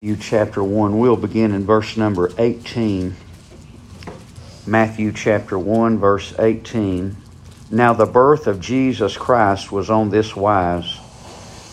Matthew 0.00 0.16
chapter 0.16 0.62
1. 0.62 0.96
We'll 0.96 1.16
begin 1.16 1.50
in 1.50 1.66
verse 1.66 1.96
number 1.96 2.30
18. 2.38 3.16
Matthew 4.64 5.10
chapter 5.10 5.58
1, 5.58 5.98
verse 5.98 6.32
18. 6.38 7.16
Now 7.72 7.94
the 7.94 8.06
birth 8.06 8.46
of 8.46 8.60
Jesus 8.60 9.16
Christ 9.16 9.72
was 9.72 9.90
on 9.90 10.10
this 10.10 10.36
wise. 10.36 10.98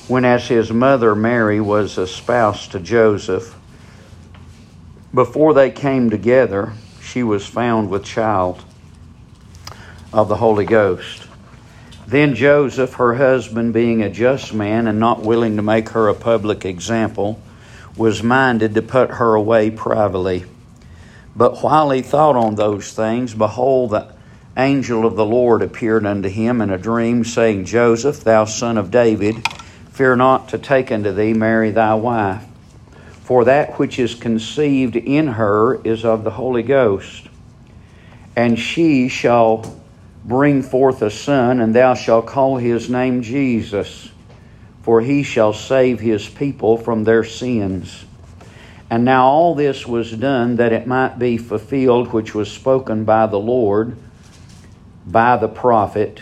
When 0.08 0.26
as 0.26 0.48
his 0.48 0.72
mother 0.72 1.14
Mary 1.14 1.62
was 1.62 2.00
espoused 2.00 2.72
to 2.72 2.80
Joseph, 2.80 3.56
before 5.14 5.54
they 5.54 5.70
came 5.70 6.10
together, 6.10 6.74
she 7.04 7.22
was 7.22 7.46
found 7.46 7.92
with 7.92 8.06
child 8.06 8.60
of 10.12 10.30
the 10.30 10.38
Holy 10.38 10.66
Ghost. 10.66 11.28
Then 12.08 12.34
Joseph, 12.34 12.96
her 12.96 13.14
husband, 13.14 13.72
being 13.72 14.02
a 14.02 14.10
just 14.10 14.52
man 14.52 14.88
and 14.88 15.00
not 15.00 15.22
willing 15.22 15.58
to 15.58 15.62
make 15.62 15.90
her 15.90 16.08
a 16.08 16.16
public 16.16 16.66
example, 16.66 17.40
was 17.98 18.22
minded 18.22 18.76
to 18.76 18.82
put 18.82 19.12
her 19.12 19.36
away 19.36 19.72
privately. 19.72 20.46
But 21.36 21.62
while 21.62 21.92
he 21.92 22.02
thought 22.02 22.36
on 22.36 22.56
those 22.56 22.94
things, 22.94 23.34
behold, 23.34 23.92
the 23.92 24.14
angel 24.58 25.06
of 25.06 25.16
the 25.16 25.26
Lord 25.26 25.62
appeared 25.62 26.06
unto 26.06 26.30
him 26.30 26.62
in 26.62 26.70
a 26.70 26.78
dream, 26.78 27.24
saying, 27.24 27.66
Joseph, 27.66 28.24
thou 28.24 28.46
son 28.46 28.78
of 28.78 28.92
David, 28.92 29.46
fear 29.92 30.16
not 30.16 30.50
to 30.50 30.58
take 30.58 30.92
unto 30.92 31.12
thee 31.12 31.34
Mary 31.34 31.72
thy 31.72 31.94
wife, 31.96 32.44
for 33.24 33.46
that 33.46 33.78
which 33.80 34.00
is 34.00 34.16
conceived 34.16 34.96
in 34.96 35.28
her 35.28 35.82
is 35.84 36.06
of 36.06 36.24
the 36.24 36.32
Holy 36.32 36.64
Ghost. 36.64 37.28
And 38.36 38.60
she 38.60 39.08
shall 39.08 39.82
bring 40.24 40.62
forth 40.64 41.02
a 41.02 41.12
son, 41.12 41.60
and 41.60 41.74
thou 41.74 41.94
shalt 41.94 42.26
call 42.26 42.58
his 42.58 42.90
name 42.90 43.22
Jesus 43.22 44.10
for 44.86 45.02
he 45.02 45.24
shall 45.24 45.52
save 45.52 46.00
his 46.00 46.30
people 46.30 46.78
from 46.78 47.06
their 47.06 47.24
sins. 47.24 48.06
And 48.88 49.04
now 49.04 49.26
all 49.26 49.56
this 49.56 49.88
was 49.88 50.12
done 50.12 50.58
that 50.58 50.72
it 50.72 50.86
might 50.86 51.18
be 51.18 51.38
fulfilled 51.38 52.14
which 52.14 52.36
was 52.36 52.52
spoken 52.52 53.04
by 53.04 53.26
the 53.26 53.40
Lord 53.40 53.98
by 55.04 55.38
the 55.38 55.48
prophet, 55.48 56.22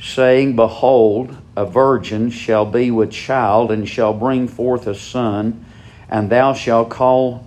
saying, 0.00 0.54
Behold, 0.54 1.36
a 1.56 1.66
virgin 1.66 2.30
shall 2.30 2.64
be 2.64 2.92
with 2.92 3.10
child, 3.10 3.72
and 3.72 3.88
shall 3.88 4.14
bring 4.14 4.46
forth 4.46 4.86
a 4.86 4.94
son, 4.94 5.66
and 6.08 6.30
thou 6.30 6.52
shalt 6.52 6.90
call 6.90 7.44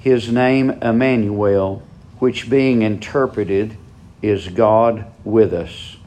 his 0.00 0.28
name 0.28 0.70
Emmanuel, 0.70 1.84
which 2.18 2.50
being 2.50 2.82
interpreted 2.82 3.76
is 4.22 4.48
God 4.48 5.06
with 5.22 5.52
us. 5.52 5.98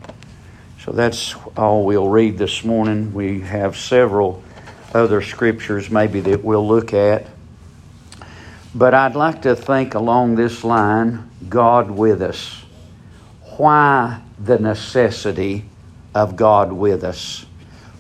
So 0.86 0.92
that's 0.92 1.34
all 1.58 1.84
we'll 1.84 2.10
read 2.10 2.38
this 2.38 2.64
morning. 2.64 3.12
We 3.12 3.42
have 3.42 3.76
several 3.76 4.44
other 4.94 5.24
scriptures 5.24 5.90
maybe 5.90 6.20
that 6.20 6.44
we'll 6.44 6.68
look 6.68 6.94
at. 6.94 7.26
But 8.76 8.94
I'd 8.94 9.16
like 9.16 9.42
to 9.42 9.56
think 9.56 9.96
along 9.96 10.36
this 10.36 10.64
line 10.64 11.28
God 11.50 11.90
with 11.90 12.22
us. 12.22 12.64
Why 13.58 14.22
the 14.38 14.60
necessity 14.60 15.66
of 16.14 16.36
God 16.36 16.72
with 16.72 17.04
us? 17.04 17.48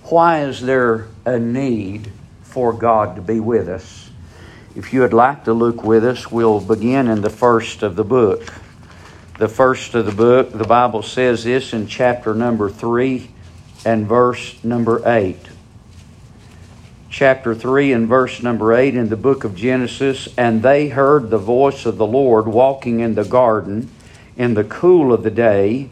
Why 0.03 0.44
is 0.44 0.61
there 0.61 1.08
a 1.25 1.39
need 1.39 2.11
for 2.44 2.72
God 2.72 3.16
to 3.16 3.22
be 3.23 3.39
with 3.39 3.67
us? 3.67 4.11
If 4.75 4.94
you 4.94 5.00
would 5.00 5.13
like 5.13 5.45
to 5.45 5.53
look 5.53 5.83
with 5.83 6.06
us, 6.06 6.30
we'll 6.30 6.61
begin 6.61 7.08
in 7.08 7.22
the 7.22 7.31
first 7.31 7.81
of 7.81 7.95
the 7.95 8.03
book 8.03 8.44
the 9.38 9.47
first 9.50 9.94
of 9.95 10.05
the 10.05 10.14
book, 10.14 10.52
the 10.52 10.64
Bible 10.64 11.03
says 11.03 11.44
this 11.44 11.73
in 11.73 11.88
chapter 11.88 12.33
number 12.33 12.69
3 12.69 13.30
and 13.86 14.08
verse 14.08 14.64
number 14.64 15.02
8. 15.05 15.38
Chapter 17.09 17.53
3 17.53 17.91
and 17.91 18.08
verse 18.08 18.41
number 18.41 18.73
8 18.73 18.95
in 18.95 19.09
the 19.09 19.17
book 19.17 19.44
of 19.44 19.56
Genesis 19.56 20.30
And 20.38 20.63
they 20.63 20.88
heard 20.88 21.30
the 21.30 21.38
voice 21.38 21.86
of 21.86 21.97
the 21.97 22.06
Lord 22.06 22.47
walking 22.47 23.02
in 23.02 23.16
the 23.16 23.25
garden 23.25 23.89
in 24.38 24.53
the 24.53 24.63
cool 24.63 25.13
of 25.13 25.23
the 25.23 25.31
day, 25.31 25.89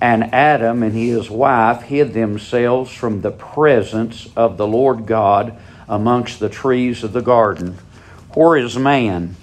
and 0.00 0.32
Adam 0.34 0.82
and 0.82 0.94
his 0.94 1.30
wife 1.30 1.82
hid 1.82 2.12
themselves 2.12 2.90
from 2.90 3.20
the 3.20 3.30
presence 3.30 4.28
of 4.36 4.56
the 4.56 4.66
Lord 4.66 5.06
God 5.06 5.56
amongst 5.88 6.40
the 6.40 6.48
trees 6.48 7.04
of 7.04 7.12
the 7.12 7.22
garden. 7.22 7.78
Where 8.34 8.56
is 8.56 8.76
man? 8.76 9.36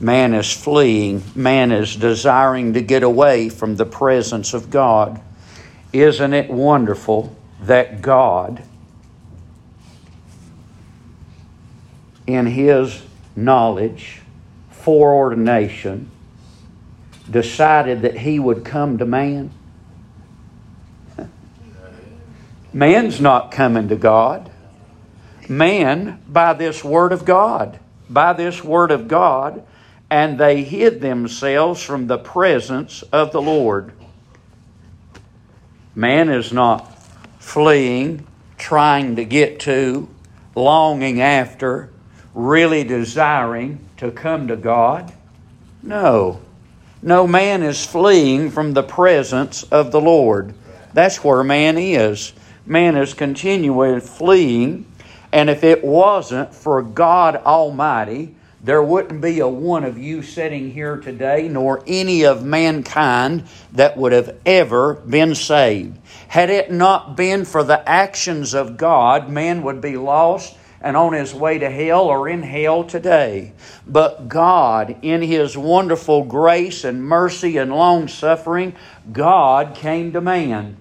Man 0.00 0.32
is 0.32 0.50
fleeing. 0.50 1.22
Man 1.34 1.70
is 1.70 1.94
desiring 1.94 2.72
to 2.72 2.80
get 2.80 3.02
away 3.02 3.50
from 3.50 3.76
the 3.76 3.84
presence 3.84 4.54
of 4.54 4.70
God. 4.70 5.20
Isn't 5.92 6.32
it 6.32 6.50
wonderful 6.50 7.36
that 7.62 8.00
God, 8.00 8.62
in 12.26 12.46
His 12.46 13.02
knowledge, 13.36 14.22
foreordination, 14.70 16.10
decided 17.30 18.00
that 18.02 18.16
He 18.18 18.38
would 18.38 18.64
come 18.64 18.96
to 18.98 19.04
man? 19.04 19.50
Man's 22.72 23.20
not 23.20 23.50
coming 23.50 23.88
to 23.88 23.96
God. 23.96 24.50
Man, 25.48 26.22
by 26.28 26.52
this 26.52 26.84
Word 26.84 27.12
of 27.12 27.24
God, 27.24 27.80
by 28.08 28.32
this 28.32 28.62
Word 28.62 28.92
of 28.92 29.08
God, 29.08 29.66
and 30.10 30.38
they 30.38 30.64
hid 30.64 31.00
themselves 31.00 31.82
from 31.82 32.08
the 32.08 32.18
presence 32.18 33.02
of 33.12 33.30
the 33.30 33.40
Lord. 33.40 33.92
Man 35.94 36.28
is 36.28 36.52
not 36.52 36.98
fleeing, 37.38 38.26
trying 38.58 39.16
to 39.16 39.24
get 39.24 39.60
to, 39.60 40.08
longing 40.54 41.20
after, 41.20 41.90
really 42.34 42.84
desiring 42.84 43.80
to 43.96 44.10
come 44.10 44.48
to 44.48 44.56
God. 44.56 45.12
No. 45.82 46.40
No 47.02 47.26
man 47.26 47.62
is 47.62 47.86
fleeing 47.86 48.50
from 48.50 48.72
the 48.72 48.82
presence 48.82 49.62
of 49.64 49.92
the 49.92 50.00
Lord. 50.00 50.54
That's 50.92 51.24
where 51.24 51.42
man 51.42 51.78
is. 51.78 52.32
Man 52.66 52.96
is 52.96 53.14
continually 53.14 54.00
fleeing. 54.00 54.86
And 55.32 55.48
if 55.48 55.64
it 55.64 55.84
wasn't 55.84 56.52
for 56.54 56.82
God 56.82 57.36
Almighty, 57.36 58.34
there 58.62 58.82
wouldn't 58.82 59.22
be 59.22 59.40
a 59.40 59.48
one 59.48 59.84
of 59.84 59.96
you 59.96 60.22
sitting 60.22 60.70
here 60.70 60.98
today, 60.98 61.48
nor 61.48 61.82
any 61.86 62.24
of 62.24 62.44
mankind 62.44 63.44
that 63.72 63.96
would 63.96 64.12
have 64.12 64.38
ever 64.44 64.94
been 64.94 65.34
saved. 65.34 65.98
Had 66.28 66.50
it 66.50 66.70
not 66.70 67.16
been 67.16 67.44
for 67.44 67.64
the 67.64 67.88
actions 67.88 68.52
of 68.52 68.76
God, 68.76 69.30
man 69.30 69.62
would 69.62 69.80
be 69.80 69.96
lost 69.96 70.56
and 70.82 70.96
on 70.96 71.12
his 71.12 71.34
way 71.34 71.58
to 71.58 71.70
hell 71.70 72.04
or 72.04 72.28
in 72.28 72.42
hell 72.42 72.84
today. 72.84 73.52
But 73.86 74.28
God, 74.28 74.96
in 75.02 75.22
his 75.22 75.56
wonderful 75.56 76.24
grace 76.24 76.84
and 76.84 77.04
mercy 77.04 77.56
and 77.58 77.70
long 77.70 78.08
suffering, 78.08 78.74
God 79.12 79.74
came 79.74 80.12
to 80.12 80.20
man. 80.20 80.76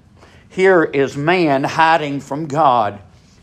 Here 0.50 0.84
is 0.84 1.16
man 1.16 1.64
hiding 1.64 2.22
from 2.22 2.48
God. 2.48 3.00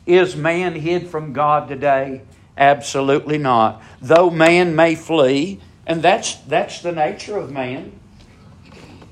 Is 0.06 0.36
man 0.36 0.74
hid 0.74 1.08
from 1.08 1.32
God 1.32 1.68
today? 1.68 2.22
Absolutely 2.56 3.38
not. 3.38 3.82
Though 4.00 4.30
man 4.30 4.74
may 4.74 4.94
flee, 4.94 5.60
and 5.86 6.02
that's, 6.02 6.36
that's 6.36 6.80
the 6.80 6.92
nature 6.92 7.36
of 7.36 7.50
man. 7.50 7.92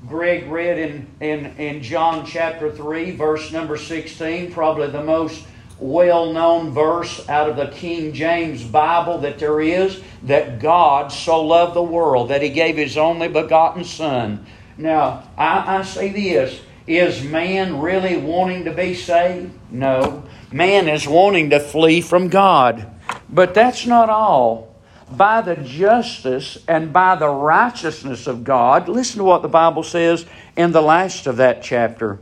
Greg 0.07 0.47
read 0.47 0.77
in, 0.77 1.07
in, 1.19 1.45
in 1.57 1.81
John 1.81 2.25
chapter 2.25 2.71
3, 2.71 3.11
verse 3.11 3.51
number 3.51 3.77
16, 3.77 4.51
probably 4.51 4.87
the 4.87 5.03
most 5.03 5.45
well 5.79 6.31
known 6.31 6.71
verse 6.71 7.27
out 7.27 7.49
of 7.49 7.55
the 7.55 7.67
King 7.67 8.13
James 8.13 8.63
Bible 8.63 9.17
that 9.19 9.39
there 9.39 9.59
is 9.59 10.01
that 10.23 10.59
God 10.59 11.11
so 11.11 11.43
loved 11.43 11.73
the 11.73 11.83
world 11.83 12.29
that 12.29 12.41
he 12.41 12.49
gave 12.49 12.77
his 12.77 12.97
only 12.97 13.27
begotten 13.27 13.83
Son. 13.83 14.45
Now, 14.77 15.23
I, 15.37 15.79
I 15.79 15.81
say 15.83 16.11
this 16.11 16.61
is 16.87 17.23
man 17.23 17.79
really 17.79 18.15
wanting 18.15 18.65
to 18.65 18.71
be 18.71 18.93
saved? 18.93 19.51
No. 19.71 20.23
Man 20.51 20.87
is 20.87 21.07
wanting 21.07 21.49
to 21.49 21.59
flee 21.59 22.01
from 22.01 22.29
God. 22.29 22.94
But 23.35 23.53
that's 23.53 23.85
not 23.85 24.09
all. 24.09 24.73
By 25.11 25.41
the 25.41 25.57
justice 25.57 26.57
and 26.69 26.93
by 26.93 27.17
the 27.17 27.27
righteousness 27.27 28.27
of 28.27 28.45
God, 28.45 28.87
listen 28.87 29.17
to 29.17 29.25
what 29.25 29.41
the 29.41 29.49
Bible 29.49 29.83
says 29.83 30.25
in 30.55 30.71
the 30.71 30.81
last 30.81 31.27
of 31.27 31.37
that 31.37 31.61
chapter, 31.61 32.19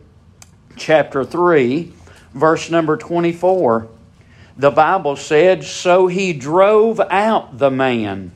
chapter 0.75 1.23
3, 1.23 1.93
verse 2.33 2.71
number 2.71 2.97
24. 2.97 3.88
The 4.57 4.71
Bible 4.71 5.15
said, 5.15 5.63
So 5.63 6.07
he 6.07 6.33
drove 6.33 6.99
out 6.99 7.59
the 7.59 7.71
man, 7.71 8.31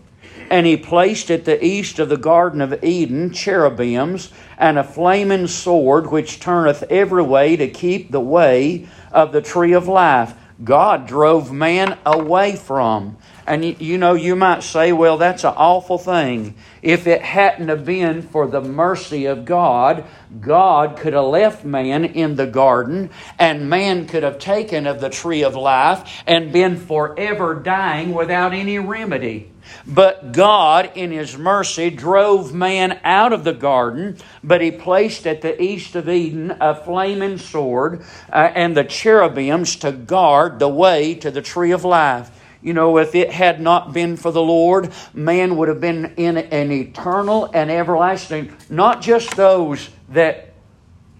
and 0.49 0.67
he 0.67 0.77
placed 0.77 1.31
at 1.31 1.45
the 1.45 1.63
east 1.65 1.97
of 1.97 2.09
the 2.09 2.15
Garden 2.15 2.61
of 2.61 2.83
Eden 2.83 3.33
cherubims 3.33 4.31
and 4.57 4.77
a 4.77 4.83
flaming 4.83 5.47
sword 5.47 6.11
which 6.11 6.39
turneth 6.39 6.83
every 6.83 7.23
way 7.23 7.55
to 7.55 7.67
keep 7.67 8.11
the 8.11 8.21
way 8.21 8.87
of 9.11 9.31
the 9.31 9.41
tree 9.41 9.73
of 9.73 9.87
life. 9.87 10.35
God 10.63 11.07
drove 11.07 11.51
man 11.51 11.97
away 12.05 12.55
from. 12.55 13.17
And 13.45 13.79
you, 13.79 13.97
know, 13.97 14.13
you 14.13 14.35
might 14.35 14.63
say, 14.63 14.91
well, 14.91 15.17
that's 15.17 15.45
an 15.45 15.53
awful 15.55 15.97
thing. 15.97 16.55
If 16.81 17.07
it 17.07 17.21
hadn't 17.21 17.69
have 17.69 17.85
been 17.85 18.21
for 18.21 18.47
the 18.47 18.61
mercy 18.61 19.25
of 19.25 19.45
God, 19.45 20.03
God 20.41 20.97
could 20.97 21.13
have 21.13 21.25
left 21.25 21.63
man 21.63 22.03
in 22.03 22.35
the 22.35 22.47
garden, 22.47 23.09
and 23.39 23.69
man 23.69 24.07
could 24.07 24.23
have 24.23 24.39
taken 24.39 24.85
of 24.85 24.99
the 24.99 25.09
tree 25.09 25.43
of 25.43 25.55
life 25.55 26.23
and 26.27 26.51
been 26.51 26.75
forever 26.75 27.55
dying 27.55 28.13
without 28.13 28.53
any 28.53 28.79
remedy. 28.79 29.51
But 29.85 30.31
God, 30.31 30.91
in 30.95 31.11
His 31.11 31.37
mercy, 31.37 31.89
drove 31.89 32.53
man 32.53 32.99
out 33.03 33.33
of 33.33 33.43
the 33.43 33.53
garden, 33.53 34.17
but 34.43 34.61
He 34.61 34.71
placed 34.71 35.25
at 35.27 35.41
the 35.41 35.61
east 35.61 35.95
of 35.95 36.09
Eden 36.09 36.57
a 36.59 36.75
flaming 36.75 37.37
sword 37.37 38.03
uh, 38.31 38.51
and 38.53 38.75
the 38.75 38.83
cherubims 38.83 39.75
to 39.77 39.91
guard 39.91 40.59
the 40.59 40.69
way 40.69 41.15
to 41.15 41.31
the 41.31 41.41
tree 41.41 41.71
of 41.71 41.83
life. 41.83 42.31
You 42.61 42.73
know, 42.73 42.97
if 42.97 43.15
it 43.15 43.31
had 43.31 43.61
not 43.61 43.93
been 43.93 44.17
for 44.17 44.31
the 44.31 44.41
Lord, 44.41 44.91
man 45.13 45.57
would 45.57 45.69
have 45.69 45.79
been 45.79 46.13
in 46.17 46.37
an 46.37 46.71
eternal 46.71 47.49
and 47.53 47.69
everlasting, 47.69 48.55
not 48.69 49.01
just 49.01 49.35
those 49.35 49.89
that 50.09 50.53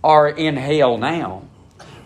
are 0.04 0.30
in 0.30 0.56
hell 0.56 0.98
now, 0.98 1.44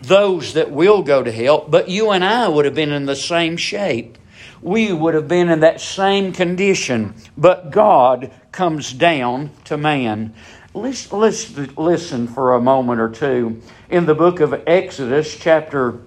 those 0.02 0.54
that 0.54 0.70
will 0.70 1.02
go 1.02 1.22
to 1.22 1.32
hell, 1.32 1.64
but 1.66 1.88
you 1.88 2.10
and 2.10 2.24
I 2.24 2.48
would 2.48 2.64
have 2.64 2.74
been 2.74 2.92
in 2.92 3.06
the 3.06 3.16
same 3.16 3.56
shape. 3.56 4.18
We 4.62 4.92
would 4.92 5.14
have 5.14 5.28
been 5.28 5.48
in 5.48 5.60
that 5.60 5.80
same 5.80 6.32
condition, 6.32 7.14
but 7.36 7.70
God 7.70 8.30
comes 8.52 8.92
down 8.92 9.50
to 9.64 9.76
man. 9.76 10.34
Let's, 10.72 11.12
let's 11.12 11.54
listen 11.76 12.28
for 12.28 12.54
a 12.54 12.60
moment 12.60 13.00
or 13.00 13.10
two. 13.10 13.60
In 13.90 14.06
the 14.06 14.14
book 14.14 14.40
of 14.40 14.54
Exodus, 14.66 15.36
chapter, 15.36 15.98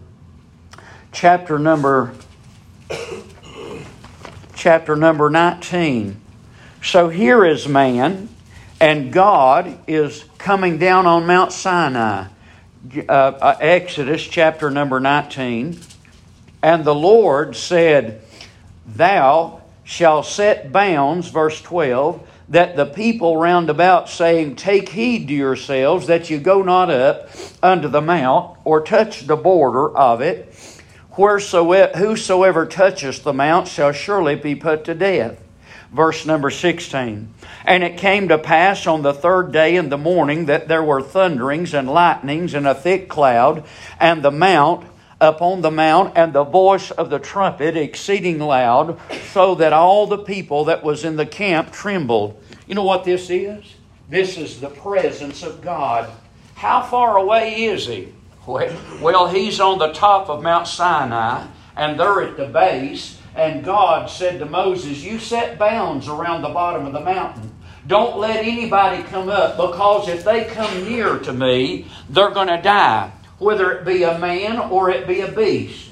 chapter 1.11 1.59
number 1.59 2.15
chapter 4.55 4.95
number 4.95 5.29
19. 5.29 6.19
So 6.81 7.09
here 7.09 7.45
is 7.45 7.67
man, 7.67 8.29
and 8.79 9.13
God 9.13 9.77
is 9.87 10.25
coming 10.39 10.79
down 10.79 11.05
on 11.05 11.27
Mount 11.27 11.51
Sinai. 11.51 12.27
Uh, 12.95 13.11
uh, 13.11 13.57
Exodus 13.59 14.23
chapter 14.23 14.71
number 14.71 14.99
19. 14.99 15.79
And 16.63 16.83
the 16.83 16.95
Lord 16.95 17.55
said, 17.55 18.23
Thou 18.87 19.61
shalt 19.83 20.25
set 20.25 20.71
bounds, 20.71 21.29
verse 21.29 21.61
12, 21.61 22.27
that 22.49 22.75
the 22.75 22.85
people 22.85 23.37
round 23.37 23.69
about 23.69 24.09
saying, 24.09 24.55
Take 24.55 24.89
heed 24.89 25.27
to 25.27 25.33
yourselves 25.33 26.07
that 26.07 26.29
you 26.29 26.39
go 26.39 26.61
not 26.61 26.89
up 26.89 27.29
unto 27.61 27.87
the 27.87 28.01
mount, 28.01 28.57
or 28.63 28.81
touch 28.81 29.27
the 29.27 29.35
border 29.35 29.95
of 29.95 30.21
it 30.21 30.53
Wheresoever, 31.17 31.97
whosoever 31.97 32.65
toucheth 32.65 33.23
the 33.23 33.33
mount 33.33 33.69
shall 33.69 33.93
surely 33.93 34.35
be 34.35 34.53
put 34.53 34.83
to 34.85 34.93
death. 34.93 35.41
Verse 35.91 36.25
number 36.25 36.49
16. 36.49 37.33
And 37.63 37.83
it 37.83 37.97
came 37.97 38.27
to 38.27 38.37
pass 38.37 38.85
on 38.85 39.01
the 39.01 39.13
third 39.13 39.53
day 39.53 39.77
in 39.77 39.87
the 39.87 39.97
morning 39.97 40.47
that 40.47 40.67
there 40.67 40.83
were 40.83 41.01
thunderings 41.01 41.73
and 41.73 41.89
lightnings 41.89 42.53
and 42.53 42.67
a 42.67 42.75
thick 42.75 43.07
cloud, 43.07 43.63
and 43.97 44.23
the 44.23 44.31
mount 44.31 44.85
upon 45.25 45.61
the 45.61 45.71
mount, 45.71 46.13
and 46.15 46.31
the 46.31 46.43
voice 46.43 46.91
of 46.91 47.09
the 47.09 47.19
trumpet 47.19 47.75
exceeding 47.75 48.39
loud, 48.39 48.97
so 49.31 49.55
that 49.55 49.73
all 49.73 50.07
the 50.07 50.17
people 50.17 50.65
that 50.65 50.83
was 50.83 51.03
in 51.03 51.17
the 51.17 51.25
camp 51.25 51.71
trembled. 51.71 52.41
You 52.67 52.75
know 52.75 52.83
what 52.83 53.03
this 53.03 53.29
is? 53.29 53.65
This 54.09 54.37
is 54.37 54.61
the 54.61 54.69
presence 54.69 55.43
of 55.43 55.61
God. 55.61 56.09
How 56.55 56.81
far 56.83 57.17
away 57.17 57.65
is 57.65 57.87
He? 57.87 58.13
Well, 58.47 59.27
he's 59.27 59.59
on 59.59 59.79
the 59.79 59.91
top 59.91 60.29
of 60.29 60.43
Mount 60.43 60.67
Sinai, 60.67 61.47
and 61.75 61.99
they're 61.99 62.21
at 62.21 62.37
the 62.37 62.45
base, 62.45 63.19
and 63.35 63.65
God 63.65 64.09
said 64.09 64.37
to 64.39 64.45
Moses, 64.45 65.03
You 65.03 65.17
set 65.17 65.57
bounds 65.57 66.07
around 66.07 66.43
the 66.43 66.49
bottom 66.49 66.85
of 66.85 66.93
the 66.93 66.99
mountain. 66.99 67.51
Don't 67.87 68.19
let 68.19 68.45
anybody 68.45 69.03
come 69.03 69.29
up, 69.29 69.57
because 69.57 70.07
if 70.09 70.23
they 70.23 70.45
come 70.45 70.87
near 70.87 71.17
to 71.19 71.33
me, 71.33 71.87
they're 72.09 72.31
going 72.31 72.47
to 72.47 72.61
die, 72.61 73.11
whether 73.45 73.71
it 73.71 73.85
be 73.85 74.03
a 74.03 74.17
man 74.17 74.57
or 74.57 74.89
it 74.89 75.07
be 75.07 75.21
a 75.21 75.31
beast. 75.31 75.91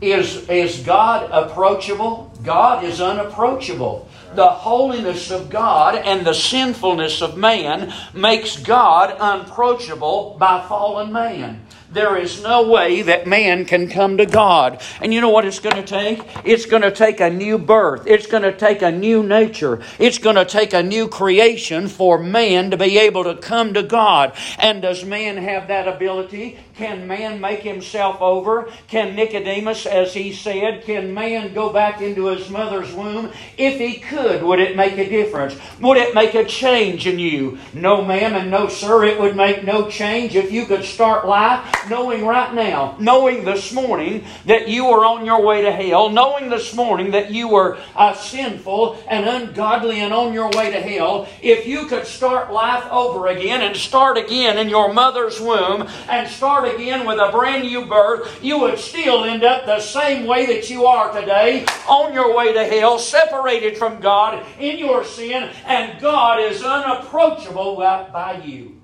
Is, 0.00 0.48
is 0.48 0.78
God 0.80 1.28
approachable? 1.30 2.32
God 2.42 2.84
is 2.84 3.00
unapproachable 3.00 4.08
the 4.34 4.48
holiness 4.48 5.30
of 5.30 5.50
God 5.50 5.96
and 5.96 6.26
the 6.26 6.34
sinfulness 6.34 7.22
of 7.22 7.36
man 7.36 7.92
makes 8.14 8.56
God 8.56 9.16
unapproachable 9.18 10.36
by 10.38 10.66
fallen 10.66 11.12
man. 11.12 11.60
There 11.90 12.16
is 12.16 12.42
no 12.42 12.70
way 12.70 13.02
that 13.02 13.26
man 13.26 13.66
can 13.66 13.86
come 13.86 14.16
to 14.16 14.24
God. 14.24 14.80
And 15.02 15.12
you 15.12 15.20
know 15.20 15.28
what 15.28 15.44
it's 15.44 15.58
going 15.58 15.76
to 15.76 15.82
take? 15.82 16.22
It's 16.42 16.64
going 16.64 16.80
to 16.80 16.90
take 16.90 17.20
a 17.20 17.28
new 17.28 17.58
birth. 17.58 18.06
It's 18.06 18.26
going 18.26 18.44
to 18.44 18.56
take 18.56 18.80
a 18.80 18.90
new 18.90 19.22
nature. 19.22 19.82
It's 19.98 20.16
going 20.16 20.36
to 20.36 20.46
take 20.46 20.72
a 20.72 20.82
new 20.82 21.06
creation 21.06 21.88
for 21.88 22.16
man 22.16 22.70
to 22.70 22.78
be 22.78 22.98
able 22.98 23.24
to 23.24 23.36
come 23.36 23.74
to 23.74 23.82
God. 23.82 24.34
And 24.58 24.80
does 24.80 25.04
man 25.04 25.36
have 25.36 25.68
that 25.68 25.86
ability? 25.86 26.58
Can 26.74 27.06
man 27.06 27.38
make 27.38 27.60
himself 27.60 28.20
over? 28.22 28.70
Can 28.88 29.14
Nicodemus, 29.14 29.84
as 29.84 30.14
he 30.14 30.32
said, 30.32 30.84
can 30.84 31.12
man 31.12 31.52
go 31.52 31.70
back 31.70 32.00
into 32.00 32.26
his 32.26 32.48
mother's 32.48 32.92
womb? 32.94 33.30
If 33.58 33.78
he 33.78 33.98
could, 34.00 34.42
would 34.42 34.58
it 34.58 34.74
make 34.74 34.96
a 34.96 35.08
difference? 35.08 35.54
Would 35.80 35.98
it 35.98 36.14
make 36.14 36.34
a 36.34 36.44
change 36.44 37.06
in 37.06 37.18
you? 37.18 37.58
No, 37.74 38.02
ma'am, 38.02 38.34
and 38.34 38.50
no, 38.50 38.68
sir, 38.68 39.04
it 39.04 39.20
would 39.20 39.36
make 39.36 39.64
no 39.64 39.90
change 39.90 40.34
if 40.34 40.50
you 40.50 40.64
could 40.64 40.84
start 40.84 41.26
life 41.26 41.90
knowing 41.90 42.24
right 42.24 42.54
now, 42.54 42.96
knowing 42.98 43.44
this 43.44 43.72
morning 43.72 44.24
that 44.46 44.66
you 44.66 44.86
are 44.86 45.04
on 45.04 45.26
your 45.26 45.44
way 45.44 45.60
to 45.60 45.72
hell, 45.72 46.08
knowing 46.08 46.48
this 46.48 46.74
morning 46.74 47.10
that 47.10 47.30
you 47.30 47.48
were 47.48 47.78
uh, 47.94 48.14
sinful 48.14 48.96
and 49.08 49.26
ungodly 49.26 50.00
and 50.00 50.14
on 50.14 50.32
your 50.32 50.48
way 50.50 50.70
to 50.70 50.80
hell. 50.80 51.28
If 51.42 51.66
you 51.66 51.84
could 51.86 52.06
start 52.06 52.50
life 52.50 52.90
over 52.90 53.26
again 53.26 53.60
and 53.60 53.76
start 53.76 54.16
again 54.16 54.56
in 54.56 54.70
your 54.70 54.92
mother's 54.94 55.38
womb 55.38 55.86
and 56.08 56.28
start 56.28 56.61
start 56.62 56.80
again 56.80 57.06
with 57.06 57.18
a 57.18 57.30
brand 57.30 57.64
new 57.64 57.86
birth, 57.86 58.42
you 58.42 58.58
would 58.60 58.78
still 58.78 59.24
end 59.24 59.42
up 59.42 59.66
the 59.66 59.80
same 59.80 60.26
way 60.26 60.46
that 60.46 60.70
you 60.70 60.86
are 60.86 61.12
today, 61.12 61.64
on 61.88 62.12
your 62.12 62.36
way 62.36 62.52
to 62.52 62.64
hell, 62.64 62.98
separated 62.98 63.76
from 63.76 64.00
God 64.00 64.44
in 64.58 64.78
your 64.78 65.04
sin, 65.04 65.50
and 65.66 66.00
God 66.00 66.40
is 66.40 66.62
unapproachable 66.62 67.76
by 67.76 68.42
you. 68.44 68.80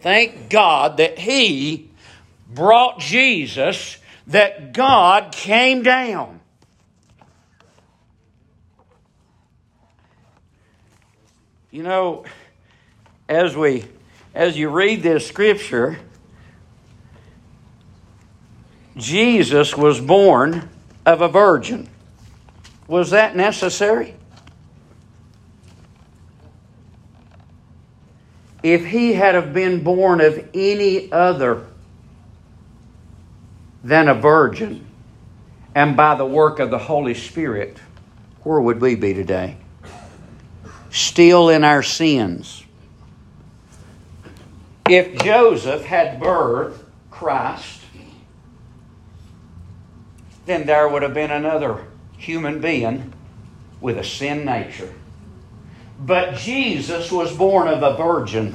Thank 0.00 0.50
God 0.50 0.96
that 0.96 1.18
He 1.18 1.90
brought 2.48 2.98
Jesus, 2.98 3.98
that 4.26 4.72
God 4.72 5.32
came 5.32 5.82
down. 5.82 6.40
You 11.70 11.82
know, 11.82 12.24
as 13.28 13.54
we 13.54 13.84
as 14.34 14.56
you 14.56 14.70
read 14.70 15.02
this 15.02 15.26
scripture, 15.26 15.98
Jesus 18.98 19.76
was 19.76 20.00
born 20.00 20.68
of 21.06 21.22
a 21.22 21.28
virgin. 21.28 21.88
Was 22.88 23.10
that 23.10 23.36
necessary? 23.36 24.14
If 28.62 28.86
he 28.86 29.12
had 29.12 29.36
have 29.36 29.54
been 29.54 29.84
born 29.84 30.20
of 30.20 30.48
any 30.52 31.10
other 31.12 31.66
than 33.84 34.08
a 34.08 34.14
virgin 34.14 34.84
and 35.74 35.96
by 35.96 36.16
the 36.16 36.26
work 36.26 36.58
of 36.58 36.70
the 36.70 36.78
Holy 36.78 37.14
Spirit, 37.14 37.78
where 38.42 38.60
would 38.60 38.80
we 38.80 38.96
be 38.96 39.14
today? 39.14 39.56
Still 40.90 41.50
in 41.50 41.62
our 41.62 41.84
sins. 41.84 42.64
If 44.88 45.22
Joseph 45.22 45.84
had 45.84 46.18
birthed 46.18 46.80
Christ, 47.10 47.77
then 50.48 50.66
there 50.66 50.88
would 50.88 51.02
have 51.02 51.14
been 51.14 51.30
another 51.30 51.84
human 52.16 52.60
being 52.60 53.12
with 53.80 53.98
a 53.98 54.04
sin 54.04 54.44
nature. 54.44 54.92
But 56.00 56.36
Jesus 56.36 57.10
was 57.10 57.36
born 57.36 57.68
of 57.68 57.82
a 57.82 57.96
virgin. 57.96 58.54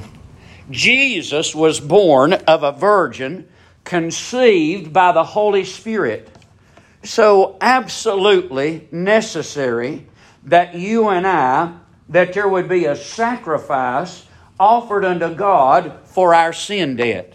Jesus 0.70 1.54
was 1.54 1.78
born 1.78 2.32
of 2.32 2.62
a 2.62 2.72
virgin 2.72 3.48
conceived 3.84 4.92
by 4.92 5.12
the 5.12 5.24
Holy 5.24 5.64
Spirit. 5.64 6.28
So, 7.02 7.58
absolutely 7.60 8.88
necessary 8.90 10.06
that 10.44 10.74
you 10.74 11.08
and 11.08 11.26
I, 11.26 11.74
that 12.08 12.32
there 12.32 12.48
would 12.48 12.68
be 12.68 12.86
a 12.86 12.96
sacrifice 12.96 14.26
offered 14.58 15.04
unto 15.04 15.34
God 15.34 16.00
for 16.06 16.34
our 16.34 16.54
sin 16.54 16.96
debt. 16.96 17.34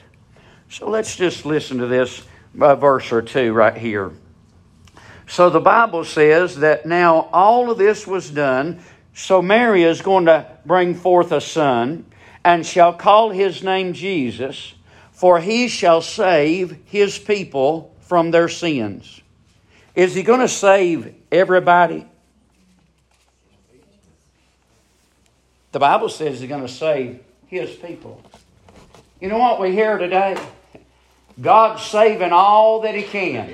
So, 0.70 0.90
let's 0.90 1.16
just 1.16 1.46
listen 1.46 1.78
to 1.78 1.88
this 1.88 2.24
verse 2.56 3.12
or 3.12 3.22
two 3.22 3.54
right 3.54 3.78
here. 3.78 4.12
So 5.30 5.50
the 5.50 5.62
Bible 5.62 6.04
says 6.04 6.58
that 6.58 6.86
now 6.86 7.30
all 7.32 7.72
of 7.72 7.78
this 7.78 8.06
was 8.06 8.30
done. 8.30 8.82
So 9.14 9.42
Mary 9.42 9.84
is 9.84 10.02
going 10.02 10.26
to 10.26 10.46
bring 10.66 10.96
forth 10.96 11.32
a 11.32 11.40
son 11.40 12.06
and 12.44 12.66
shall 12.66 12.94
call 12.94 13.30
his 13.30 13.64
name 13.64 13.94
Jesus, 13.94 14.74
for 15.12 15.40
he 15.40 15.70
shall 15.70 16.02
save 16.02 16.78
his 16.86 17.18
people 17.18 17.96
from 18.02 18.32
their 18.32 18.50
sins. 18.50 19.22
Is 19.96 20.16
he 20.16 20.24
going 20.24 20.42
to 20.42 20.48
save 20.48 21.14
everybody? 21.32 22.06
The 25.72 25.80
Bible 25.80 26.10
says 26.10 26.40
He's 26.40 26.50
going 26.50 26.64
to 26.64 26.68
save 26.68 27.20
His 27.48 27.76
people. 27.76 28.22
You 29.22 29.28
know 29.28 29.38
what 29.38 29.62
we 29.62 29.72
hear 29.72 29.98
today? 29.98 30.38
God's 31.40 31.84
saving 31.84 32.32
all 32.32 32.82
that 32.82 32.96
He 32.96 33.04
can. 33.04 33.54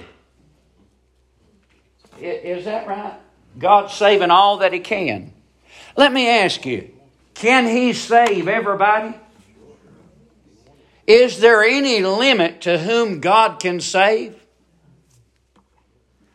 Is 2.19 2.65
that 2.65 2.87
right? 2.87 3.13
God's 3.57 3.93
saving 3.93 4.31
all 4.31 4.57
that 4.57 4.73
He 4.73 4.79
can. 4.79 5.33
Let 5.95 6.11
me 6.11 6.27
ask 6.27 6.65
you 6.65 6.91
can 7.33 7.67
He 7.67 7.93
save 7.93 8.47
everybody? 8.47 9.15
Is 11.07 11.39
there 11.39 11.63
any 11.63 12.01
limit 12.01 12.61
to 12.61 12.79
whom 12.79 13.19
God 13.19 13.59
can 13.59 13.79
save? 13.79 14.35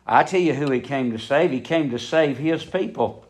I 0.07 0.23
tell 0.23 0.39
you 0.39 0.53
who 0.53 0.71
He 0.71 0.79
came 0.79 1.11
to 1.11 1.19
save. 1.19 1.51
He 1.51 1.59
came 1.59 1.89
to 1.91 1.99
save 1.99 2.37
His 2.37 2.63
people. 2.63 3.25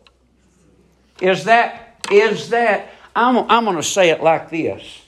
Is 1.20 1.46
that, 1.46 2.06
is 2.12 2.50
that, 2.50 2.90
I'm, 3.16 3.50
I'm 3.50 3.66
going 3.66 3.78
to 3.78 3.84
say 3.84 4.10
it 4.10 4.22
like 4.22 4.50
this. 4.50 5.02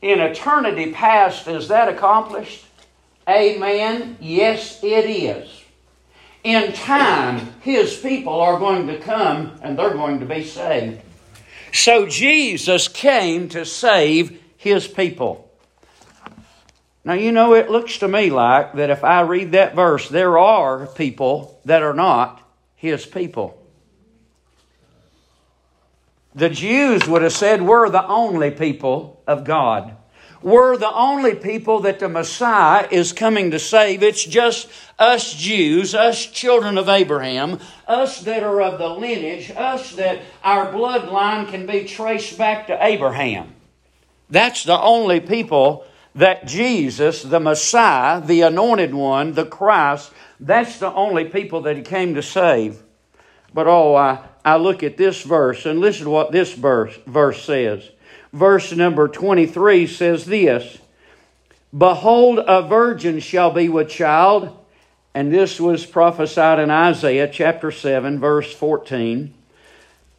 In 0.00 0.20
eternity 0.20 0.92
past, 0.92 1.48
is 1.48 1.68
that 1.68 1.88
accomplished? 1.88 2.64
Amen. 3.28 4.16
Yes, 4.20 4.82
it 4.82 5.10
is. 5.10 5.57
In 6.44 6.72
time, 6.72 7.54
His 7.60 7.96
people 7.96 8.40
are 8.40 8.58
going 8.58 8.86
to 8.86 8.98
come 8.98 9.58
and 9.62 9.78
they're 9.78 9.94
going 9.94 10.20
to 10.20 10.26
be 10.26 10.44
saved. 10.44 11.02
So 11.72 12.06
Jesus 12.06 12.88
came 12.88 13.48
to 13.50 13.64
save 13.64 14.40
his 14.56 14.86
people. 14.86 15.50
Now, 17.04 17.14
you 17.14 17.32
know, 17.32 17.54
it 17.54 17.70
looks 17.70 17.98
to 17.98 18.08
me 18.08 18.30
like 18.30 18.74
that 18.74 18.90
if 18.90 19.04
I 19.04 19.22
read 19.22 19.52
that 19.52 19.74
verse, 19.74 20.08
there 20.08 20.38
are 20.38 20.86
people 20.86 21.60
that 21.64 21.82
are 21.82 21.94
not 21.94 22.42
his 22.76 23.06
people. 23.06 23.54
The 26.34 26.50
Jews 26.50 27.06
would 27.08 27.22
have 27.22 27.32
said, 27.32 27.62
We're 27.62 27.88
the 27.88 28.06
only 28.06 28.50
people 28.50 29.22
of 29.26 29.44
God. 29.44 29.96
We're 30.40 30.76
the 30.76 30.92
only 30.92 31.34
people 31.34 31.80
that 31.80 31.98
the 31.98 32.08
Messiah 32.08 32.86
is 32.90 33.12
coming 33.12 33.50
to 33.50 33.58
save. 33.58 34.02
It's 34.02 34.24
just 34.24 34.68
us 34.98 35.34
Jews, 35.34 35.94
us 35.94 36.26
children 36.26 36.78
of 36.78 36.88
Abraham, 36.88 37.58
us 37.88 38.20
that 38.22 38.44
are 38.44 38.60
of 38.62 38.78
the 38.78 38.88
lineage, 38.88 39.50
us 39.50 39.92
that 39.96 40.20
our 40.44 40.72
bloodline 40.72 41.48
can 41.48 41.66
be 41.66 41.84
traced 41.84 42.38
back 42.38 42.68
to 42.68 42.84
Abraham. 42.84 43.54
That's 44.30 44.62
the 44.62 44.80
only 44.80 45.20
people 45.20 45.84
that 46.14 46.46
Jesus, 46.46 47.22
the 47.22 47.40
Messiah, 47.40 48.20
the 48.20 48.42
anointed 48.42 48.94
one, 48.94 49.32
the 49.32 49.46
Christ, 49.46 50.12
that's 50.38 50.78
the 50.78 50.92
only 50.92 51.24
people 51.24 51.62
that 51.62 51.76
he 51.76 51.82
came 51.82 52.14
to 52.14 52.22
save. 52.22 52.82
But 53.52 53.66
oh, 53.66 53.96
I, 53.96 54.24
I 54.44 54.56
look 54.56 54.82
at 54.82 54.96
this 54.96 55.22
verse 55.22 55.66
and 55.66 55.80
listen 55.80 56.04
to 56.04 56.10
what 56.10 56.30
this 56.30 56.52
verse, 56.52 56.96
verse 57.06 57.42
says. 57.42 57.90
Verse 58.32 58.72
number 58.72 59.08
23 59.08 59.86
says 59.86 60.24
this 60.26 60.78
Behold, 61.76 62.40
a 62.46 62.62
virgin 62.62 63.20
shall 63.20 63.50
be 63.50 63.68
with 63.68 63.88
child. 63.88 64.54
And 65.14 65.32
this 65.32 65.60
was 65.60 65.84
prophesied 65.84 66.60
in 66.60 66.70
Isaiah 66.70 67.28
chapter 67.28 67.72
7, 67.72 68.20
verse 68.20 68.54
14 68.54 69.34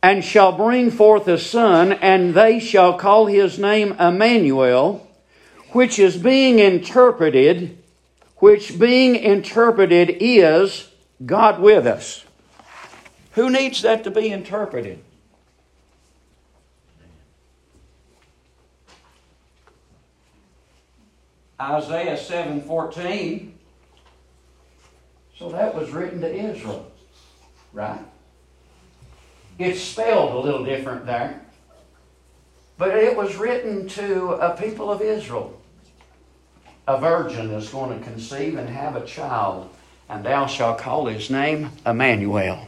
and 0.02 0.24
shall 0.24 0.52
bring 0.52 0.92
forth 0.92 1.28
a 1.28 1.38
son, 1.38 1.92
and 1.94 2.34
they 2.34 2.60
shall 2.60 2.98
call 2.98 3.26
his 3.26 3.60
name 3.60 3.92
Emmanuel, 3.94 5.06
which 5.72 6.00
is 6.00 6.18
being 6.18 6.60
interpreted, 6.60 7.78
which 8.38 8.80
being 8.80 9.16
interpreted 9.16 10.18
is 10.20 10.90
God 11.26 11.60
with 11.60 11.86
us. 11.86 12.24
Who 13.34 13.50
needs 13.50 13.82
that 13.82 14.04
to 14.06 14.12
be 14.12 14.30
interpreted? 14.30 15.04
Isaiah 21.60 22.18
7:14. 22.18 23.54
So 25.38 25.50
that 25.50 25.74
was 25.74 25.92
written 25.92 26.22
to 26.22 26.34
Israel, 26.34 26.92
right? 27.74 28.00
It's 29.58 29.82
spelled 29.82 30.34
a 30.34 30.40
little 30.40 30.66
different 30.66 31.06
there. 31.06 31.42
But 32.78 32.96
it 32.96 33.16
was 33.16 33.36
written 33.36 33.88
to 33.90 34.34
a 34.34 34.56
people 34.56 34.92
of 34.92 35.02
Israel. 35.02 35.60
A 36.88 36.98
virgin 36.98 37.52
is 37.52 37.70
going 37.70 37.98
to 37.98 38.06
conceive 38.06 38.58
and 38.58 38.70
have 38.70 38.96
a 38.96 39.06
child, 39.06 39.70
and 40.08 40.26
thou 40.26 40.48
shalt 40.48 40.80
call 40.80 41.06
his 41.06 41.30
name 41.30 41.72
Emmanuel. 41.86 42.68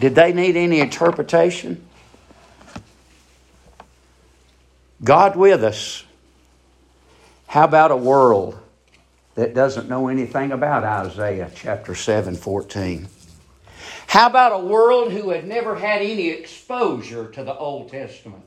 Did 0.00 0.14
they 0.14 0.32
need 0.32 0.56
any 0.56 0.80
interpretation? 0.80 1.84
God 5.02 5.36
with 5.36 5.64
us. 5.64 6.03
How 7.54 7.62
about 7.62 7.92
a 7.92 7.96
world 7.96 8.58
that 9.36 9.54
doesn't 9.54 9.88
know 9.88 10.08
anything 10.08 10.50
about 10.50 10.82
Isaiah 10.82 11.48
chapter 11.54 11.94
7 11.94 12.34
14? 12.34 13.06
How 14.08 14.26
about 14.26 14.60
a 14.60 14.66
world 14.66 15.12
who 15.12 15.30
had 15.30 15.46
never 15.46 15.76
had 15.76 16.02
any 16.02 16.30
exposure 16.30 17.28
to 17.28 17.44
the 17.44 17.54
Old 17.54 17.90
Testament? 17.92 18.42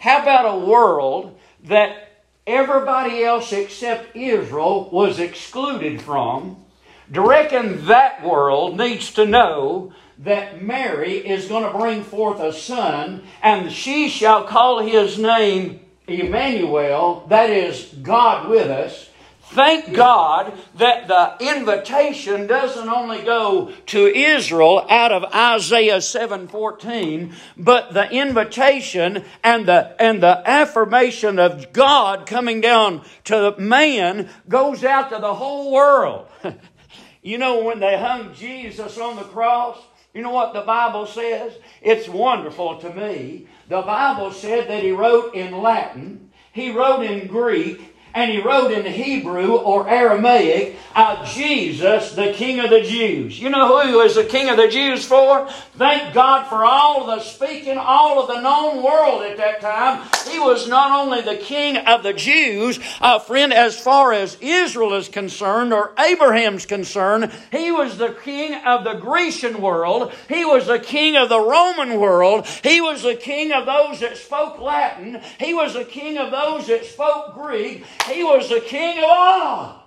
How 0.00 0.22
about 0.22 0.56
a 0.56 0.66
world 0.66 1.38
that 1.66 2.24
everybody 2.48 3.22
else 3.22 3.52
except 3.52 4.16
Israel 4.16 4.90
was 4.90 5.20
excluded 5.20 6.02
from? 6.02 6.64
Do 7.12 7.28
reckon 7.28 7.86
that 7.86 8.24
world 8.24 8.76
needs 8.76 9.12
to 9.12 9.24
know 9.24 9.92
that 10.18 10.60
Mary 10.60 11.18
is 11.18 11.46
going 11.46 11.62
to 11.62 11.78
bring 11.78 12.02
forth 12.02 12.40
a 12.40 12.52
son, 12.52 13.22
and 13.40 13.70
she 13.70 14.08
shall 14.08 14.42
call 14.42 14.80
his 14.80 15.16
name 15.16 15.78
Emmanuel, 16.08 17.26
that 17.28 17.50
is, 17.50 17.84
God 18.02 18.48
with 18.48 18.68
us. 18.70 19.08
Thank 19.50 19.94
God 19.94 20.52
that 20.74 21.08
the 21.08 21.36
invitation 21.40 22.46
doesn't 22.46 22.88
only 22.88 23.22
go 23.22 23.72
to 23.86 24.06
Israel 24.06 24.86
out 24.90 25.10
of 25.10 25.24
Isaiah 25.32 26.02
7:14, 26.02 27.32
but 27.56 27.94
the 27.94 28.10
invitation 28.10 29.24
and 29.42 29.64
the 29.64 29.96
and 29.98 30.22
the 30.22 30.42
affirmation 30.44 31.38
of 31.38 31.72
God 31.72 32.26
coming 32.26 32.60
down 32.60 33.02
to 33.24 33.54
man 33.56 34.28
goes 34.50 34.84
out 34.84 35.08
to 35.10 35.18
the 35.18 35.34
whole 35.34 35.72
world. 35.72 36.26
you 37.22 37.38
know 37.38 37.64
when 37.64 37.80
they 37.80 37.98
hung 37.98 38.34
Jesus 38.34 38.98
on 38.98 39.16
the 39.16 39.22
cross, 39.22 39.78
you 40.12 40.20
know 40.20 40.30
what 40.30 40.52
the 40.52 40.60
Bible 40.60 41.06
says? 41.06 41.54
It's 41.80 42.06
wonderful 42.06 42.80
to 42.80 42.92
me. 42.92 43.46
The 43.68 43.82
Bible 43.82 44.32
said 44.32 44.68
that 44.68 44.82
he 44.82 44.92
wrote 44.92 45.34
in 45.34 45.60
Latin, 45.60 46.30
he 46.52 46.70
wrote 46.70 47.02
in 47.02 47.26
Greek, 47.26 47.87
and 48.14 48.30
he 48.30 48.40
wrote 48.40 48.72
in 48.72 48.84
Hebrew 48.84 49.56
or 49.56 49.88
Aramaic, 49.88 50.76
uh, 50.94 51.24
Jesus, 51.26 52.12
the 52.12 52.32
King 52.32 52.60
of 52.60 52.70
the 52.70 52.82
Jews. 52.82 53.40
You 53.40 53.50
know 53.50 53.82
who 53.82 53.98
was 53.98 54.14
the 54.14 54.24
King 54.24 54.48
of 54.48 54.56
the 54.56 54.68
Jews 54.68 55.04
for? 55.04 55.48
Thank 55.76 56.14
God 56.14 56.48
for 56.48 56.64
all 56.64 57.06
the 57.06 57.20
speaking, 57.20 57.78
all 57.78 58.20
of 58.20 58.28
the 58.28 58.40
known 58.40 58.82
world 58.82 59.22
at 59.22 59.36
that 59.36 59.60
time. 59.60 60.08
He 60.28 60.38
was 60.38 60.68
not 60.68 60.90
only 60.90 61.20
the 61.20 61.36
King 61.36 61.76
of 61.76 62.02
the 62.02 62.12
Jews, 62.12 62.80
uh, 63.00 63.18
friend, 63.18 63.52
as 63.52 63.78
far 63.78 64.12
as 64.12 64.36
Israel 64.40 64.94
is 64.94 65.08
concerned 65.08 65.72
or 65.72 65.92
Abraham's 65.98 66.66
concerned, 66.66 67.30
he 67.52 67.70
was 67.70 67.98
the 67.98 68.16
King 68.24 68.54
of 68.66 68.84
the 68.84 68.94
Grecian 68.94 69.60
world. 69.60 70.12
He 70.28 70.44
was 70.44 70.66
the 70.66 70.78
King 70.78 71.16
of 71.16 71.28
the 71.28 71.40
Roman 71.40 72.00
world. 72.00 72.46
He 72.62 72.80
was 72.80 73.02
the 73.02 73.14
King 73.14 73.52
of 73.52 73.66
those 73.66 74.00
that 74.00 74.16
spoke 74.16 74.58
Latin. 74.58 75.20
He 75.38 75.54
was 75.54 75.74
the 75.74 75.84
King 75.84 76.18
of 76.18 76.30
those 76.30 76.66
that 76.66 76.84
spoke 76.84 77.34
Greek. 77.34 77.84
He 78.06 78.24
was 78.24 78.48
the 78.48 78.60
king 78.60 78.98
of 78.98 79.04
all. 79.06 79.84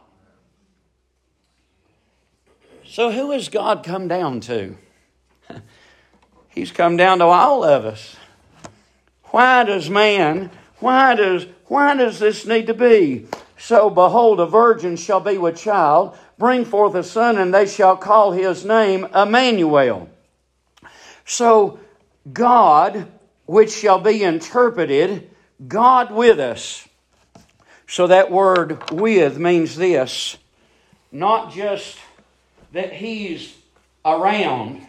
So, 2.85 3.11
who 3.11 3.31
has 3.31 3.47
God 3.47 3.83
come 3.83 4.07
down 4.07 4.41
to? 4.41 4.75
He's 6.49 6.71
come 6.71 6.97
down 6.97 7.19
to 7.19 7.25
all 7.25 7.63
of 7.63 7.85
us. 7.85 8.17
Why 9.25 9.63
does 9.63 9.89
man, 9.89 10.51
why 10.79 11.15
does, 11.15 11.45
why 11.67 11.95
does 11.95 12.19
this 12.19 12.45
need 12.45 12.67
to 12.67 12.73
be? 12.73 13.27
So, 13.57 13.89
behold, 13.89 14.39
a 14.39 14.45
virgin 14.45 14.97
shall 14.97 15.21
be 15.21 15.37
with 15.37 15.55
child, 15.55 16.17
bring 16.37 16.65
forth 16.65 16.95
a 16.95 17.03
son, 17.03 17.37
and 17.37 17.53
they 17.53 17.65
shall 17.65 17.95
call 17.95 18.31
his 18.31 18.65
name 18.65 19.05
Emmanuel. 19.15 20.09
So, 21.23 21.79
God, 22.33 23.07
which 23.45 23.71
shall 23.71 23.99
be 23.99 24.23
interpreted, 24.23 25.29
God 25.67 26.11
with 26.11 26.39
us. 26.39 26.87
So 27.91 28.07
that 28.07 28.31
word 28.31 28.89
with 28.89 29.37
means 29.37 29.75
this 29.75 30.37
not 31.11 31.51
just 31.51 31.97
that 32.71 32.93
he's 32.93 33.53
around, 34.05 34.87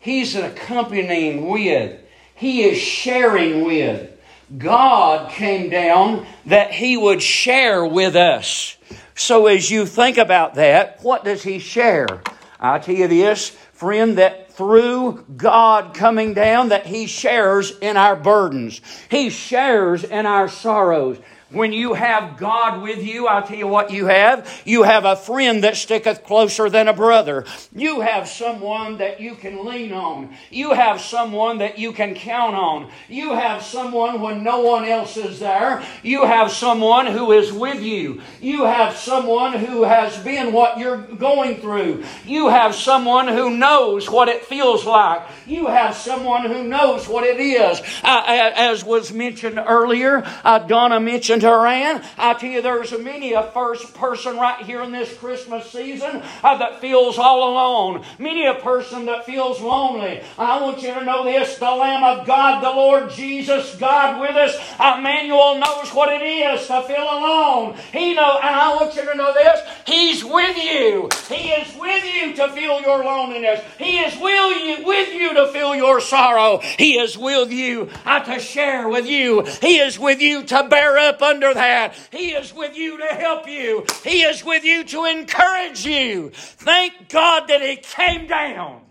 he's 0.00 0.34
accompanying 0.34 1.48
with, 1.48 2.00
he 2.34 2.64
is 2.64 2.78
sharing 2.78 3.64
with. 3.64 4.10
God 4.58 5.30
came 5.30 5.70
down 5.70 6.26
that 6.46 6.72
he 6.72 6.96
would 6.96 7.22
share 7.22 7.86
with 7.86 8.16
us. 8.16 8.76
So 9.14 9.46
as 9.46 9.70
you 9.70 9.86
think 9.86 10.18
about 10.18 10.56
that, 10.56 10.98
what 11.04 11.22
does 11.22 11.44
he 11.44 11.60
share? 11.60 12.22
I 12.58 12.80
tell 12.80 12.96
you 12.96 13.06
this, 13.06 13.50
friend, 13.72 14.18
that 14.18 14.52
through 14.52 15.24
God 15.36 15.94
coming 15.94 16.34
down, 16.34 16.70
that 16.70 16.86
he 16.86 17.06
shares 17.06 17.70
in 17.78 17.96
our 17.96 18.16
burdens. 18.16 18.80
He 19.08 19.30
shares 19.30 20.02
in 20.02 20.26
our 20.26 20.48
sorrows. 20.48 21.16
When 21.52 21.72
you 21.72 21.94
have 21.94 22.36
God 22.36 22.80
with 22.80 23.02
you, 23.02 23.26
I'll 23.26 23.42
tell 23.42 23.56
you 23.56 23.66
what 23.66 23.90
you 23.90 24.06
have. 24.06 24.62
You 24.64 24.84
have 24.84 25.04
a 25.04 25.16
friend 25.16 25.64
that 25.64 25.76
sticketh 25.76 26.22
closer 26.24 26.70
than 26.70 26.86
a 26.86 26.92
brother. 26.92 27.44
You 27.74 28.00
have 28.02 28.28
someone 28.28 28.98
that 28.98 29.20
you 29.20 29.34
can 29.34 29.66
lean 29.66 29.92
on. 29.92 30.36
You 30.50 30.72
have 30.74 31.00
someone 31.00 31.58
that 31.58 31.76
you 31.76 31.92
can 31.92 32.14
count 32.14 32.54
on. 32.54 32.90
You 33.08 33.32
have 33.32 33.62
someone 33.62 34.20
when 34.20 34.44
no 34.44 34.60
one 34.60 34.84
else 34.84 35.16
is 35.16 35.40
there. 35.40 35.82
You 36.04 36.24
have 36.24 36.52
someone 36.52 37.06
who 37.06 37.32
is 37.32 37.52
with 37.52 37.82
you. 37.82 38.22
You 38.40 38.64
have 38.64 38.96
someone 38.96 39.54
who 39.54 39.82
has 39.82 40.16
been 40.18 40.52
what 40.52 40.78
you're 40.78 40.98
going 40.98 41.56
through. 41.56 42.04
You 42.24 42.48
have 42.48 42.76
someone 42.76 43.26
who 43.26 43.56
knows 43.56 44.08
what 44.08 44.28
it 44.28 44.44
feels 44.44 44.86
like. 44.86 45.22
You 45.48 45.66
have 45.66 45.96
someone 45.96 46.46
who 46.46 46.62
knows 46.62 47.08
what 47.08 47.24
it 47.24 47.40
is. 47.40 47.80
Uh, 48.04 48.22
as 48.54 48.84
was 48.84 49.12
mentioned 49.12 49.58
earlier, 49.58 50.22
uh, 50.44 50.60
Donna 50.60 51.00
mentioned 51.00 51.39
Iran. 51.44 52.02
I 52.18 52.34
tell 52.34 52.50
you, 52.50 52.62
there's 52.62 52.92
many 52.98 53.32
a 53.32 53.42
first 53.42 53.94
person 53.94 54.36
right 54.36 54.64
here 54.64 54.82
in 54.82 54.92
this 54.92 55.16
Christmas 55.18 55.70
season 55.70 56.22
uh, 56.42 56.58
that 56.58 56.80
feels 56.80 57.18
all 57.18 57.52
alone. 57.52 58.04
Many 58.18 58.46
a 58.46 58.54
person 58.54 59.06
that 59.06 59.26
feels 59.26 59.60
lonely. 59.60 60.22
I 60.38 60.60
want 60.60 60.82
you 60.82 60.94
to 60.94 61.04
know 61.04 61.24
this: 61.24 61.58
the 61.58 61.70
Lamb 61.70 62.02
of 62.04 62.26
God, 62.26 62.62
the 62.62 62.70
Lord 62.70 63.10
Jesus, 63.10 63.74
God 63.76 64.20
with 64.20 64.36
us. 64.36 64.56
Emmanuel 64.78 65.58
knows 65.58 65.92
what 65.94 66.10
it 66.12 66.24
is 66.24 66.66
to 66.66 66.82
feel 66.82 67.02
alone. 67.02 67.76
He 67.92 68.14
know, 68.14 68.38
and 68.42 68.54
I 68.54 68.74
want 68.74 68.94
you 68.94 69.04
to 69.04 69.16
know 69.16 69.32
this: 69.32 69.60
He's 69.86 70.24
with 70.24 70.56
you. 70.56 71.08
He 71.28 71.50
is 71.50 71.76
with 71.78 72.04
you 72.14 72.34
to 72.34 72.48
feel 72.52 72.80
your 72.80 73.04
loneliness. 73.04 73.60
He 73.78 73.98
is 73.98 74.14
with 74.20 74.78
you, 74.78 74.86
with 74.86 75.12
you 75.12 75.34
to 75.34 75.48
feel 75.48 75.74
your 75.74 76.00
sorrow. 76.00 76.58
He 76.58 76.98
is 76.98 77.16
with 77.16 77.50
you 77.50 77.90
uh, 78.04 78.20
to 78.20 78.40
share 78.40 78.88
with 78.88 79.06
you. 79.06 79.46
He 79.60 79.78
is 79.78 79.98
with 79.98 80.20
you 80.20 80.42
to 80.44 80.64
bear 80.64 80.98
up 80.98 81.22
under 81.30 81.54
that. 81.54 81.94
He 82.10 82.30
is 82.32 82.52
with 82.52 82.76
you 82.76 82.98
to 82.98 83.06
help 83.06 83.48
you, 83.48 83.86
He 84.04 84.22
is 84.22 84.44
with 84.44 84.64
you 84.64 84.84
to 84.84 85.04
encourage 85.04 85.86
you. 85.86 86.30
Thank 86.34 87.08
God 87.08 87.48
that 87.48 87.62
He 87.62 87.76
came 87.76 88.26
down. 88.26 88.82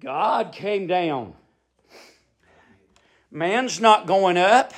God 0.00 0.52
came 0.52 0.86
down. 0.86 1.34
Man's 3.30 3.80
not 3.80 4.06
going 4.06 4.36
up. 4.36 4.74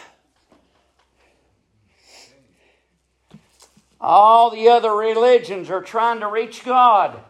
All 4.00 4.50
the 4.50 4.68
other 4.68 4.94
religions 4.94 5.68
are 5.68 5.82
trying 5.82 6.20
to 6.20 6.28
reach 6.28 6.64
God. 6.64 7.20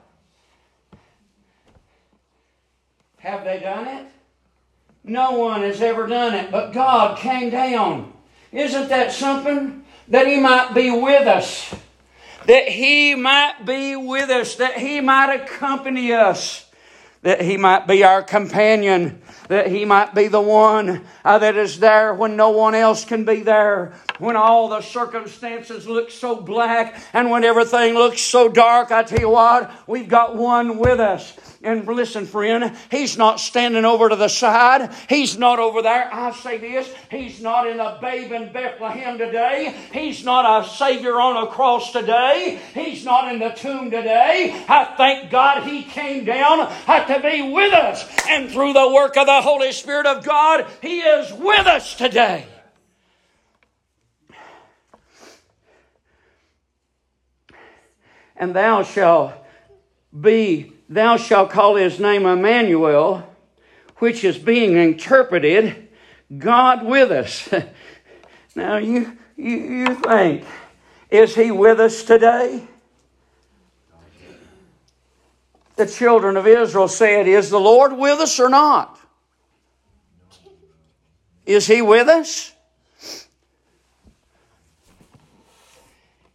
Have 3.18 3.44
they 3.44 3.60
done 3.60 3.88
it? 3.88 4.06
No 5.08 5.38
one 5.38 5.62
has 5.62 5.80
ever 5.80 6.08
done 6.08 6.34
it, 6.34 6.50
but 6.50 6.72
God 6.72 7.16
came 7.16 7.50
down. 7.50 8.12
Isn't 8.50 8.88
that 8.88 9.12
something? 9.12 9.84
That 10.08 10.26
He 10.26 10.40
might 10.40 10.74
be 10.74 10.90
with 10.90 11.28
us. 11.28 11.72
That 12.46 12.68
He 12.68 13.14
might 13.14 13.64
be 13.64 13.94
with 13.94 14.30
us. 14.30 14.56
That 14.56 14.76
He 14.78 15.00
might 15.00 15.32
accompany 15.32 16.12
us. 16.12 16.68
That 17.22 17.40
He 17.40 17.56
might 17.56 17.86
be 17.86 18.02
our 18.02 18.20
companion. 18.20 19.22
That 19.46 19.68
He 19.68 19.84
might 19.84 20.12
be 20.12 20.26
the 20.26 20.40
one 20.40 21.04
uh, 21.24 21.38
that 21.38 21.54
is 21.54 21.78
there 21.78 22.12
when 22.12 22.34
no 22.34 22.50
one 22.50 22.74
else 22.74 23.04
can 23.04 23.24
be 23.24 23.42
there 23.42 23.94
when 24.18 24.36
all 24.36 24.68
the 24.68 24.80
circumstances 24.80 25.86
look 25.86 26.10
so 26.10 26.36
black 26.40 27.00
and 27.12 27.30
when 27.30 27.44
everything 27.44 27.94
looks 27.94 28.20
so 28.20 28.48
dark, 28.48 28.90
I 28.90 29.02
tell 29.02 29.20
you 29.20 29.28
what, 29.28 29.70
we've 29.86 30.08
got 30.08 30.36
one 30.36 30.78
with 30.78 31.00
us. 31.00 31.36
And 31.66 31.86
listen, 31.86 32.26
friend, 32.26 32.76
he's 32.90 33.18
not 33.18 33.40
standing 33.40 33.84
over 33.84 34.08
to 34.08 34.16
the 34.16 34.28
side. 34.28 34.90
He's 35.08 35.36
not 35.36 35.58
over 35.58 35.82
there. 35.82 36.08
I 36.12 36.32
say 36.32 36.58
this, 36.58 36.92
he's 37.10 37.42
not 37.42 37.66
in 37.66 37.80
a 37.80 37.98
babe 38.00 38.32
in 38.32 38.52
Bethlehem 38.52 39.18
today. 39.18 39.76
He's 39.92 40.24
not 40.24 40.64
a 40.64 40.68
Savior 40.68 41.20
on 41.20 41.46
a 41.46 41.50
cross 41.50 41.92
today. 41.92 42.60
He's 42.72 43.04
not 43.04 43.32
in 43.32 43.40
the 43.40 43.50
tomb 43.50 43.90
today. 43.90 44.64
I 44.68 44.94
thank 44.96 45.30
God 45.30 45.64
he 45.64 45.82
came 45.82 46.24
down 46.24 46.68
to 46.68 47.20
be 47.20 47.52
with 47.52 47.72
us. 47.72 48.06
And 48.28 48.50
through 48.50 48.72
the 48.72 48.90
work 48.90 49.16
of 49.16 49.26
the 49.26 49.42
Holy 49.42 49.72
Spirit 49.72 50.06
of 50.06 50.24
God, 50.24 50.66
he 50.80 51.00
is 51.00 51.32
with 51.32 51.66
us 51.66 51.94
today. 51.94 52.46
and 58.36 58.54
thou 58.54 58.82
shalt 58.82 59.32
be, 60.18 60.72
thou 60.88 61.16
shalt 61.16 61.50
call 61.50 61.76
his 61.76 61.98
name 61.98 62.26
Emmanuel, 62.26 63.28
which 63.96 64.24
is 64.24 64.38
being 64.38 64.76
interpreted, 64.76 65.88
God 66.36 66.84
with 66.84 67.10
us. 67.10 67.48
now 68.54 68.76
you, 68.76 69.16
you, 69.36 69.56
you 69.56 69.94
think, 69.94 70.44
is 71.10 71.34
he 71.34 71.50
with 71.50 71.80
us 71.80 72.02
today? 72.02 72.66
The 75.76 75.86
children 75.86 76.36
of 76.36 76.46
Israel 76.46 76.88
said, 76.88 77.28
Is 77.28 77.50
the 77.50 77.60
Lord 77.60 77.92
with 77.92 78.18
us 78.18 78.40
or 78.40 78.48
not? 78.48 78.98
Is 81.44 81.66
he 81.66 81.80
with 81.80 82.08
us? 82.08 82.52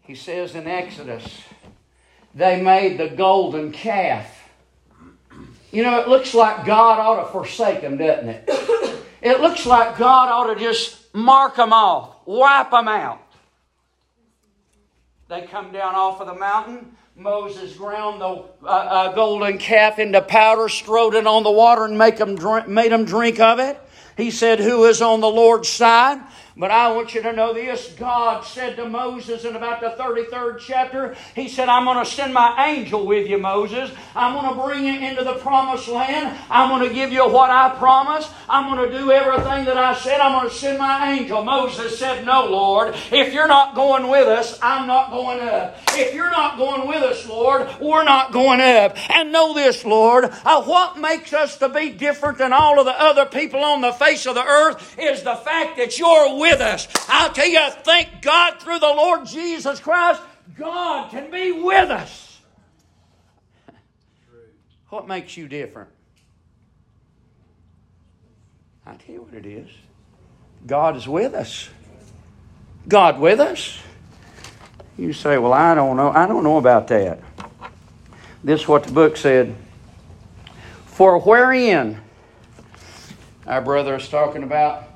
He 0.04 0.16
says 0.16 0.56
in 0.56 0.68
Exodus, 0.68 1.42
they 2.36 2.62
made 2.62 2.98
the 2.98 3.10
golden 3.10 3.72
calf. 3.72 4.40
You 5.71 5.84
know, 5.84 5.99
it 5.99 6.07
looks 6.07 6.34
like 6.34 6.65
God 6.65 6.99
ought 6.99 7.23
to 7.23 7.31
forsake 7.31 7.81
them, 7.81 7.97
doesn't 7.97 8.29
it? 8.29 8.49
It 9.21 9.39
looks 9.39 9.67
like 9.67 9.99
God 9.99 10.29
ought 10.29 10.51
to 10.51 10.60
just 10.60 11.13
mark 11.13 11.55
them 11.55 11.73
off, 11.73 12.15
wipe 12.25 12.71
them 12.71 12.88
out. 12.88 13.21
They 15.29 15.43
come 15.43 15.71
down 15.71 15.93
off 15.93 16.19
of 16.19 16.25
the 16.25 16.34
mountain. 16.34 16.97
Moses 17.15 17.75
ground 17.75 18.19
the 18.19 18.45
uh, 18.63 18.65
uh, 18.65 19.13
golden 19.13 19.60
calf 19.60 19.99
into 19.99 20.21
powder, 20.21 20.69
strode 20.69 21.13
it 21.13 21.27
on 21.27 21.43
the 21.43 21.51
water, 21.51 21.86
and 21.86 21.99
make 21.99 22.17
them 22.17 22.36
drink, 22.36 22.67
made 22.67 22.91
them 22.91 23.05
drink 23.05 23.39
of 23.39 23.60
it. 23.60 23.79
He 24.17 24.31
said, 24.31 24.60
Who 24.60 24.86
is 24.86 25.01
on 25.03 25.21
the 25.21 25.29
Lord's 25.29 25.69
side? 25.69 26.19
But 26.58 26.70
I 26.70 26.92
want 26.92 27.16
you 27.16 27.22
to 27.22 27.32
know 27.32 27.54
this 27.54 27.94
God 27.98 28.44
said 28.44 28.76
to 28.76 28.88
Moses 28.88 29.46
in 29.46 29.56
about 29.56 29.80
the 29.80 29.92
33rd 29.92 30.60
chapter, 30.60 31.16
He 31.34 31.48
said, 31.48 31.70
I'm 31.70 31.86
going 31.86 32.04
to 32.04 32.10
send 32.10 32.34
my 32.34 32.66
angel 32.68 33.06
with 33.06 33.30
you, 33.30 33.38
Moses. 33.38 33.90
I'm 34.16 34.34
going 34.34 34.54
to 34.54 34.62
bring 34.62 34.86
you 34.86 35.08
into 35.08 35.24
the 35.24 35.36
promised 35.36 35.88
land. 35.88 36.38
I'm 36.50 36.70
going 36.70 36.88
to 36.88 36.94
give 36.94 37.14
you 37.14 37.28
what 37.30 37.50
I 37.50 37.70
promised. 37.78 38.30
I'm 38.50 38.74
going 38.74 38.92
to 38.92 38.98
do 38.98 39.12
everything 39.12 39.66
that 39.66 39.78
I 39.78 39.96
said. 39.96 40.20
I'm 40.20 40.40
going 40.40 40.50
to 40.50 40.56
send 40.56 40.78
my 40.78 41.14
angel. 41.14 41.42
Moses 41.44 41.98
said, 41.98 42.26
No, 42.26 42.46
Lord. 42.46 42.96
If 43.12 43.34
you're 43.34 43.48
not 43.48 43.74
going 43.74 44.10
with 44.10 44.28
us, 44.28 44.60
I'm 44.62 44.88
not 44.88 45.10
going 45.10 45.40
up. 45.40 45.78
If 45.94 46.14
you're 46.14 46.32
not 46.32 46.58
going 46.58 46.86
with 46.88 47.02
us, 47.02 47.28
Lord, 47.28 47.70
we're 47.80 48.04
not 48.04 48.34
going 48.34 48.60
up. 48.60 48.98
And 49.10 49.32
know 49.32 49.54
this, 49.54 49.86
Lord, 49.86 50.26
uh, 50.26 50.64
what 50.64 50.98
makes 50.98 51.32
us 51.32 51.58
to 51.60 51.70
be 51.70 51.92
different 51.92 52.38
than 52.38 52.52
all 52.52 52.78
of 52.78 52.86
the 52.86 53.00
other 53.00 53.26
people 53.26 53.64
on 53.64 53.80
the 53.80 53.94
face 53.94 54.26
of 54.26 54.36
the 54.36 54.44
earth 54.44 54.98
is 55.00 55.24
the 55.24 55.36
fact 55.36 55.78
that 55.78 55.98
you're 55.98 56.40
with 56.41 56.60
us. 56.60 56.88
I'll 57.08 57.32
tell 57.32 57.47
you, 57.47 57.60
thank 57.84 58.21
God 58.21 58.60
through 58.60 58.80
the 58.80 58.88
Lord 58.88 59.27
Jesus 59.27 59.80
Christ, 59.80 60.21
God 60.58 61.12
can 61.12 61.30
be 61.30 61.51
with 61.51 61.91
us. 61.91 62.41
What 64.89 65.08
makes 65.08 65.38
you 65.38 65.47
different? 65.47 65.89
i 68.86 68.95
tell 68.95 69.15
you 69.15 69.21
what 69.21 69.36
it 69.36 69.45
is. 69.45 69.69
God 70.65 70.97
is 70.97 71.08
with 71.08 71.34
us. 71.34 71.69
God 72.88 73.19
with 73.19 73.39
us. 73.39 73.80
You 74.97 75.13
say, 75.13 75.38
Well, 75.38 75.54
I 75.54 75.75
don't 75.75 75.95
know. 75.95 76.10
I 76.10 76.27
don't 76.27 76.43
know 76.43 76.58
about 76.58 76.88
that. 76.88 77.19
This 78.43 78.62
is 78.62 78.67
what 78.67 78.84
the 78.84 78.91
book 78.91 79.15
said. 79.15 79.56
For 80.88 81.19
wherein, 81.19 82.01
our 83.47 83.62
brother 83.62 83.95
is 83.95 84.10
talking 84.10 84.43
about 84.43 84.90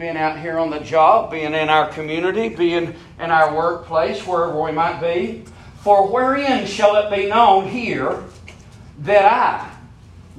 being 0.00 0.16
out 0.16 0.38
here 0.38 0.58
on 0.58 0.70
the 0.70 0.80
job, 0.80 1.30
being 1.30 1.52
in 1.52 1.68
our 1.68 1.86
community, 1.90 2.48
being 2.48 2.94
in 3.18 3.30
our 3.30 3.54
workplace, 3.54 4.26
wherever 4.26 4.58
we 4.58 4.72
might 4.72 4.98
be. 4.98 5.44
For 5.82 6.10
wherein 6.10 6.66
shall 6.66 6.96
it 6.96 7.14
be 7.14 7.26
known 7.26 7.68
here 7.68 8.24
that 9.00 9.26
I, 9.26 9.69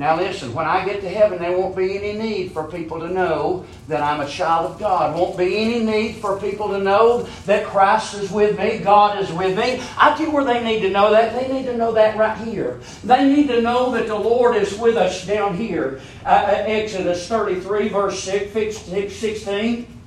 now 0.01 0.17
listen, 0.17 0.51
when 0.55 0.65
I 0.65 0.83
get 0.83 1.01
to 1.01 1.09
heaven, 1.09 1.37
there 1.37 1.55
won't 1.55 1.75
be 1.75 1.95
any 1.95 2.13
need 2.13 2.53
for 2.53 2.63
people 2.63 2.99
to 3.01 3.07
know 3.07 3.67
that 3.87 4.01
I'm 4.01 4.19
a 4.19 4.27
child 4.27 4.71
of 4.71 4.79
God. 4.79 5.15
Won't 5.15 5.37
be 5.37 5.55
any 5.59 5.77
need 5.77 6.15
for 6.15 6.39
people 6.39 6.69
to 6.69 6.79
know 6.79 7.21
that 7.45 7.67
Christ 7.67 8.15
is 8.15 8.31
with 8.31 8.57
me, 8.57 8.79
God 8.79 9.21
is 9.21 9.31
with 9.31 9.55
me. 9.55 9.79
I 9.99 10.17
tell 10.17 10.25
you 10.25 10.31
where 10.31 10.43
they 10.43 10.63
need 10.63 10.79
to 10.81 10.89
know 10.89 11.11
that. 11.11 11.39
They 11.39 11.53
need 11.53 11.67
to 11.67 11.77
know 11.77 11.91
that 11.91 12.17
right 12.17 12.35
here. 12.39 12.79
They 13.03 13.31
need 13.31 13.47
to 13.49 13.61
know 13.61 13.91
that 13.91 14.07
the 14.07 14.15
Lord 14.15 14.55
is 14.55 14.75
with 14.75 14.97
us 14.97 15.23
down 15.23 15.55
here. 15.55 16.01
Uh, 16.25 16.29
uh 16.29 16.63
Exodus 16.65 17.27
33, 17.27 17.89
verse 17.89 18.23
16. 18.23 20.00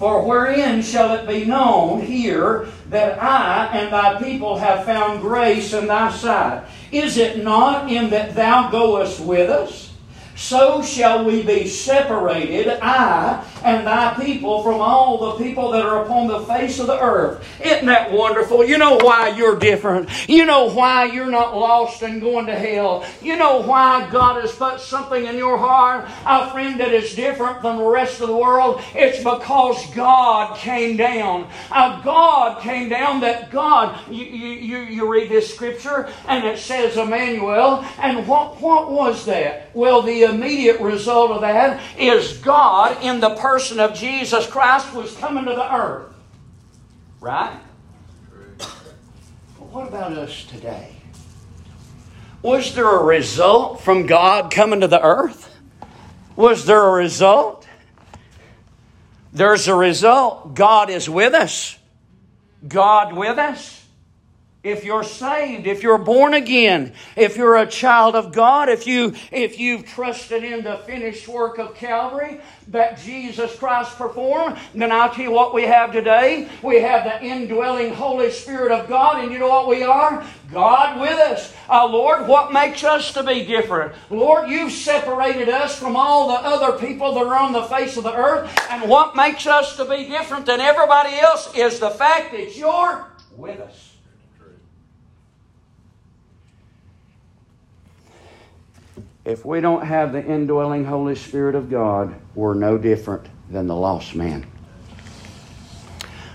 For 0.00 0.26
wherein 0.26 0.80
shall 0.80 1.12
it 1.12 1.28
be 1.28 1.44
known 1.44 2.00
here 2.00 2.68
that 2.88 3.22
I 3.22 3.66
and 3.66 3.92
thy 3.92 4.18
people 4.18 4.56
have 4.56 4.86
found 4.86 5.20
grace 5.20 5.74
in 5.74 5.88
thy 5.88 6.10
sight? 6.10 6.64
Is 6.90 7.18
it 7.18 7.44
not 7.44 7.92
in 7.92 8.08
that 8.08 8.34
thou 8.34 8.70
goest 8.70 9.20
with 9.20 9.50
us? 9.50 9.89
So 10.40 10.80
shall 10.80 11.22
we 11.26 11.42
be 11.42 11.68
separated, 11.68 12.78
I 12.80 13.44
and 13.62 13.86
thy 13.86 14.14
people, 14.14 14.62
from 14.62 14.80
all 14.80 15.36
the 15.36 15.44
people 15.44 15.70
that 15.72 15.84
are 15.84 16.02
upon 16.02 16.28
the 16.28 16.40
face 16.40 16.78
of 16.78 16.86
the 16.86 16.98
earth. 16.98 17.46
Isn't 17.62 17.84
that 17.84 18.10
wonderful? 18.10 18.64
You 18.64 18.78
know 18.78 18.96
why 18.96 19.28
you're 19.36 19.58
different. 19.58 20.08
You 20.30 20.46
know 20.46 20.70
why 20.70 21.04
you're 21.04 21.30
not 21.30 21.54
lost 21.54 22.02
and 22.02 22.22
going 22.22 22.46
to 22.46 22.54
hell. 22.54 23.04
You 23.20 23.36
know 23.36 23.60
why 23.60 24.08
God 24.10 24.40
has 24.40 24.52
put 24.52 24.80
something 24.80 25.26
in 25.26 25.36
your 25.36 25.58
heart, 25.58 26.08
a 26.24 26.50
friend 26.50 26.80
that 26.80 26.94
is 26.94 27.14
different 27.14 27.60
from 27.60 27.76
the 27.76 27.84
rest 27.84 28.22
of 28.22 28.28
the 28.28 28.36
world. 28.36 28.80
It's 28.94 29.18
because 29.18 29.94
God 29.94 30.56
came 30.56 30.96
down. 30.96 31.50
Uh, 31.70 32.00
God 32.00 32.62
came 32.62 32.88
down 32.88 33.20
that 33.20 33.50
God, 33.50 33.98
you, 34.10 34.24
you, 34.24 34.78
you 34.78 35.12
read 35.12 35.28
this 35.28 35.54
scripture 35.54 36.10
and 36.26 36.46
it 36.46 36.58
says 36.58 36.96
Emmanuel, 36.96 37.84
and 37.98 38.26
what, 38.26 38.58
what 38.60 38.90
was 38.90 39.26
that? 39.26 39.70
Well, 39.74 40.00
the 40.00 40.29
immediate 40.30 40.80
result 40.80 41.30
of 41.32 41.42
that 41.42 41.80
is 41.98 42.38
God, 42.38 43.02
in 43.02 43.20
the 43.20 43.34
person 43.36 43.78
of 43.80 43.94
Jesus 43.94 44.46
Christ, 44.46 44.94
was 44.94 45.14
coming 45.16 45.44
to 45.44 45.54
the 45.54 45.74
earth. 45.74 46.12
Right? 47.20 47.58
But 48.58 49.66
what 49.70 49.88
about 49.88 50.12
us 50.12 50.44
today? 50.44 50.92
Was 52.42 52.74
there 52.74 52.88
a 52.88 53.04
result 53.04 53.82
from 53.82 54.06
God 54.06 54.50
coming 54.50 54.80
to 54.80 54.88
the 54.88 55.02
earth? 55.02 55.54
Was 56.36 56.64
there 56.64 56.82
a 56.82 56.92
result? 56.92 57.68
There's 59.32 59.68
a 59.68 59.74
result. 59.74 60.54
God 60.54 60.90
is 60.90 61.08
with 61.08 61.34
us. 61.34 61.78
God 62.66 63.14
with 63.14 63.38
us. 63.38 63.79
If 64.62 64.84
you're 64.84 65.04
saved, 65.04 65.66
if 65.66 65.82
you're 65.82 65.96
born 65.96 66.34
again, 66.34 66.92
if 67.16 67.38
you're 67.38 67.56
a 67.56 67.66
child 67.66 68.14
of 68.14 68.30
God, 68.30 68.68
if 68.68 68.86
you 68.86 69.14
if 69.32 69.58
you've 69.58 69.86
trusted 69.86 70.44
in 70.44 70.62
the 70.64 70.76
finished 70.76 71.26
work 71.26 71.56
of 71.56 71.74
Calvary 71.74 72.42
that 72.68 72.98
Jesus 72.98 73.56
Christ 73.56 73.96
performed, 73.96 74.58
then 74.74 74.92
I'll 74.92 75.08
tell 75.08 75.24
you 75.24 75.30
what 75.30 75.54
we 75.54 75.62
have 75.62 75.92
today. 75.92 76.46
We 76.62 76.82
have 76.82 77.04
the 77.04 77.24
indwelling 77.24 77.94
Holy 77.94 78.30
Spirit 78.30 78.70
of 78.70 78.86
God, 78.86 79.24
and 79.24 79.32
you 79.32 79.38
know 79.38 79.48
what 79.48 79.66
we 79.66 79.82
are? 79.82 80.26
God 80.52 81.00
with 81.00 81.18
us. 81.18 81.54
Uh, 81.66 81.86
Lord, 81.86 82.28
what 82.28 82.52
makes 82.52 82.84
us 82.84 83.14
to 83.14 83.22
be 83.22 83.46
different? 83.46 83.94
Lord, 84.10 84.50
you've 84.50 84.72
separated 84.72 85.48
us 85.48 85.78
from 85.78 85.96
all 85.96 86.28
the 86.28 86.34
other 86.34 86.78
people 86.78 87.14
that 87.14 87.24
are 87.24 87.38
on 87.38 87.52
the 87.52 87.62
face 87.62 87.96
of 87.96 88.04
the 88.04 88.14
earth, 88.14 88.54
and 88.70 88.90
what 88.90 89.16
makes 89.16 89.46
us 89.46 89.76
to 89.78 89.86
be 89.86 90.06
different 90.06 90.44
than 90.44 90.60
everybody 90.60 91.16
else 91.18 91.50
is 91.56 91.80
the 91.80 91.90
fact 91.90 92.32
that 92.32 92.56
you're 92.56 93.06
with 93.32 93.58
us. 93.58 93.89
If 99.24 99.44
we 99.44 99.60
don't 99.60 99.84
have 99.84 100.12
the 100.12 100.24
indwelling 100.24 100.84
Holy 100.84 101.14
Spirit 101.14 101.54
of 101.54 101.70
God, 101.70 102.14
we're 102.34 102.54
no 102.54 102.78
different 102.78 103.26
than 103.50 103.66
the 103.66 103.76
lost 103.76 104.14
man. 104.14 104.46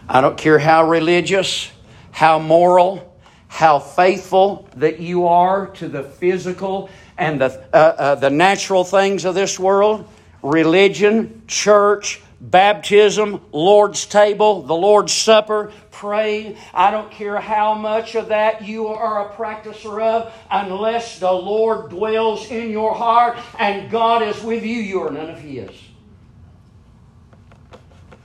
I 0.07 0.21
don't 0.21 0.37
care 0.37 0.59
how 0.59 0.87
religious, 0.87 1.71
how 2.11 2.37
moral, 2.37 3.17
how 3.47 3.79
faithful 3.79 4.69
that 4.75 4.99
you 4.99 5.25
are 5.25 5.67
to 5.67 5.87
the 5.87 6.03
physical 6.03 6.91
and 7.17 7.41
the, 7.41 7.65
uh, 7.73 7.77
uh, 7.77 8.15
the 8.15 8.29
natural 8.29 8.83
things 8.83 9.25
of 9.25 9.33
this 9.33 9.59
world 9.59 10.07
religion, 10.43 11.41
church, 11.47 12.21
baptism, 12.39 13.41
Lord's 13.51 14.05
table, 14.05 14.61
the 14.61 14.75
Lord's 14.75 15.11
supper, 15.11 15.71
praying. 15.95 16.57
I 16.73 16.91
don't 16.91 17.11
care 17.11 17.39
how 17.39 17.73
much 17.73 18.15
of 18.15 18.29
that 18.29 18.63
you 18.63 18.87
are 18.87 19.29
a 19.29 19.33
practicer 19.33 20.01
of, 20.01 20.33
unless 20.51 21.19
the 21.19 21.31
Lord 21.31 21.89
dwells 21.89 22.49
in 22.51 22.69
your 22.69 22.93
heart 22.93 23.37
and 23.57 23.89
God 23.89 24.21
is 24.21 24.41
with 24.43 24.63
you, 24.63 24.75
you 24.75 25.01
are 25.03 25.11
none 25.11 25.29
of 25.29 25.39
His. 25.39 25.71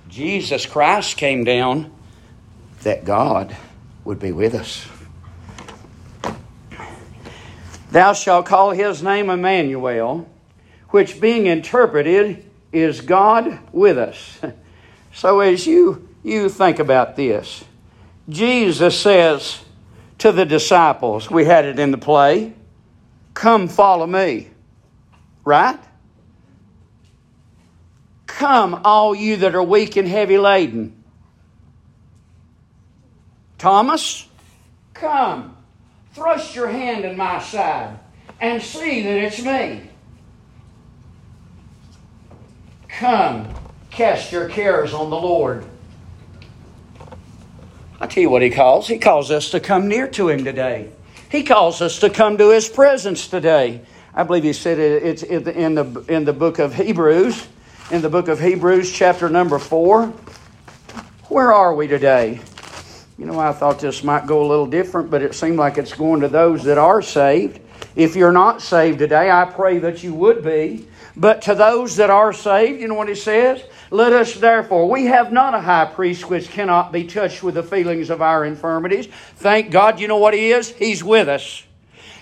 Jesus 0.09 0.67
Christ 0.67 1.17
came 1.17 1.45
down 1.45 1.93
that 2.83 3.05
God 3.05 3.57
would 4.05 4.19
be 4.19 4.33
with 4.33 4.55
us. 4.55 4.87
Thou 7.91 8.13
shalt 8.13 8.47
call 8.47 8.71
his 8.71 9.03
name 9.03 9.31
Emmanuel, 9.31 10.29
which 10.91 11.21
being 11.21 11.47
interpreted 11.47 12.45
is 12.73 13.01
God 13.01 13.59
with 13.73 13.99
us. 13.99 14.41
So 15.13 15.41
as 15.41 15.67
you, 15.67 16.09
you 16.23 16.49
think 16.49 16.79
about 16.79 17.17
this, 17.17 17.65
Jesus 18.29 18.99
says 18.99 19.63
to 20.19 20.33
the 20.33 20.45
disciples, 20.45 21.31
we 21.31 21.45
had 21.45 21.65
it 21.65 21.79
in 21.79 21.91
the 21.91 21.99
play, 21.99 22.53
come 23.35 23.69
follow 23.69 24.07
me. 24.07 24.51
Right? 25.45 25.79
Come, 28.27 28.83
all 28.85 29.15
you 29.15 29.39
that 29.39 29.55
are 29.55 29.63
weak 29.63 29.97
and 29.97 30.07
heavy 30.07 30.39
laden. 30.39 31.03
Thomas, 33.59 34.27
come, 34.95 35.57
thrust 36.13 36.55
your 36.55 36.69
hand 36.69 37.05
in 37.05 37.17
my 37.17 37.41
side 37.43 37.99
and 38.41 38.63
see 38.63 39.03
that 39.03 39.17
it's 39.17 39.43
me. 39.43 39.91
Come, 42.89 43.49
cast 43.91 44.33
your 44.33 44.49
cares 44.49 44.95
on 44.95 45.11
the 45.11 45.17
Lord. 45.17 45.65
I 48.01 48.07
tell 48.07 48.23
you 48.23 48.31
what 48.31 48.41
he 48.41 48.49
calls. 48.49 48.89
He 48.89 48.99
calls 48.99 49.31
us 49.31 49.51
to 49.51 49.61
come 49.61 49.87
near 49.87 50.09
to 50.09 50.31
him 50.31 50.43
today. 50.43 50.89
He 51.31 51.43
calls 51.43 51.83
us 51.83 51.99
to 51.99 52.09
come 52.09 52.39
to 52.39 52.49
his 52.49 52.67
presence 52.67 53.29
today. 53.29 53.83
I 54.15 54.23
believe 54.23 54.43
he 54.43 54.55
said 54.55 54.79
it's 54.79 55.23
in 55.23 55.75
the, 55.75 56.05
in 56.09 56.25
the 56.25 56.33
book 56.33 56.59
of 56.59 56.75
Hebrews, 56.75 57.47
in 57.91 58.01
the 58.01 58.09
book 58.09 58.29
of 58.29 58.41
Hebrews, 58.41 58.91
chapter 58.91 59.29
number 59.29 59.59
four. 59.59 60.07
Where 61.29 61.53
are 61.53 61.75
we 61.75 61.87
today? 61.87 62.41
You 63.19 63.27
know, 63.27 63.39
I 63.39 63.53
thought 63.53 63.79
this 63.79 64.03
might 64.03 64.27
go 64.27 64.45
a 64.45 64.49
little 64.49 64.67
different, 64.67 65.11
but 65.11 65.21
it 65.21 65.35
seemed 65.35 65.59
like 65.59 65.77
it's 65.77 65.93
going 65.93 66.23
to 66.23 66.29
those 66.29 66.65
that 66.65 66.79
are 66.79 67.03
saved. 67.03 67.61
If 67.97 68.17
you're 68.17 68.33
not 68.33 68.63
saved 68.63 68.99
today, 68.99 69.31
I 69.31 69.45
pray 69.45 69.79
that 69.79 70.03
you 70.03 70.15
would 70.15 70.43
be. 70.43 70.89
But 71.17 71.43
to 71.43 71.55
those 71.55 71.97
that 71.97 72.09
are 72.09 72.33
saved, 72.33 72.81
you 72.81 72.89
know 72.89 72.95
what 72.95 73.09
he 73.09 73.15
says? 73.15 73.63
Let 73.93 74.13
us 74.13 74.35
therefore, 74.35 74.89
we 74.89 75.07
have 75.07 75.33
not 75.33 75.55
a 75.55 75.61
high 75.61 75.87
priest 75.87 76.31
which 76.31 76.49
cannot 76.51 76.93
be 76.93 77.05
touched 77.05 77.43
with 77.43 77.57
the 77.57 77.63
feelings 77.63 78.09
of 78.09 78.23
our 78.23 78.45
infirmities. 78.45 79.09
Thank 79.37 79.73
God, 79.73 79.99
you 79.99 80.07
know 80.07 80.19
what 80.19 80.35
he 80.35 80.53
is? 80.53 80.71
He's 80.71 81.03
with 81.03 81.29
us. 81.29 81.65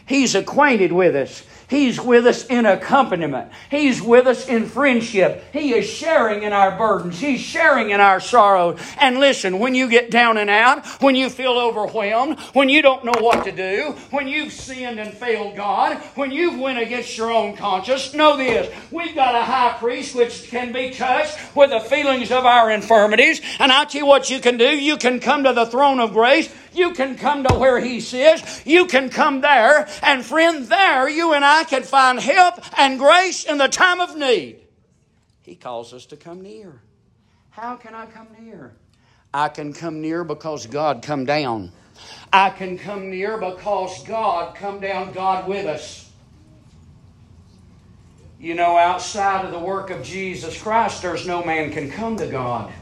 He's 0.06 0.34
acquainted 0.34 0.92
with 0.92 1.14
us. 1.14 1.42
He's 1.68 2.00
with 2.00 2.26
us 2.26 2.46
in 2.46 2.64
accompaniment. 2.64 3.52
He's 3.70 4.00
with 4.00 4.26
us 4.26 4.48
in 4.48 4.66
friendship. 4.66 5.44
He 5.52 5.74
is 5.74 5.88
sharing 5.88 6.42
in 6.42 6.54
our 6.54 6.76
burdens. 6.78 7.20
He's 7.20 7.40
sharing 7.40 7.90
in 7.90 8.00
our 8.00 8.20
sorrow. 8.20 8.76
And 8.98 9.20
listen, 9.20 9.58
when 9.58 9.74
you 9.74 9.88
get 9.88 10.10
down 10.10 10.38
and 10.38 10.48
out, 10.48 10.86
when 11.02 11.14
you 11.14 11.28
feel 11.28 11.52
overwhelmed, 11.52 12.38
when 12.54 12.70
you 12.70 12.80
don't 12.80 13.04
know 13.04 13.14
what 13.20 13.44
to 13.44 13.52
do, 13.52 13.94
when 14.10 14.28
you've 14.28 14.52
sinned 14.52 14.98
and 14.98 15.12
failed 15.12 15.56
God, 15.56 15.98
when 16.14 16.30
you've 16.30 16.58
went 16.58 16.78
against 16.78 17.18
your 17.18 17.30
own 17.30 17.54
conscience, 17.54 18.14
know 18.14 18.38
this. 18.38 18.74
We've 18.90 19.14
got 19.14 19.34
a 19.34 19.42
high 19.42 19.76
priest 19.78 20.14
which 20.14 20.48
can 20.48 20.72
be 20.72 20.90
touched 20.90 21.38
with 21.54 21.68
the 21.68 21.80
feelings 21.80 22.30
of 22.30 22.46
our 22.46 22.70
infirmities. 22.70 23.42
And 23.58 23.70
I'll 23.70 23.84
tell 23.84 24.00
you 24.00 24.06
what 24.06 24.30
you 24.30 24.40
can 24.40 24.56
do. 24.56 24.64
You 24.64 24.96
can 24.96 25.20
come 25.20 25.44
to 25.44 25.52
the 25.52 25.66
throne 25.66 26.00
of 26.00 26.14
grace. 26.14 26.52
You 26.78 26.92
can 26.92 27.16
come 27.16 27.42
to 27.42 27.54
where 27.54 27.80
He 27.80 28.00
sits. 28.00 28.64
You 28.64 28.86
can 28.86 29.10
come 29.10 29.40
there. 29.40 29.88
And 30.02 30.24
friend, 30.24 30.66
there 30.66 31.08
you 31.08 31.32
and 31.32 31.44
I 31.44 31.64
can 31.64 31.82
find 31.82 32.20
help 32.20 32.54
and 32.78 32.98
grace 32.98 33.44
in 33.44 33.58
the 33.58 33.66
time 33.66 34.00
of 34.00 34.16
need. 34.16 34.60
He 35.42 35.56
calls 35.56 35.92
us 35.92 36.06
to 36.06 36.16
come 36.16 36.40
near. 36.40 36.80
How 37.50 37.74
can 37.74 37.94
I 37.94 38.06
come 38.06 38.28
near? 38.38 38.76
I 39.34 39.48
can 39.48 39.72
come 39.72 40.00
near 40.00 40.22
because 40.22 40.66
God 40.66 41.02
come 41.02 41.24
down. 41.24 41.72
I 42.32 42.50
can 42.50 42.78
come 42.78 43.10
near 43.10 43.36
because 43.36 44.04
God 44.04 44.54
come 44.54 44.78
down, 44.78 45.12
God 45.12 45.48
with 45.48 45.66
us. 45.66 46.10
You 48.38 48.54
know, 48.54 48.78
outside 48.78 49.44
of 49.44 49.50
the 49.50 49.58
work 49.58 49.90
of 49.90 50.04
Jesus 50.04 50.62
Christ, 50.62 51.02
there's 51.02 51.26
no 51.26 51.44
man 51.44 51.72
can 51.72 51.90
come 51.90 52.16
to 52.18 52.26
God 52.28 52.72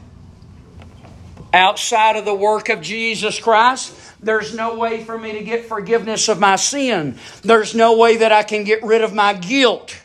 outside 1.53 2.15
of 2.15 2.25
the 2.25 2.35
work 2.35 2.69
of 2.69 2.81
Jesus 2.81 3.39
Christ, 3.39 3.93
there's 4.21 4.53
no 4.53 4.77
way 4.77 5.03
for 5.03 5.17
me 5.17 5.33
to 5.33 5.43
get 5.43 5.65
forgiveness 5.65 6.27
of 6.27 6.39
my 6.39 6.55
sin. 6.55 7.17
There's 7.43 7.75
no 7.75 7.97
way 7.97 8.17
that 8.17 8.31
I 8.31 8.43
can 8.43 8.63
get 8.63 8.83
rid 8.83 9.01
of 9.01 9.13
my 9.13 9.33
guilt. 9.33 10.01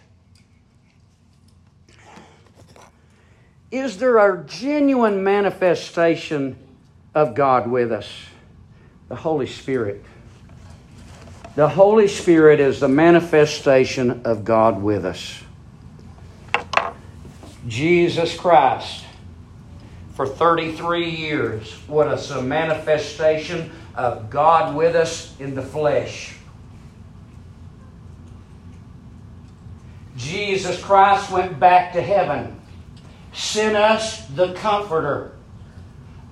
Is 3.71 3.97
there 3.97 4.19
a 4.19 4.45
genuine 4.45 5.25
manifestation 5.25 6.57
of 7.15 7.35
God 7.35 7.71
with 7.71 7.91
us? 7.91 8.11
The 9.09 9.17
Holy 9.17 9.47
Spirit. 9.47 10.05
The 11.55 11.69
Holy 11.69 12.09
Spirit 12.09 12.61
is 12.61 12.81
the 12.81 12.89
manifestation 12.89 14.23
of 14.25 14.45
God 14.45 14.83
with 14.83 15.05
us. 15.05 15.43
Jesus 17.67 18.37
Christ 18.37 19.05
for 20.23 20.29
33 20.29 21.11
years. 21.11 21.73
What 21.89 22.07
a 22.07 22.43
manifestation 22.43 23.73
of 23.97 24.31
God 24.31 24.77
with 24.77 24.95
us 24.95 25.35
in 25.41 25.57
the 25.57 25.63
flesh. 25.63 26.37
Jesus 30.17 30.81
Christ 30.81 31.33
went 31.33 31.59
back 31.59 31.93
to 31.95 32.03
heaven, 32.03 32.61
sent 33.33 33.75
us 33.75 34.25
the 34.29 34.53
Comforter. 34.53 35.33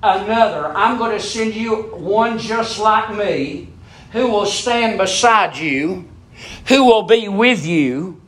Another, 0.04 0.68
I'm 0.68 0.96
going 0.96 1.18
to 1.18 1.22
send 1.22 1.56
you 1.56 1.82
one 1.96 2.38
just 2.38 2.78
like 2.78 3.16
me 3.16 3.70
who 4.12 4.28
will 4.28 4.46
stand 4.46 4.98
beside 4.98 5.56
you, 5.56 6.08
who 6.68 6.84
will 6.84 7.02
be 7.02 7.28
with 7.28 7.66
you, 7.66 8.22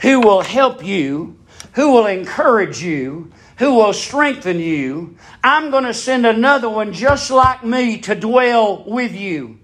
who 0.00 0.18
will 0.18 0.40
help 0.40 0.84
you, 0.84 1.38
who 1.74 1.92
will 1.92 2.06
encourage 2.06 2.82
you, 2.82 3.30
who 3.58 3.74
will 3.74 3.92
strengthen 3.92 4.58
you. 4.58 5.16
I'm 5.42 5.70
going 5.70 5.84
to 5.84 5.94
send 5.94 6.26
another 6.26 6.68
one 6.68 6.92
just 6.92 7.30
like 7.30 7.64
me 7.64 7.98
to 7.98 8.14
dwell 8.14 8.84
with 8.84 9.14
you. 9.14 9.58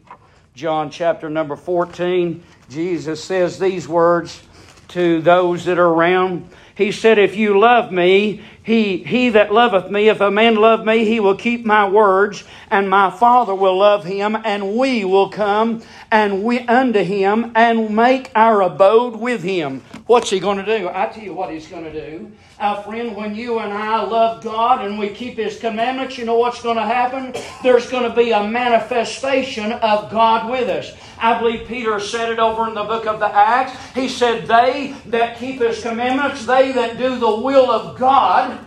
John 0.55 0.91
chapter 0.91 1.31
number 1.31 1.57
14, 1.57 2.43
Jesus 2.69 3.23
says 3.23 3.59
these 3.59 3.89
words 3.89 4.43
to 4.89 5.23
those 5.23 5.65
that 5.65 5.79
are 5.79 5.89
around. 5.89 6.51
He 6.75 6.93
said, 6.93 7.19
If 7.19 7.37
you 7.37 7.59
love 7.59 7.93
me, 7.93 8.43
he, 8.63 8.99
he 8.99 9.31
that 9.31 9.53
loveth 9.53 9.91
me, 9.91 10.09
if 10.09 10.21
a 10.21 10.31
man 10.31 10.57
love 10.57 10.85
me, 10.85 11.05
he 11.05 11.21
will 11.21 11.37
keep 11.37 11.65
my 11.65 11.89
words, 11.89 12.45
and 12.71 12.91
my 12.91 13.11
Father 13.11 13.55
will 13.55 13.79
love 13.79 14.05
him, 14.05 14.37
and 14.45 14.77
we 14.77 15.05
will 15.05 15.29
come 15.29 15.83
and 16.13 16.43
we 16.43 16.61
unto 16.61 17.03
him 17.03 17.53
and 17.55 17.95
make 17.95 18.31
our 18.35 18.63
abode 18.63 19.17
with 19.17 19.43
him. 19.43 19.83
What's 20.07 20.31
he 20.31 20.41
going 20.41 20.59
to 20.59 20.65
do? 20.65 20.89
I 20.89 21.07
tell 21.07 21.23
you 21.23 21.35
what 21.35 21.53
he's 21.53 21.69
going 21.69 21.85
to 21.85 21.93
do. 21.93 22.33
Our 22.59 22.83
friend, 22.83 23.17
when 23.17 23.35
you 23.35 23.61
and 23.61 23.73
I 23.73 24.03
love 24.03 24.43
God 24.43 24.85
and 24.85 24.99
we 24.99 25.11
keep 25.11 25.37
his 25.37 25.59
commandments, 25.59 26.19
you 26.19 26.25
know 26.25 26.37
what's 26.37 26.63
going 26.63 26.77
to 26.77 26.83
happen? 26.83 27.35
There's 27.63 27.89
going 27.89 28.09
to 28.09 28.15
be 28.15 28.33
a 28.33 28.47
manifestation 28.47 29.73
of 29.73 30.11
God 30.11 30.51
with 30.51 30.69
us. 30.69 30.93
I 31.19 31.39
believe 31.39 31.69
Peter 31.69 32.01
said 32.01 32.31
it 32.31 32.39
over 32.39 32.67
in 32.69 32.75
the 32.75 32.85
book 32.85 33.07
of 33.07 33.21
the 33.21 33.27
Acts. 33.27 33.79
He 33.95 34.09
said, 34.09 34.47
They 34.47 34.95
that 35.07 35.39
keep 35.39 35.61
his 35.61 35.81
commandments, 35.81 36.45
they 36.45 36.73
that 36.73 36.99
do 36.99 37.19
the 37.19 37.37
will 37.37 37.71
of 37.71 37.99
God, 37.99 38.67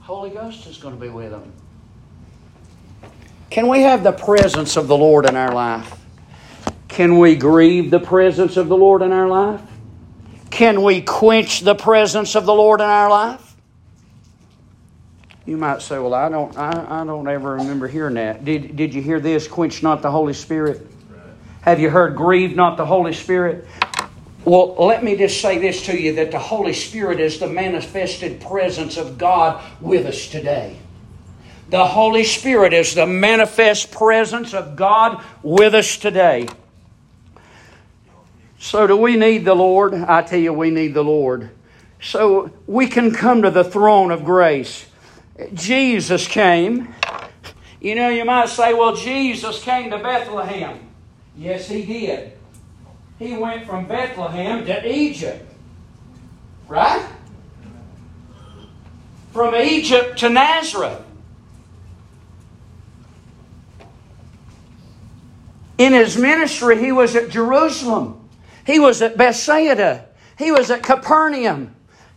Holy 0.00 0.30
Ghost 0.30 0.66
is 0.66 0.78
going 0.78 0.94
to 0.94 1.00
be 1.00 1.08
with 1.08 1.30
them. 1.30 1.52
Can 3.50 3.68
we 3.68 3.82
have 3.82 4.02
the 4.02 4.12
presence 4.12 4.76
of 4.76 4.88
the 4.88 4.96
Lord 4.96 5.26
in 5.26 5.36
our 5.36 5.54
life? 5.54 6.00
Can 6.88 7.18
we 7.18 7.36
grieve 7.36 7.90
the 7.90 8.00
presence 8.00 8.56
of 8.56 8.68
the 8.68 8.76
Lord 8.76 9.02
in 9.02 9.12
our 9.12 9.28
life? 9.28 9.60
Can 10.50 10.82
we 10.82 11.02
quench 11.02 11.60
the 11.60 11.74
presence 11.74 12.34
of 12.34 12.46
the 12.46 12.54
Lord 12.54 12.80
in 12.80 12.86
our 12.86 13.10
life? 13.10 13.56
You 15.44 15.56
might 15.56 15.80
say, 15.80 15.98
"Well, 15.98 16.14
I 16.14 16.28
don't, 16.28 16.56
I, 16.56 17.02
I 17.02 17.04
don't 17.04 17.28
ever 17.28 17.54
remember 17.54 17.86
hearing 17.86 18.14
that." 18.14 18.44
Did 18.44 18.74
Did 18.74 18.94
you 18.94 19.02
hear 19.02 19.20
this? 19.20 19.46
Quench 19.46 19.82
not 19.82 20.02
the 20.02 20.10
Holy 20.10 20.32
Spirit. 20.32 20.86
Have 21.60 21.78
you 21.78 21.90
heard 21.90 22.16
grieve 22.16 22.56
not 22.56 22.76
the 22.76 22.86
Holy 22.86 23.12
Spirit? 23.12 23.66
Well, 24.44 24.74
let 24.78 25.04
me 25.04 25.16
just 25.16 25.40
say 25.40 25.58
this 25.58 25.84
to 25.86 26.00
you: 26.00 26.14
that 26.14 26.30
the 26.30 26.38
Holy 26.38 26.72
Spirit 26.72 27.20
is 27.20 27.38
the 27.38 27.48
manifested 27.48 28.40
presence 28.40 28.96
of 28.96 29.18
God 29.18 29.62
with 29.80 30.06
us 30.06 30.28
today. 30.28 30.78
The 31.68 31.84
Holy 31.84 32.22
Spirit 32.22 32.72
is 32.72 32.94
the 32.94 33.06
manifest 33.06 33.90
presence 33.90 34.54
of 34.54 34.76
God 34.76 35.22
with 35.42 35.74
us 35.74 35.96
today. 35.96 36.46
So, 38.58 38.86
do 38.86 38.96
we 38.96 39.16
need 39.16 39.44
the 39.44 39.54
Lord? 39.54 39.92
I 39.94 40.22
tell 40.22 40.38
you, 40.38 40.52
we 40.52 40.70
need 40.70 40.94
the 40.94 41.02
Lord. 41.04 41.50
So, 42.00 42.52
we 42.66 42.86
can 42.86 43.10
come 43.12 43.42
to 43.42 43.50
the 43.50 43.64
throne 43.64 44.12
of 44.12 44.24
grace. 44.24 44.86
Jesus 45.54 46.26
came. 46.28 46.94
You 47.80 47.94
know, 47.96 48.08
you 48.08 48.24
might 48.24 48.48
say, 48.48 48.72
well, 48.72 48.94
Jesus 48.94 49.62
came 49.62 49.90
to 49.90 49.98
Bethlehem. 49.98 50.78
Yes, 51.36 51.68
he 51.68 51.84
did. 51.84 52.32
He 53.18 53.36
went 53.36 53.66
from 53.66 53.86
Bethlehem 53.86 54.64
to 54.66 54.90
Egypt. 54.90 55.44
Right? 56.68 57.06
From 59.32 59.54
Egypt 59.54 60.18
to 60.20 60.30
Nazareth. 60.30 61.05
In 65.78 65.92
his 65.92 66.16
ministry, 66.16 66.78
he 66.78 66.92
was 66.92 67.14
at 67.16 67.30
Jerusalem. 67.30 68.28
He 68.64 68.78
was 68.78 69.02
at 69.02 69.16
Bethsaida. 69.16 70.06
He 70.38 70.50
was 70.50 70.70
at 70.70 70.82
Capernaum. 70.82 71.74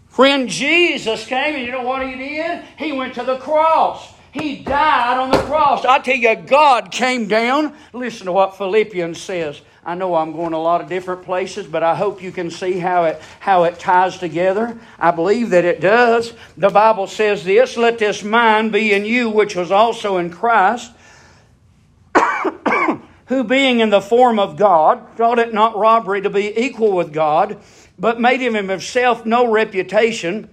Friend, 0.08 0.50
Jesus 0.50 1.26
came 1.26 1.56
and 1.56 1.66
you 1.66 1.72
know 1.72 1.84
what 1.84 2.06
he 2.06 2.16
did? 2.16 2.64
He 2.78 2.92
went 2.92 3.14
to 3.16 3.24
the 3.24 3.38
cross. 3.38 4.14
He 4.32 4.58
died 4.58 5.18
on 5.18 5.32
the 5.32 5.38
cross. 5.40 5.86
I 5.86 6.00
tell 6.00 6.16
you, 6.16 6.36
God 6.36 6.92
came 6.92 7.28
down. 7.28 7.76
Listen 7.94 8.28
to 8.28 8.32
what 8.32 8.58
Philippians 8.58 9.20
says. 9.20 9.62
I 9.84 9.96
know 9.96 10.16
I'm 10.16 10.34
going 10.34 10.54
a 10.54 10.62
lot 10.62 10.82
of 10.82 10.90
different 10.90 11.24
places, 11.24 11.66
but 11.66 11.84
I 11.84 11.96
hope 11.96 12.22
you 12.22 12.32
can 12.32 12.52
see 12.52 12.78
how 12.78 13.06
it, 13.06 13.22
how 13.40 13.64
it 13.64 13.80
ties 13.80 14.18
together. 14.18 14.78
I 15.00 15.12
believe 15.12 15.50
that 15.52 15.66
it 15.66 15.82
does. 15.82 16.34
The 16.58 16.70
Bible 16.70 17.08
says 17.08 17.44
this 17.44 17.78
Let 17.78 17.98
this 17.98 18.24
mind 18.24 18.72
be 18.72 18.94
in 18.94 19.06
you, 19.06 19.30
which 19.30 19.56
was 19.56 19.72
also 19.72 20.18
in 20.18 20.30
Christ, 20.30 20.92
who 23.30 23.44
being 23.44 23.80
in 23.80 23.90
the 23.90 24.02
form 24.02 24.38
of 24.38 24.58
God, 24.58 25.16
thought 25.16 25.40
it 25.40 25.54
not 25.54 25.78
robbery 25.78 26.22
to 26.22 26.30
be 26.30 26.60
equal 26.60 26.92
with 26.92 27.14
God 27.14 27.60
but 28.00 28.20
made 28.20 28.40
him 28.40 28.54
himself 28.54 29.26
no 29.26 29.52
reputation, 29.52 30.50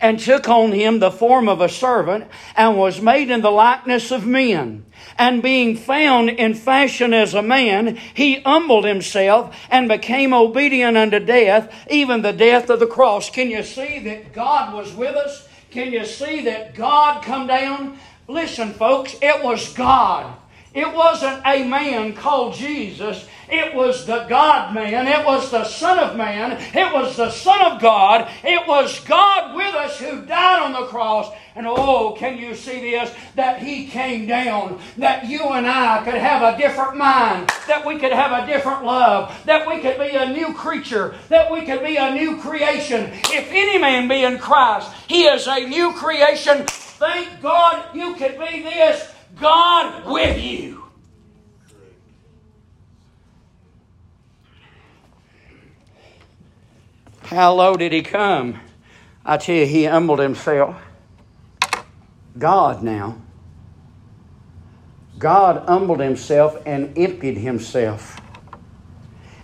and 0.00 0.18
took 0.18 0.48
on 0.48 0.72
him 0.72 0.98
the 0.98 1.10
form 1.10 1.48
of 1.48 1.60
a 1.60 1.68
servant, 1.68 2.26
and 2.56 2.76
was 2.76 3.00
made 3.00 3.30
in 3.30 3.40
the 3.40 3.50
likeness 3.50 4.10
of 4.10 4.26
men. 4.26 4.84
And 5.16 5.42
being 5.42 5.76
found 5.76 6.28
in 6.28 6.54
fashion 6.54 7.14
as 7.14 7.34
a 7.34 7.42
man, 7.42 7.96
he 8.12 8.40
humbled 8.40 8.84
himself 8.84 9.56
and 9.70 9.88
became 9.88 10.34
obedient 10.34 10.96
unto 10.96 11.20
death, 11.20 11.72
even 11.88 12.22
the 12.22 12.32
death 12.32 12.68
of 12.68 12.80
the 12.80 12.86
cross. 12.86 13.30
Can 13.30 13.48
you 13.48 13.62
see 13.62 14.00
that 14.00 14.32
God 14.32 14.74
was 14.74 14.92
with 14.92 15.16
us? 15.16 15.48
Can 15.70 15.92
you 15.92 16.04
see 16.04 16.42
that 16.42 16.74
God 16.74 17.22
come 17.22 17.46
down? 17.46 17.98
Listen, 18.28 18.72
folks, 18.72 19.16
it 19.22 19.42
was 19.42 19.72
God. 19.72 20.36
It 20.74 20.90
wasn't 20.94 21.42
a 21.44 21.64
man 21.64 22.14
called 22.14 22.54
Jesus. 22.54 23.26
It 23.50 23.74
was 23.74 24.06
the 24.06 24.24
God 24.30 24.74
man. 24.74 25.06
It 25.06 25.26
was 25.26 25.50
the 25.50 25.64
Son 25.64 25.98
of 25.98 26.16
Man. 26.16 26.52
It 26.74 26.90
was 26.90 27.16
the 27.16 27.30
Son 27.30 27.60
of 27.60 27.82
God. 27.82 28.30
It 28.42 28.66
was 28.66 28.98
God 29.00 29.54
with 29.54 29.74
us 29.74 29.98
who 30.00 30.22
died 30.22 30.62
on 30.62 30.72
the 30.72 30.86
cross. 30.86 31.30
And 31.54 31.66
oh, 31.66 32.16
can 32.18 32.38
you 32.38 32.54
see 32.54 32.80
this? 32.80 33.14
That 33.34 33.62
He 33.62 33.86
came 33.88 34.26
down. 34.26 34.80
That 34.96 35.26
you 35.26 35.42
and 35.50 35.66
I 35.66 36.02
could 36.02 36.14
have 36.14 36.54
a 36.54 36.56
different 36.56 36.96
mind. 36.96 37.50
That 37.68 37.84
we 37.84 37.98
could 37.98 38.12
have 38.12 38.32
a 38.32 38.46
different 38.46 38.84
love. 38.84 39.38
That 39.44 39.68
we 39.68 39.80
could 39.80 39.98
be 39.98 40.16
a 40.16 40.32
new 40.32 40.54
creature. 40.54 41.14
That 41.28 41.52
we 41.52 41.66
could 41.66 41.84
be 41.84 41.96
a 41.96 42.14
new 42.14 42.38
creation. 42.38 43.10
If 43.12 43.50
any 43.50 43.76
man 43.76 44.08
be 44.08 44.24
in 44.24 44.38
Christ, 44.38 44.90
he 45.08 45.24
is 45.24 45.46
a 45.46 45.68
new 45.68 45.92
creation. 45.92 46.64
Thank 46.66 47.42
God 47.42 47.94
you 47.94 48.14
could 48.14 48.38
be 48.38 48.62
this 48.62 49.12
God 49.40 50.06
with 50.06 50.42
you. 50.42 50.84
How 57.24 57.54
low 57.54 57.76
did 57.76 57.92
he 57.92 58.02
come? 58.02 58.60
I 59.24 59.36
tell 59.38 59.54
you, 59.54 59.66
he 59.66 59.84
humbled 59.84 60.18
himself. 60.18 60.76
God 62.38 62.82
now. 62.82 63.16
God 65.18 65.64
humbled 65.66 66.00
himself 66.00 66.60
and 66.66 66.96
emptied 66.98 67.38
himself 67.38 68.20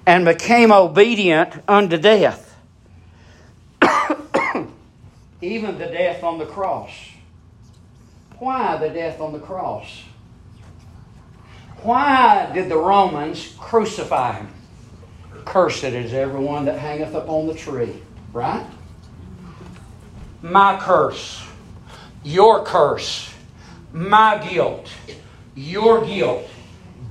and 0.06 0.24
became 0.24 0.72
obedient 0.72 1.62
unto 1.68 1.96
death. 1.96 2.56
Even 5.40 5.78
the 5.78 5.86
death 5.86 6.24
on 6.24 6.38
the 6.38 6.46
cross. 6.46 6.90
Why 8.38 8.76
the 8.76 8.88
death 8.88 9.20
on 9.20 9.32
the 9.32 9.38
cross? 9.38 10.02
Why 11.82 12.50
did 12.52 12.68
the 12.68 12.76
Romans 12.76 13.54
crucify 13.58 14.38
him? 14.38 14.48
Cursed 15.44 15.84
is 15.84 16.12
everyone 16.12 16.66
that 16.66 16.78
hangeth 16.78 17.14
upon 17.14 17.46
the 17.46 17.54
tree. 17.54 17.94
Right? 18.32 18.66
My 20.42 20.78
curse, 20.78 21.42
your 22.22 22.64
curse, 22.64 23.32
my 23.92 24.46
guilt, 24.48 24.88
your 25.54 26.04
guilt. 26.04 26.48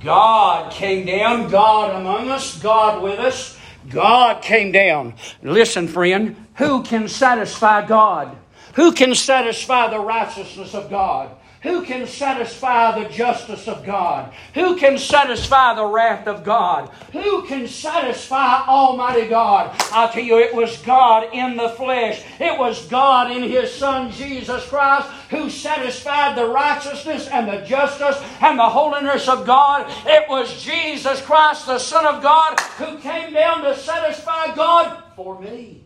God 0.00 0.72
came 0.72 1.04
down, 1.04 1.50
God 1.50 2.00
among 2.00 2.30
us, 2.30 2.58
God 2.58 3.02
with 3.02 3.18
us. 3.18 3.58
God 3.90 4.42
came 4.42 4.72
down. 4.72 5.14
Listen, 5.42 5.88
friend, 5.88 6.36
who 6.54 6.82
can 6.82 7.08
satisfy 7.08 7.86
God? 7.86 8.37
Who 8.78 8.92
can 8.92 9.12
satisfy 9.12 9.90
the 9.90 9.98
righteousness 9.98 10.72
of 10.72 10.88
God? 10.88 11.34
Who 11.62 11.82
can 11.82 12.06
satisfy 12.06 13.02
the 13.02 13.08
justice 13.08 13.66
of 13.66 13.84
God? 13.84 14.32
Who 14.54 14.76
can 14.76 14.98
satisfy 14.98 15.74
the 15.74 15.84
wrath 15.84 16.28
of 16.28 16.44
God? 16.44 16.88
Who 17.10 17.44
can 17.48 17.66
satisfy 17.66 18.64
Almighty 18.68 19.26
God? 19.26 19.74
I 19.92 20.08
tell 20.12 20.22
you, 20.22 20.38
it 20.38 20.54
was 20.54 20.80
God 20.82 21.34
in 21.34 21.56
the 21.56 21.70
flesh. 21.70 22.22
It 22.38 22.56
was 22.56 22.86
God 22.86 23.32
in 23.32 23.42
His 23.42 23.74
Son 23.74 24.12
Jesus 24.12 24.64
Christ 24.68 25.08
who 25.30 25.50
satisfied 25.50 26.38
the 26.38 26.46
righteousness 26.46 27.26
and 27.26 27.48
the 27.48 27.66
justice 27.66 28.22
and 28.40 28.56
the 28.56 28.68
holiness 28.68 29.26
of 29.26 29.44
God. 29.44 29.92
It 30.06 30.28
was 30.28 30.62
Jesus 30.62 31.20
Christ, 31.22 31.66
the 31.66 31.80
Son 31.80 32.06
of 32.06 32.22
God, 32.22 32.60
who 32.78 32.96
came 32.98 33.32
down 33.32 33.64
to 33.64 33.76
satisfy 33.76 34.54
God 34.54 35.02
for 35.16 35.40
me. 35.40 35.82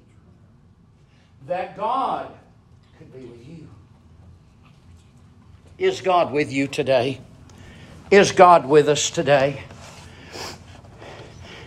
That 1.47 1.75
God 1.75 2.31
could 3.03 3.21
be 3.21 3.27
with 3.27 3.49
you. 3.49 3.69
Is 5.77 6.01
God 6.01 6.33
with 6.33 6.53
you 6.53 6.69
today? 6.69 7.21
Is 8.13 8.31
God 8.31 8.65
with 8.69 8.89
us 8.89 9.11
today? 9.11 9.65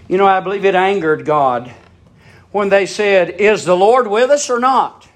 You 0.08 0.18
know, 0.18 0.28
I 0.28 0.40
believe 0.40 0.64
it 0.64 0.76
angered 0.76 1.26
God 1.26 1.74
when 2.52 2.70
they 2.70 2.86
said, 2.86 3.32
Is 3.32 3.66
the 3.66 3.76
Lord 3.76 4.08
with 4.08 4.30
us 4.30 4.50
or 4.50 4.60
not? 4.60 5.10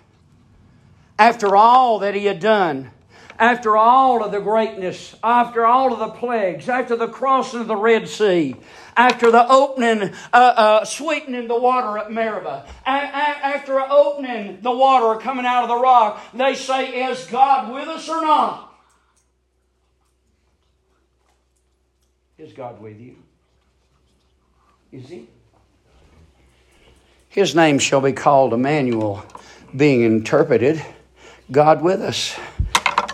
After 1.18 1.56
all 1.56 2.00
that 2.00 2.16
He 2.16 2.26
had 2.26 2.42
done, 2.42 2.92
after 3.38 3.78
all 3.78 4.22
of 4.22 4.34
the 4.34 4.42
greatness, 4.42 5.16
after 5.24 5.66
all 5.66 5.94
of 5.94 6.00
the 6.00 6.10
plagues, 6.10 6.68
after 6.68 6.98
the 6.98 7.08
crossing 7.08 7.62
of 7.62 7.68
the 7.68 7.78
Red 7.78 8.10
Sea, 8.10 8.56
after 9.00 9.32
the 9.32 9.48
opening, 9.50 10.14
uh, 10.34 10.36
uh, 10.36 10.86
sweetening 10.86 11.48
the 11.48 11.58
water 11.58 11.98
at 11.98 12.12
Meribah, 12.12 12.66
a- 12.86 12.90
a- 12.90 13.46
after 13.56 13.80
opening 13.80 14.60
the 14.62 14.72
water 14.72 15.18
coming 15.22 15.46
out 15.46 15.64
of 15.64 15.70
the 15.70 15.80
rock, 15.80 16.22
they 16.34 16.54
say, 16.54 17.06
Is 17.10 17.26
God 17.28 17.74
with 17.74 17.88
us 17.88 18.10
or 18.10 18.22
not? 18.22 18.74
Is 22.38 22.52
God 22.52 22.82
with 22.82 23.00
you? 23.00 23.16
Is 24.92 25.08
He? 25.08 25.28
His 27.30 27.56
name 27.56 27.80
shall 27.80 28.02
be 28.02 28.12
called 28.12 28.54
Emmanuel, 28.54 29.24
being 29.76 30.02
interpreted, 30.02 30.84
God 31.50 31.82
with 31.82 32.02
us. 32.02 32.38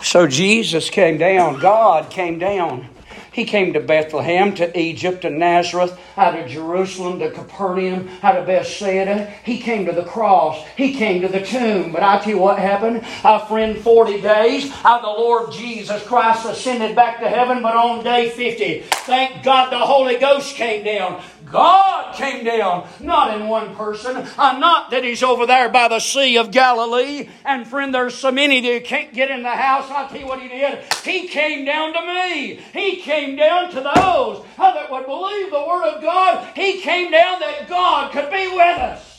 So 0.02 0.26
Jesus 0.26 0.90
came 0.90 1.16
down, 1.16 1.60
God 1.60 2.10
came 2.10 2.40
down. 2.40 2.88
He 3.36 3.44
came 3.44 3.74
to 3.74 3.80
Bethlehem, 3.80 4.54
to 4.54 4.80
Egypt, 4.80 5.20
to 5.20 5.28
Nazareth, 5.28 6.00
out 6.16 6.38
of 6.38 6.48
Jerusalem, 6.48 7.18
to 7.18 7.30
Capernaum, 7.30 8.08
out 8.22 8.38
of 8.38 8.46
Bethsaida. 8.46 9.30
He 9.44 9.58
came 9.58 9.84
to 9.84 9.92
the 9.92 10.04
cross. 10.04 10.66
He 10.74 10.94
came 10.94 11.20
to 11.20 11.28
the 11.28 11.42
tomb. 11.42 11.92
But 11.92 12.02
I 12.02 12.18
tell 12.18 12.30
you 12.30 12.38
what 12.38 12.58
happened. 12.58 13.04
Uh, 13.22 13.44
friend, 13.44 13.76
40 13.76 14.22
days, 14.22 14.72
uh, 14.82 15.02
the 15.02 15.08
Lord 15.08 15.52
Jesus 15.52 16.02
Christ 16.04 16.46
ascended 16.46 16.96
back 16.96 17.20
to 17.20 17.28
heaven, 17.28 17.60
but 17.60 17.76
on 17.76 18.02
day 18.02 18.30
50, 18.30 18.84
thank 19.04 19.44
God 19.44 19.70
the 19.70 19.80
Holy 19.80 20.16
Ghost 20.16 20.54
came 20.54 20.82
down. 20.82 21.22
God 21.50 22.14
came 22.14 22.44
down, 22.44 22.88
not 23.00 23.38
in 23.40 23.48
one 23.48 23.74
person. 23.76 24.16
Uh, 24.16 24.58
not 24.58 24.90
that 24.90 25.04
He's 25.04 25.22
over 25.22 25.46
there 25.46 25.68
by 25.68 25.88
the 25.88 26.00
Sea 26.00 26.38
of 26.38 26.50
Galilee. 26.50 27.28
And 27.44 27.66
friend, 27.66 27.94
there's 27.94 28.14
so 28.14 28.32
many 28.32 28.60
that 28.60 28.84
can't 28.84 29.14
get 29.14 29.30
in 29.30 29.42
the 29.42 29.50
house. 29.50 29.88
I'll 29.90 30.08
tell 30.08 30.18
you 30.18 30.26
what 30.26 30.40
He 30.40 30.48
did. 30.48 30.80
He 31.04 31.28
came 31.28 31.64
down 31.64 31.92
to 31.92 32.00
me. 32.00 32.60
He 32.72 32.96
came 32.96 33.25
down 33.34 33.70
to 33.70 33.80
those 33.80 34.44
uh, 34.58 34.74
that 34.74 34.90
would 34.90 35.06
believe 35.06 35.50
the 35.50 35.66
Word 35.66 35.94
of 35.94 36.02
God. 36.02 36.54
He 36.54 36.80
came 36.80 37.10
down 37.10 37.40
that 37.40 37.68
God 37.68 38.12
could 38.12 38.30
be 38.30 38.46
with 38.54 38.78
us. 38.78 39.16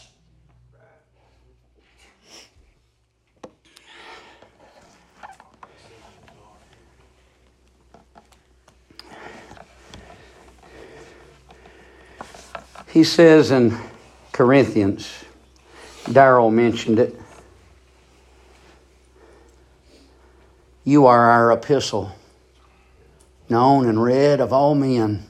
He 12.97 13.03
says 13.03 13.51
in 13.51 13.77
Corinthians, 14.31 15.25
Darrell 16.11 16.49
mentioned 16.49 16.99
it. 16.99 17.15
You 20.83 21.05
are 21.05 21.29
our 21.29 21.51
epistle, 21.51 22.11
known 23.49 23.87
and 23.87 24.01
read 24.01 24.39
of 24.39 24.51
all 24.51 24.75
men. 24.75 25.23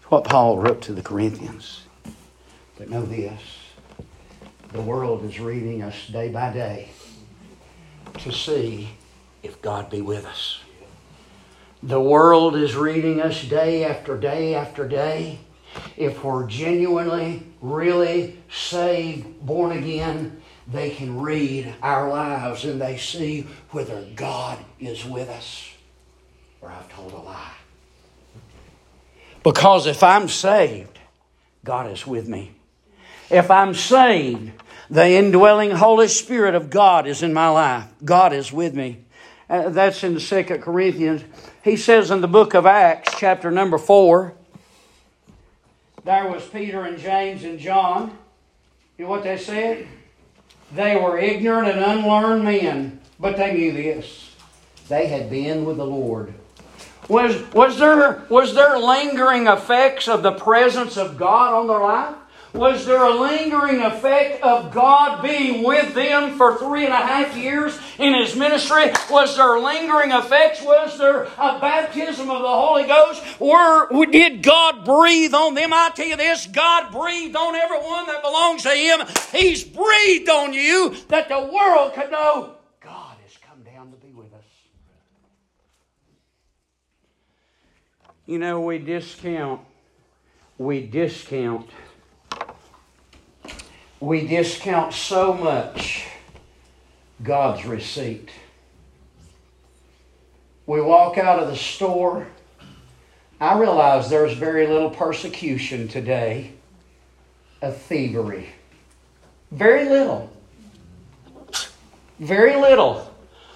It's 0.00 0.10
what 0.10 0.24
Paul 0.24 0.58
wrote 0.58 0.82
to 0.82 0.92
the 0.92 1.02
Corinthians. 1.02 1.82
But 2.78 2.90
know 2.90 3.02
this 3.02 3.40
the 4.72 4.82
world 4.82 5.24
is 5.24 5.38
reading 5.38 5.82
us 5.82 6.08
day 6.08 6.28
by 6.28 6.52
day 6.52 6.88
to 8.18 8.32
see 8.32 8.90
if 9.42 9.62
God 9.62 9.88
be 9.88 10.00
with 10.00 10.26
us. 10.26 10.60
The 11.82 12.00
world 12.00 12.56
is 12.56 12.74
reading 12.74 13.20
us 13.20 13.44
day 13.44 13.84
after 13.84 14.16
day 14.18 14.54
after 14.54 14.88
day 14.88 15.38
if 15.96 16.24
we're 16.24 16.46
genuinely, 16.46 17.46
really 17.60 18.38
saved, 18.50 19.44
born 19.44 19.72
again, 19.72 20.40
they 20.66 20.90
can 20.90 21.20
read 21.20 21.74
our 21.82 22.08
lives 22.08 22.64
and 22.64 22.80
they 22.80 22.96
see 22.96 23.42
whether 23.70 24.02
God 24.14 24.58
is 24.80 25.04
with 25.04 25.28
us 25.28 25.73
I've 26.70 26.92
told 26.92 27.12
a 27.12 27.18
lie. 27.18 27.52
Because 29.42 29.86
if 29.86 30.02
I'm 30.02 30.28
saved, 30.28 30.98
God 31.64 31.90
is 31.90 32.06
with 32.06 32.28
me. 32.28 32.52
If 33.30 33.50
I'm 33.50 33.74
saved, 33.74 34.52
the 34.90 35.10
indwelling 35.10 35.70
Holy 35.72 36.08
Spirit 36.08 36.54
of 36.54 36.70
God 36.70 37.06
is 37.06 37.22
in 37.22 37.32
my 37.32 37.48
life. 37.48 37.86
God 38.04 38.32
is 38.32 38.52
with 38.52 38.74
me. 38.74 38.98
Uh, 39.48 39.68
that's 39.68 40.02
in 40.02 40.18
2 40.18 40.44
Corinthians. 40.58 41.22
He 41.62 41.76
says 41.76 42.10
in 42.10 42.20
the 42.20 42.28
book 42.28 42.54
of 42.54 42.66
Acts, 42.66 43.14
chapter 43.18 43.50
number 43.50 43.78
4, 43.78 44.34
there 46.04 46.30
was 46.30 46.46
Peter 46.46 46.84
and 46.84 46.98
James 46.98 47.44
and 47.44 47.58
John. 47.58 48.16
You 48.98 49.04
know 49.04 49.10
what 49.10 49.24
they 49.24 49.38
said? 49.38 49.86
They 50.72 50.96
were 50.96 51.18
ignorant 51.18 51.68
and 51.68 51.80
unlearned 51.80 52.44
men, 52.44 53.00
but 53.18 53.36
they 53.36 53.54
knew 53.54 53.72
this. 53.72 54.34
They 54.88 55.06
had 55.06 55.30
been 55.30 55.64
with 55.64 55.78
the 55.78 55.86
Lord. 55.86 56.34
Was, 57.08 57.42
was, 57.52 57.78
there, 57.78 58.24
was 58.28 58.54
there 58.54 58.78
lingering 58.78 59.46
effects 59.46 60.08
of 60.08 60.22
the 60.22 60.32
presence 60.32 60.96
of 60.96 61.16
God 61.16 61.52
on 61.52 61.66
their 61.66 61.80
life? 61.80 62.16
Was 62.54 62.86
there 62.86 63.02
a 63.02 63.12
lingering 63.12 63.82
effect 63.82 64.40
of 64.44 64.72
God 64.72 65.20
being 65.22 65.64
with 65.64 65.92
them 65.92 66.38
for 66.38 66.56
three 66.56 66.84
and 66.84 66.94
a 66.94 66.98
half 66.98 67.36
years 67.36 67.76
in 67.98 68.14
His 68.14 68.36
ministry? 68.36 68.92
Was 69.10 69.36
there 69.36 69.58
lingering 69.58 70.12
effects? 70.12 70.62
Was 70.62 70.96
there 70.96 71.24
a 71.24 71.58
baptism 71.58 72.30
of 72.30 72.42
the 72.42 72.48
Holy 72.48 72.84
Ghost? 72.84 73.24
Or 73.40 73.88
did 74.06 74.44
God 74.44 74.84
breathe 74.84 75.34
on 75.34 75.54
them? 75.54 75.72
I 75.72 75.90
tell 75.96 76.06
you 76.06 76.16
this 76.16 76.46
God 76.46 76.92
breathed 76.92 77.34
on 77.34 77.56
everyone 77.56 78.06
that 78.06 78.22
belongs 78.22 78.62
to 78.62 78.70
Him. 78.70 79.00
He's 79.32 79.64
breathed 79.64 80.28
on 80.28 80.52
you 80.52 80.94
that 81.08 81.28
the 81.28 81.40
world 81.40 81.94
could 81.94 82.12
know 82.12 82.54
God 82.80 83.16
has 83.24 83.36
come 83.36 83.64
down 83.64 83.90
to 83.90 83.96
be 83.96 84.12
with 84.12 84.32
us. 84.32 84.44
You 88.26 88.38
know, 88.38 88.60
we 88.60 88.78
discount, 88.78 89.60
we 90.58 90.86
discount 90.86 91.68
we 94.04 94.26
discount 94.26 94.92
so 94.92 95.32
much 95.32 96.06
God's 97.22 97.64
receipt. 97.64 98.28
We 100.66 100.82
walk 100.82 101.16
out 101.16 101.38
of 101.38 101.48
the 101.48 101.56
store. 101.56 102.26
I 103.40 103.58
realize 103.58 104.10
there's 104.10 104.34
very 104.34 104.66
little 104.66 104.90
persecution 104.90 105.88
today 105.88 106.52
of 107.62 107.80
thievery. 107.80 108.48
Very 109.52 109.88
little. 109.88 110.30
Very 112.18 112.56
little. 112.56 113.10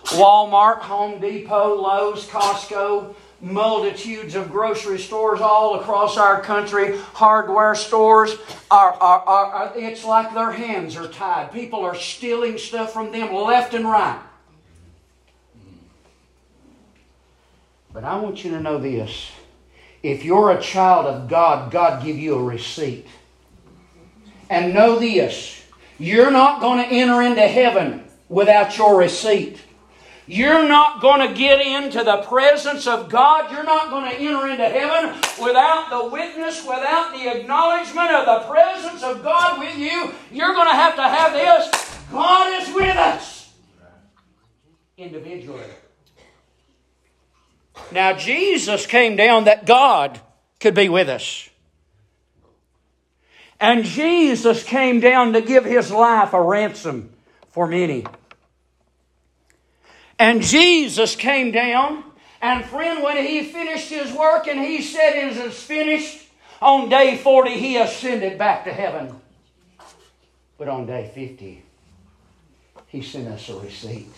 Walmart, 0.04 0.78
Home 0.78 1.20
Depot, 1.20 1.74
Lowe's, 1.74 2.26
Costco, 2.26 3.14
multitudes 3.40 4.34
of 4.34 4.50
grocery 4.50 4.98
stores 4.98 5.40
all 5.40 5.78
across 5.80 6.16
our 6.16 6.40
country, 6.40 6.96
hardware 7.14 7.74
stores, 7.74 8.36
are, 8.70 8.92
are, 8.92 9.20
are, 9.20 9.72
it's 9.76 10.04
like 10.04 10.34
their 10.34 10.50
hands 10.50 10.96
are 10.96 11.08
tied. 11.08 11.52
People 11.52 11.84
are 11.84 11.94
stealing 11.94 12.58
stuff 12.58 12.92
from 12.92 13.12
them 13.12 13.32
left 13.34 13.74
and 13.74 13.84
right. 13.84 14.20
But 17.92 18.04
I 18.04 18.16
want 18.16 18.44
you 18.44 18.50
to 18.52 18.60
know 18.60 18.78
this. 18.78 19.30
If 20.02 20.24
you're 20.24 20.52
a 20.52 20.60
child 20.60 21.06
of 21.06 21.28
God, 21.28 21.70
God 21.70 22.04
give 22.04 22.18
you 22.18 22.34
a 22.34 22.42
receipt. 22.42 23.06
And 24.50 24.72
know 24.72 24.98
this, 24.98 25.62
you're 25.98 26.30
not 26.30 26.60
going 26.60 26.78
to 26.78 26.94
enter 26.94 27.20
into 27.22 27.46
heaven 27.46 28.04
without 28.28 28.78
your 28.78 28.98
receipt. 28.98 29.60
You're 30.28 30.68
not 30.68 31.00
going 31.00 31.26
to 31.26 31.34
get 31.34 31.58
into 31.62 32.04
the 32.04 32.18
presence 32.18 32.86
of 32.86 33.08
God. 33.08 33.50
You're 33.50 33.64
not 33.64 33.88
going 33.88 34.10
to 34.10 34.16
enter 34.16 34.46
into 34.46 34.68
heaven 34.68 35.18
without 35.42 35.88
the 35.88 36.10
witness, 36.10 36.62
without 36.64 37.14
the 37.14 37.28
acknowledgement 37.34 38.10
of 38.10 38.26
the 38.26 38.48
presence 38.52 39.02
of 39.02 39.22
God 39.24 39.58
with 39.58 39.78
you. 39.78 40.12
You're 40.30 40.52
going 40.52 40.68
to 40.68 40.74
have 40.74 40.96
to 40.96 41.02
have 41.02 41.32
this 41.32 41.98
God 42.12 42.62
is 42.62 42.74
with 42.74 42.96
us 42.96 43.50
individually. 44.98 45.64
Now, 47.90 48.12
Jesus 48.12 48.84
came 48.84 49.16
down 49.16 49.44
that 49.44 49.64
God 49.64 50.20
could 50.60 50.74
be 50.74 50.90
with 50.90 51.08
us. 51.08 51.48
And 53.58 53.84
Jesus 53.84 54.62
came 54.62 55.00
down 55.00 55.32
to 55.32 55.40
give 55.40 55.64
his 55.64 55.90
life 55.90 56.34
a 56.34 56.42
ransom 56.42 57.14
for 57.48 57.66
many. 57.66 58.04
And 60.18 60.42
Jesus 60.42 61.14
came 61.14 61.52
down, 61.52 62.02
and 62.42 62.64
friend, 62.64 63.02
when 63.02 63.24
he 63.24 63.44
finished 63.44 63.88
his 63.88 64.12
work 64.12 64.48
and 64.48 64.58
he 64.58 64.82
said 64.82 65.14
it 65.14 65.36
is 65.36 65.62
finished, 65.62 66.26
on 66.60 66.88
day 66.88 67.16
40 67.16 67.50
he 67.52 67.76
ascended 67.76 68.36
back 68.36 68.64
to 68.64 68.72
heaven. 68.72 69.14
But 70.56 70.68
on 70.68 70.86
day 70.86 71.10
50, 71.14 71.62
he 72.88 73.02
sent 73.02 73.28
us 73.28 73.48
a 73.48 73.60
receipt. 73.60 74.08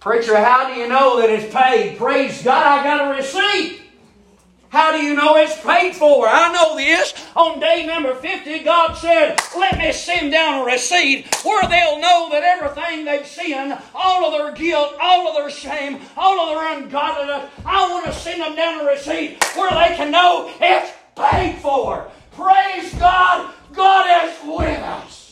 Preacher, 0.00 0.36
how 0.36 0.72
do 0.72 0.80
you 0.80 0.88
know 0.88 1.20
that 1.20 1.30
it's 1.30 1.54
paid? 1.54 1.98
Praise 1.98 2.42
God, 2.42 2.62
I 2.66 2.84
got 2.84 3.08
a 3.08 3.16
receipt. 3.16 3.83
How 4.74 4.90
do 4.90 4.98
you 4.98 5.14
know 5.14 5.36
it's 5.36 5.56
paid 5.60 5.94
for? 5.94 6.26
I 6.26 6.52
know 6.52 6.76
this. 6.76 7.14
On 7.36 7.60
day 7.60 7.86
number 7.86 8.12
50, 8.12 8.58
God 8.64 8.94
said, 8.94 9.40
Let 9.56 9.78
me 9.78 9.92
send 9.92 10.32
down 10.32 10.62
a 10.62 10.64
receipt 10.64 11.32
where 11.44 11.62
they'll 11.68 12.00
know 12.00 12.28
that 12.32 12.42
everything 12.42 13.04
they've 13.04 13.24
sinned, 13.24 13.78
all 13.94 14.24
of 14.24 14.32
their 14.32 14.50
guilt, 14.50 14.96
all 15.00 15.28
of 15.28 15.36
their 15.36 15.48
shame, 15.48 16.00
all 16.16 16.40
of 16.40 16.48
their 16.48 16.76
ungodliness, 16.76 17.48
I 17.64 17.88
want 17.88 18.06
to 18.06 18.12
send 18.12 18.40
them 18.40 18.56
down 18.56 18.80
a 18.80 18.90
receipt 18.90 19.44
where 19.54 19.70
they 19.70 19.94
can 19.94 20.10
know 20.10 20.50
it's 20.60 20.92
paid 21.14 21.54
for. 21.58 22.08
Praise 22.32 22.92
God, 22.94 23.54
God 23.72 24.26
is 24.26 24.36
with 24.44 24.80
us. 24.80 25.23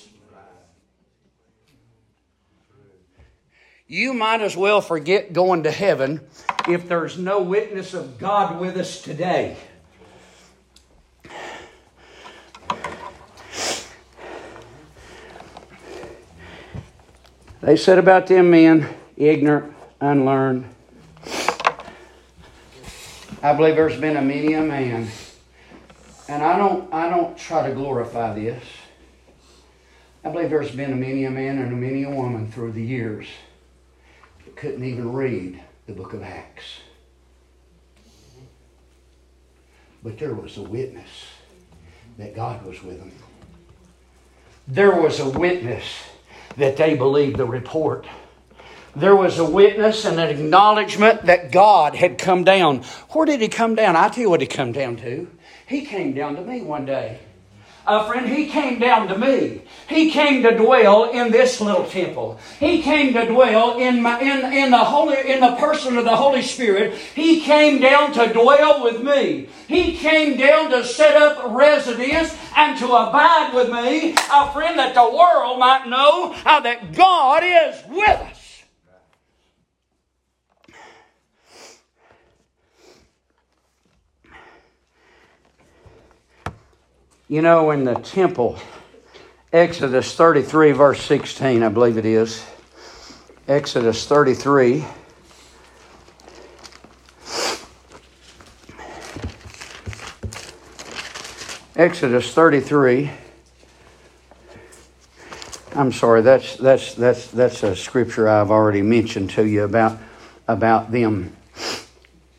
You 3.93 4.15
might 4.15 4.41
as 4.41 4.57
well 4.57 4.81
forget 4.81 5.35
going 5.35 5.65
to 5.65 5.71
heaven 5.71 6.23
if 6.67 6.89
there's 6.89 7.19
no 7.19 7.43
witness 7.43 7.93
of 7.93 8.19
God 8.19 8.59
with 8.59 8.79
us 8.79 9.03
today. 9.03 9.55
They 17.61 17.77
said 17.77 17.99
about 17.99 18.29
them 18.29 18.51
men, 18.51 18.89
ignorant, 19.19 19.75
unlearned. 20.01 20.65
I 23.43 23.53
believe 23.53 23.77
there's 23.77 24.01
been 24.01 24.17
a 24.17 24.23
many 24.23 24.55
a 24.55 24.63
man, 24.63 25.07
and 26.29 26.43
I 26.43 26.57
don't, 26.57 26.91
I 26.95 27.11
don't 27.11 27.37
try 27.37 27.69
to 27.69 27.75
glorify 27.75 28.33
this. 28.33 28.65
I 30.25 30.31
believe 30.31 30.49
there's 30.49 30.71
been 30.71 30.95
a 30.95 30.97
many 30.97 31.27
a 31.27 31.31
man 31.31 31.59
and 31.59 31.75
a 31.75 31.77
many 31.77 32.05
a 32.05 32.11
woman 32.11 32.51
through 32.51 32.73
the 32.73 32.83
years 32.83 33.27
couldn't 34.63 34.85
even 34.85 35.13
read 35.13 35.61
the 35.89 35.93
book 35.93 36.13
of 36.13 36.23
Acts. 36.23 36.79
But 40.05 40.21
there 40.21 40.35
was 40.35 40.57
a 40.57 40.63
witness 40.63 41.09
that 42.17 42.37
God 42.37 42.65
was 42.65 42.81
with 42.81 43.01
them. 43.01 43.11
There 44.69 44.95
was 44.95 45.19
a 45.19 45.29
witness 45.29 45.85
that 46.59 46.77
they 46.77 46.95
believed 46.95 47.39
the 47.39 47.45
report. 47.45 48.07
There 48.95 49.17
was 49.17 49.41
a 49.41 49.45
witness 49.45 50.05
and 50.05 50.21
an 50.21 50.29
acknowledgement 50.29 51.27
that 51.27 51.51
God 51.51 51.97
had 51.97 52.17
come 52.17 52.45
down. 52.45 52.85
Where 53.11 53.27
did 53.27 53.41
he 53.41 53.49
come 53.49 53.75
down? 53.75 53.97
I 53.97 54.11
tell 54.11 54.23
you 54.23 54.31
what 54.31 54.43
he 54.43 54.47
come 54.47 54.71
down 54.71 54.95
to. 54.99 55.29
He 55.67 55.85
came 55.85 56.15
down 56.15 56.37
to 56.37 56.41
me 56.41 56.63
one 56.63 56.87
day. 56.87 57.19
Uh, 57.85 58.07
friend, 58.07 58.29
he 58.29 58.47
came 58.47 58.79
down 58.79 59.09
to 59.09 59.19
me. 59.19 59.63
He 59.89 60.11
came 60.11 60.43
to 60.45 60.57
dwell 60.57 61.11
in 61.11 61.33
this 61.33 61.61
little 61.61 61.85
temple. 61.85 62.39
He 62.61 62.81
came 62.81 63.13
to 63.15 63.27
dwell 63.27 63.79
in 63.79 64.01
my 64.01 64.21
in, 64.21 64.53
in 64.53 64.71
the 64.71 64.79
holy 64.79 65.31
in 65.31 65.41
the 65.41 65.57
person 65.57 65.99
of 65.99 66.05
the 66.05 66.17
Holy 66.17 66.43
Spirit. 66.43 66.95
He 66.95 67.41
came 67.41 67.81
down 67.81 68.13
to 68.13 68.33
dwell 68.33 68.85
with 68.85 69.03
me. 69.03 69.49
He 69.67 69.97
came 69.97 70.37
down 70.37 70.71
to 70.71 70.85
set 70.85 71.21
up 71.21 71.43
residence 71.53 72.37
and 72.57 72.79
to 72.79 72.87
abide 72.87 73.53
with 73.55 73.71
me, 73.71 74.15
a 74.33 74.53
friend, 74.53 74.79
that 74.79 74.95
the 74.95 75.03
world 75.03 75.59
might 75.59 75.89
know 75.89 76.33
how 76.33 76.61
that 76.61 76.93
God 76.93 77.43
is 77.43 77.83
with 77.89 78.09
us. 78.09 78.42
You 87.33 87.41
know, 87.41 87.71
in 87.71 87.85
the 87.85 87.95
temple, 87.95 88.59
Exodus 89.55 90.15
33, 90.15 90.73
verse 90.73 91.01
16, 91.01 91.63
I 91.63 91.69
believe 91.71 91.97
it 91.97 92.05
is. 92.05 92.45
Exodus 93.49 94.07
33. 94.07 94.85
Exodus 101.75 102.35
33. 102.35 103.11
I'm 105.75 105.91
sorry, 105.91 106.21
that's, 106.21 106.57
that's, 106.57 106.95
that's, 106.95 107.29
that's 107.29 107.63
a 107.63 107.75
scripture 107.75 108.29
I've 108.29 108.51
already 108.51 108.83
mentioned 108.83 109.31
to 109.31 109.47
you 109.47 109.65
about, 109.65 109.99
about 110.47 110.93
them, 110.93 111.35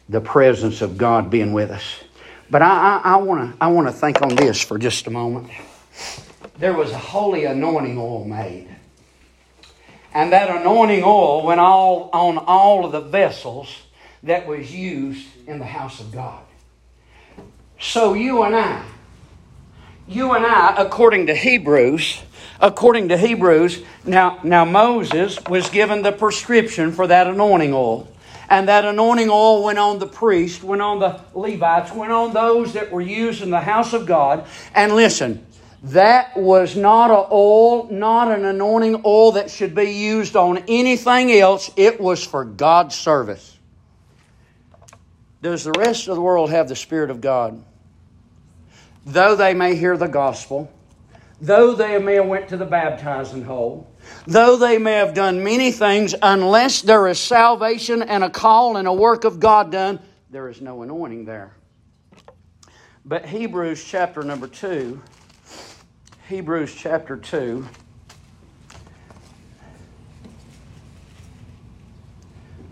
the 0.08 0.22
presence 0.22 0.84
of 0.84 1.00
God 1.00 1.32
being 1.32 1.52
with 1.52 1.72
us. 1.72 2.03
But 2.54 2.62
I, 2.62 3.16
want 3.16 3.52
to 3.52 3.58
I 3.60 3.70
want 3.70 3.88
to 3.88 3.92
think 3.92 4.22
on 4.22 4.36
this 4.36 4.62
for 4.62 4.78
just 4.78 5.08
a 5.08 5.10
moment. 5.10 5.50
There 6.60 6.76
was 6.76 6.92
a 6.92 7.00
holy 7.00 7.46
anointing 7.46 7.98
oil 7.98 8.26
made. 8.26 8.68
And 10.14 10.32
that 10.34 10.62
anointing 10.62 11.02
oil 11.04 11.48
went 11.48 11.60
all 11.60 12.12
on 12.14 12.38
all 12.38 12.86
of 12.86 12.92
the 12.92 13.02
vessels 13.02 13.76
that 14.22 14.46
was 14.46 14.72
used 14.72 15.28
in 15.48 15.58
the 15.58 15.66
house 15.66 16.00
of 16.00 16.12
God. 16.12 16.44
So 17.80 18.14
you 18.14 18.44
and 18.44 18.56
I, 18.56 18.86
you 20.08 20.34
and 20.34 20.46
I, 20.46 20.76
according 20.78 21.26
to 21.26 21.36
Hebrews, 21.36 22.22
according 22.62 23.10
to 23.10 23.18
Hebrews, 23.18 23.84
now, 24.06 24.40
now 24.44 24.64
Moses 24.64 25.40
was 25.50 25.72
given 25.72 26.04
the 26.04 26.12
prescription 26.12 26.92
for 26.92 27.08
that 27.08 27.26
anointing 27.26 27.74
oil. 27.74 28.13
And 28.54 28.68
that 28.68 28.86
anointing 28.86 29.32
oil 29.32 29.64
went 29.64 29.80
on 29.80 29.98
the 29.98 30.06
priest, 30.06 30.64
went 30.64 30.80
on 30.80 31.00
the 31.00 31.20
Levites, 31.34 31.92
went 31.92 32.12
on 32.12 32.34
those 32.34 32.74
that 32.74 32.92
were 32.92 33.02
used 33.02 33.42
in 33.42 33.50
the 33.50 33.60
house 33.60 33.94
of 33.94 34.06
God. 34.06 34.46
And 34.76 34.96
listen, 34.96 35.44
that 35.86 36.38
was 36.38 36.76
not 36.76 37.10
an 37.10 37.30
oil, 37.32 37.88
not 37.90 38.28
an 38.28 38.46
anointing 38.46 39.02
oil 39.06 39.32
that 39.32 39.50
should 39.50 39.74
be 39.74 39.90
used 39.94 40.36
on 40.36 40.60
anything 40.68 41.32
else. 41.32 41.72
It 41.76 42.00
was 42.00 42.24
for 42.24 42.46
God's 42.46 42.94
service. 42.94 43.58
Does 45.42 45.64
the 45.64 45.72
rest 45.72 46.08
of 46.08 46.16
the 46.16 46.22
world 46.22 46.52
have 46.52 46.70
the 46.70 46.76
Spirit 46.76 47.10
of 47.10 47.22
God? 47.22 47.60
Though 49.04 49.36
they 49.36 49.56
may 49.56 49.76
hear 49.76 49.98
the 49.98 50.08
gospel, 50.08 50.72
though 51.42 51.74
they 51.74 51.98
may 51.98 52.18
have 52.18 52.28
went 52.28 52.50
to 52.50 52.58
the 52.58 52.66
baptizing 52.66 53.46
hole, 53.46 53.90
though 54.26 54.58
they 54.58 54.78
may 54.78 54.94
have 54.94 55.14
done 55.14 55.44
many 55.44 55.72
things, 55.72 56.16
unless 56.22 56.82
there 56.82 57.08
is 57.08 57.20
salvation 57.20 58.02
and 58.02 58.24
a 58.24 58.30
call 58.30 58.78
and 58.78 58.88
a 58.88 58.94
work 58.94 59.24
of 59.24 59.40
God 59.40 59.72
done, 59.72 60.00
there 60.30 60.50
is 60.50 60.62
no 60.62 60.82
anointing 60.82 61.26
there. 61.26 61.56
But 63.06 63.26
Hebrews 63.26 63.84
chapter 63.84 64.24
number 64.24 64.48
2, 64.48 65.02
Hebrews 66.30 66.74
chapter 66.74 67.18
2, 67.18 67.68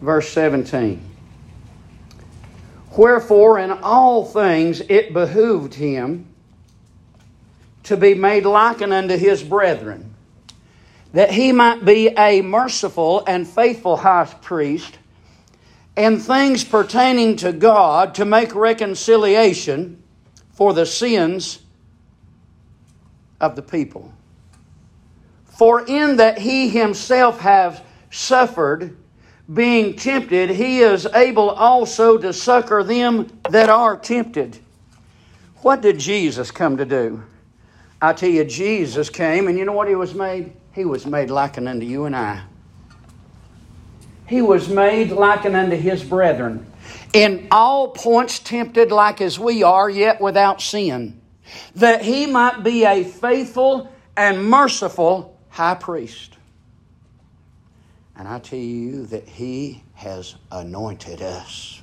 verse 0.01 0.29
17. 0.29 1.09
Wherefore, 2.97 3.59
in 3.59 3.71
all 3.71 4.25
things 4.25 4.81
it 4.81 5.13
behooved 5.13 5.73
him 5.73 6.27
to 7.83 7.97
be 7.97 8.13
made 8.13 8.45
like 8.45 8.81
unto 8.81 9.17
his 9.17 9.43
brethren 9.43 10.10
that 11.13 11.31
he 11.31 11.51
might 11.51 11.83
be 11.83 12.07
a 12.09 12.41
merciful 12.41 13.23
and 13.27 13.47
faithful 13.47 13.97
high 13.97 14.25
priest 14.41 14.97
in 15.97 16.19
things 16.19 16.63
pertaining 16.63 17.35
to 17.37 17.51
God 17.51 18.15
to 18.15 18.25
make 18.25 18.55
reconciliation 18.55 20.01
for 20.53 20.73
the 20.73 20.85
sins 20.85 21.59
of 23.39 23.55
the 23.55 23.61
people. 23.61 24.13
For 25.45 25.85
in 25.85 26.17
that 26.17 26.37
he 26.37 26.69
himself 26.69 27.39
has 27.41 27.81
suffered, 28.09 28.97
being 29.53 29.95
tempted, 29.95 30.49
he 30.49 30.79
is 30.79 31.05
able 31.07 31.49
also 31.49 32.17
to 32.17 32.31
succor 32.31 32.83
them 32.83 33.27
that 33.49 33.69
are 33.69 33.97
tempted. 33.97 34.57
What 35.57 35.81
did 35.81 35.99
Jesus 35.99 36.51
come 36.51 36.77
to 36.77 36.85
do? 36.85 37.23
I 38.01 38.13
tell 38.13 38.29
you, 38.29 38.45
Jesus 38.45 39.09
came, 39.09 39.47
and 39.47 39.57
you 39.57 39.65
know 39.65 39.73
what 39.73 39.87
he 39.87 39.95
was 39.95 40.15
made? 40.15 40.53
He 40.73 40.85
was 40.85 41.05
made 41.05 41.29
like 41.29 41.57
unto 41.57 41.85
you 41.85 42.05
and 42.05 42.15
I. 42.15 42.43
He 44.27 44.41
was 44.41 44.69
made 44.69 45.11
like 45.11 45.45
unto 45.45 45.75
his 45.75 46.03
brethren. 46.03 46.65
In 47.13 47.47
all 47.51 47.89
points 47.89 48.39
tempted 48.39 48.91
like 48.91 49.19
as 49.19 49.37
we 49.37 49.63
are, 49.63 49.89
yet 49.89 50.21
without 50.21 50.61
sin. 50.61 51.19
That 51.75 52.01
he 52.01 52.27
might 52.27 52.63
be 52.63 52.85
a 52.85 53.03
faithful 53.03 53.91
and 54.15 54.45
merciful 54.45 55.37
high 55.49 55.75
priest. 55.75 56.37
And 58.15 58.27
I 58.27 58.39
tell 58.39 58.59
you 58.59 59.05
that 59.07 59.27
He 59.27 59.83
has 59.95 60.35
anointed 60.51 61.21
us. 61.21 61.81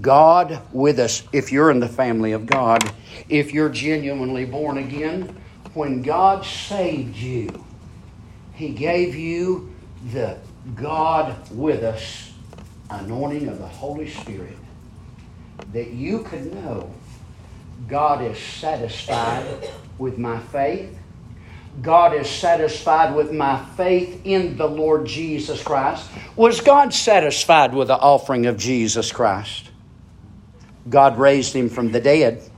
God 0.00 0.62
with 0.72 0.98
us, 0.98 1.24
if 1.32 1.50
you're 1.50 1.70
in 1.70 1.80
the 1.80 1.88
family 1.88 2.32
of 2.32 2.46
God, 2.46 2.90
if 3.28 3.52
you're 3.52 3.68
genuinely 3.68 4.44
born 4.44 4.78
again, 4.78 5.36
when 5.74 6.02
God 6.02 6.44
saved 6.44 7.16
you, 7.16 7.64
He 8.54 8.70
gave 8.70 9.14
you 9.14 9.74
the 10.12 10.38
God 10.74 11.36
with 11.52 11.82
us 11.82 12.32
anointing 12.90 13.48
of 13.48 13.58
the 13.58 13.68
Holy 13.68 14.08
Spirit 14.08 14.56
that 15.72 15.90
you 15.90 16.20
could 16.24 16.52
know 16.54 16.92
God 17.88 18.22
is 18.22 18.38
satisfied 18.38 19.70
with 19.98 20.18
my 20.18 20.38
faith. 20.38 20.96
God 21.82 22.14
is 22.14 22.28
satisfied 22.28 23.14
with 23.14 23.32
my 23.32 23.64
faith 23.76 24.20
in 24.24 24.56
the 24.56 24.66
Lord 24.66 25.06
Jesus 25.06 25.62
Christ. 25.62 26.10
Was 26.36 26.60
God 26.60 26.92
satisfied 26.92 27.72
with 27.72 27.88
the 27.88 27.98
offering 27.98 28.46
of 28.46 28.56
Jesus 28.56 29.12
Christ? 29.12 29.70
God 30.88 31.18
raised 31.18 31.54
him 31.54 31.68
from 31.68 31.92
the 31.92 32.00
dead. 32.00 32.49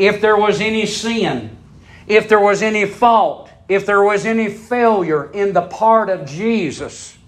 If 0.00 0.22
there 0.22 0.38
was 0.38 0.62
any 0.62 0.86
sin, 0.86 1.54
if 2.06 2.26
there 2.26 2.40
was 2.40 2.62
any 2.62 2.86
fault, 2.86 3.50
if 3.68 3.84
there 3.84 4.02
was 4.02 4.24
any 4.24 4.48
failure 4.48 5.30
in 5.30 5.52
the 5.52 5.60
part 5.60 6.08
of 6.08 6.26
Jesus, 6.26 7.18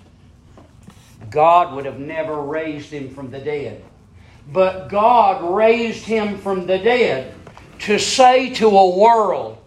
God 1.29 1.75
would 1.75 1.85
have 1.85 1.99
never 1.99 2.41
raised 2.41 2.91
him 2.91 3.15
from 3.15 3.31
the 3.31 3.41
dead. 3.41 3.85
But 4.51 4.89
God 4.89 5.55
raised 5.55 6.07
him 6.07 6.39
from 6.39 6.67
the 6.67 6.79
dead 6.79 7.35
to 7.81 7.99
say 7.99 8.55
to 8.55 8.69
a 8.69 8.97
world, 8.97 9.59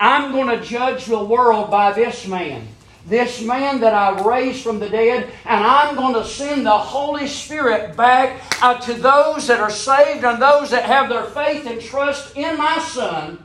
I'm 0.00 0.32
going 0.32 0.58
to 0.58 0.64
judge 0.64 1.04
the 1.04 1.22
world 1.22 1.70
by 1.70 1.92
this 1.92 2.26
man. 2.26 2.66
This 3.06 3.40
man 3.40 3.80
that 3.80 3.94
I 3.94 4.20
raised 4.22 4.64
from 4.64 4.80
the 4.80 4.88
dead, 4.88 5.30
and 5.44 5.64
I'm 5.64 5.94
going 5.94 6.14
to 6.14 6.24
send 6.24 6.66
the 6.66 6.76
Holy 6.76 7.28
Spirit 7.28 7.96
back 7.96 8.42
uh, 8.60 8.78
to 8.80 8.94
those 8.94 9.46
that 9.46 9.60
are 9.60 9.70
saved 9.70 10.24
and 10.24 10.42
those 10.42 10.70
that 10.70 10.84
have 10.84 11.08
their 11.08 11.24
faith 11.24 11.66
and 11.66 11.80
trust 11.80 12.36
in 12.36 12.58
my 12.58 12.80
Son. 12.80 13.44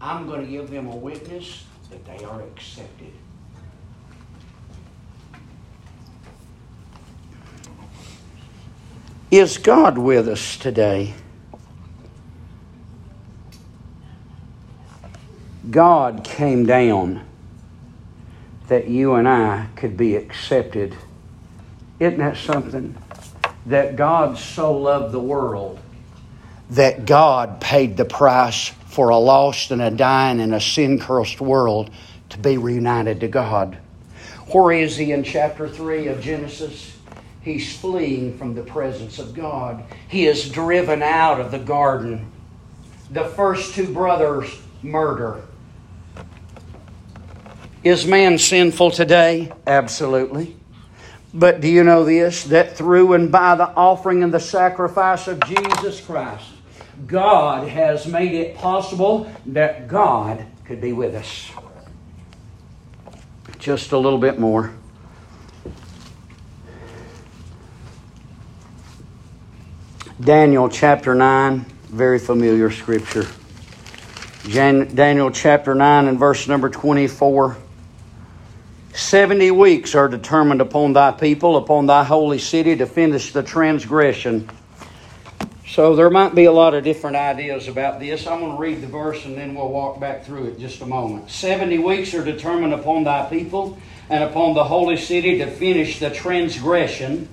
I'm 0.00 0.26
going 0.26 0.40
to 0.40 0.50
give 0.50 0.70
them 0.70 0.86
a 0.86 0.96
witness 0.96 1.64
that 1.90 2.02
they 2.06 2.24
are 2.24 2.40
accepted. 2.42 3.12
Is 9.30 9.58
God 9.58 9.98
with 9.98 10.28
us 10.28 10.56
today? 10.56 11.12
God 15.70 16.24
came 16.24 16.64
down 16.64 17.26
that 18.68 18.88
you 18.88 19.14
and 19.14 19.28
I 19.28 19.68
could 19.76 19.96
be 19.96 20.16
accepted. 20.16 20.96
Isn't 22.00 22.18
that 22.18 22.36
something? 22.36 22.96
That 23.66 23.96
God 23.96 24.38
so 24.38 24.76
loved 24.76 25.12
the 25.12 25.20
world 25.20 25.80
that 26.70 27.06
God 27.06 27.60
paid 27.60 27.96
the 27.96 28.04
price 28.04 28.68
for 28.86 29.10
a 29.10 29.16
lost 29.16 29.70
and 29.70 29.82
a 29.82 29.90
dying 29.90 30.40
and 30.40 30.54
a 30.54 30.60
sin 30.60 30.98
cursed 30.98 31.40
world 31.40 31.90
to 32.30 32.38
be 32.38 32.58
reunited 32.58 33.20
to 33.20 33.28
God. 33.28 33.78
Where 34.48 34.72
is 34.72 34.96
he 34.96 35.12
in 35.12 35.22
chapter 35.24 35.68
3 35.68 36.08
of 36.08 36.20
Genesis? 36.20 36.96
He's 37.42 37.76
fleeing 37.76 38.38
from 38.38 38.54
the 38.54 38.62
presence 38.62 39.18
of 39.18 39.34
God. 39.34 39.84
He 40.08 40.26
is 40.26 40.48
driven 40.48 41.02
out 41.02 41.40
of 41.40 41.50
the 41.50 41.58
garden. 41.58 42.30
The 43.10 43.24
first 43.24 43.74
two 43.74 43.92
brothers 43.92 44.58
murder. 44.82 45.42
Is 47.84 48.06
man 48.06 48.38
sinful 48.38 48.92
today? 48.92 49.52
Absolutely. 49.66 50.56
But 51.34 51.60
do 51.60 51.68
you 51.68 51.84
know 51.84 52.02
this? 52.04 52.44
That 52.44 52.74
through 52.78 53.12
and 53.12 53.30
by 53.30 53.56
the 53.56 53.68
offering 53.68 54.22
and 54.22 54.32
the 54.32 54.40
sacrifice 54.40 55.28
of 55.28 55.38
Jesus 55.44 56.00
Christ, 56.00 56.46
God 57.06 57.68
has 57.68 58.06
made 58.06 58.32
it 58.32 58.56
possible 58.56 59.30
that 59.46 59.86
God 59.86 60.46
could 60.64 60.80
be 60.80 60.94
with 60.94 61.14
us. 61.14 61.50
Just 63.58 63.92
a 63.92 63.98
little 63.98 64.18
bit 64.18 64.38
more. 64.38 64.72
Daniel 70.18 70.70
chapter 70.70 71.14
9, 71.14 71.66
very 71.90 72.18
familiar 72.18 72.70
scripture. 72.70 73.26
Jan- 74.44 74.94
Daniel 74.94 75.30
chapter 75.30 75.74
9 75.74 76.08
and 76.08 76.18
verse 76.18 76.48
number 76.48 76.70
24. 76.70 77.58
Seventy 78.96 79.50
weeks 79.50 79.96
are 79.96 80.06
determined 80.06 80.60
upon 80.60 80.92
thy 80.92 81.10
people, 81.10 81.56
upon 81.56 81.86
thy 81.86 82.04
holy 82.04 82.38
city, 82.38 82.76
to 82.76 82.86
finish 82.86 83.32
the 83.32 83.42
transgression. 83.42 84.48
So 85.66 85.96
there 85.96 86.10
might 86.10 86.36
be 86.36 86.44
a 86.44 86.52
lot 86.52 86.74
of 86.74 86.84
different 86.84 87.16
ideas 87.16 87.66
about 87.66 87.98
this. 87.98 88.24
I'm 88.28 88.38
going 88.38 88.52
to 88.52 88.58
read 88.58 88.82
the 88.82 88.86
verse 88.86 89.24
and 89.24 89.36
then 89.36 89.56
we'll 89.56 89.68
walk 89.68 89.98
back 89.98 90.24
through 90.24 90.44
it 90.44 90.60
just 90.60 90.80
a 90.80 90.86
moment. 90.86 91.28
Seventy 91.28 91.76
weeks 91.78 92.14
are 92.14 92.24
determined 92.24 92.72
upon 92.72 93.02
thy 93.02 93.28
people 93.28 93.76
and 94.08 94.22
upon 94.22 94.54
the 94.54 94.62
holy 94.62 94.96
city 94.96 95.38
to 95.38 95.50
finish 95.50 95.98
the 95.98 96.10
transgression 96.10 97.28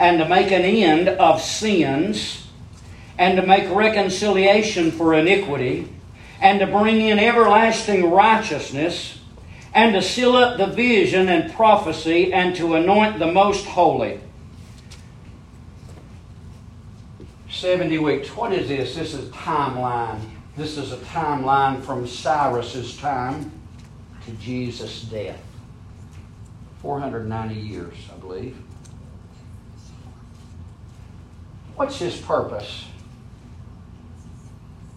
and 0.00 0.18
to 0.18 0.28
make 0.28 0.50
an 0.50 0.62
end 0.62 1.08
of 1.08 1.40
sins, 1.40 2.48
and 3.16 3.36
to 3.36 3.46
make 3.46 3.72
reconciliation 3.72 4.90
for 4.90 5.14
iniquity, 5.14 5.88
and 6.40 6.58
to 6.58 6.66
bring 6.66 7.00
in 7.00 7.20
everlasting 7.20 8.10
righteousness, 8.10 9.20
and 9.76 9.92
to 9.92 10.00
seal 10.00 10.34
up 10.34 10.56
the 10.56 10.66
vision 10.66 11.28
and 11.28 11.52
prophecy, 11.52 12.32
and 12.32 12.56
to 12.56 12.76
anoint 12.76 13.18
the 13.18 13.30
most 13.30 13.66
holy. 13.66 14.18
70 17.50 17.98
weeks. 17.98 18.34
What 18.34 18.54
is 18.54 18.68
this? 18.68 18.94
This 18.94 19.12
is 19.12 19.28
a 19.28 19.32
timeline. 19.32 20.18
This 20.56 20.78
is 20.78 20.92
a 20.92 20.96
timeline 20.96 21.82
from 21.82 22.06
Cyrus's 22.06 22.96
time 22.96 23.52
to 24.24 24.30
Jesus' 24.32 25.02
death. 25.02 25.42
490 26.80 27.54
years, 27.54 27.94
I 28.10 28.18
believe. 28.18 28.56
What's 31.74 31.98
his 31.98 32.16
purpose? 32.16 32.86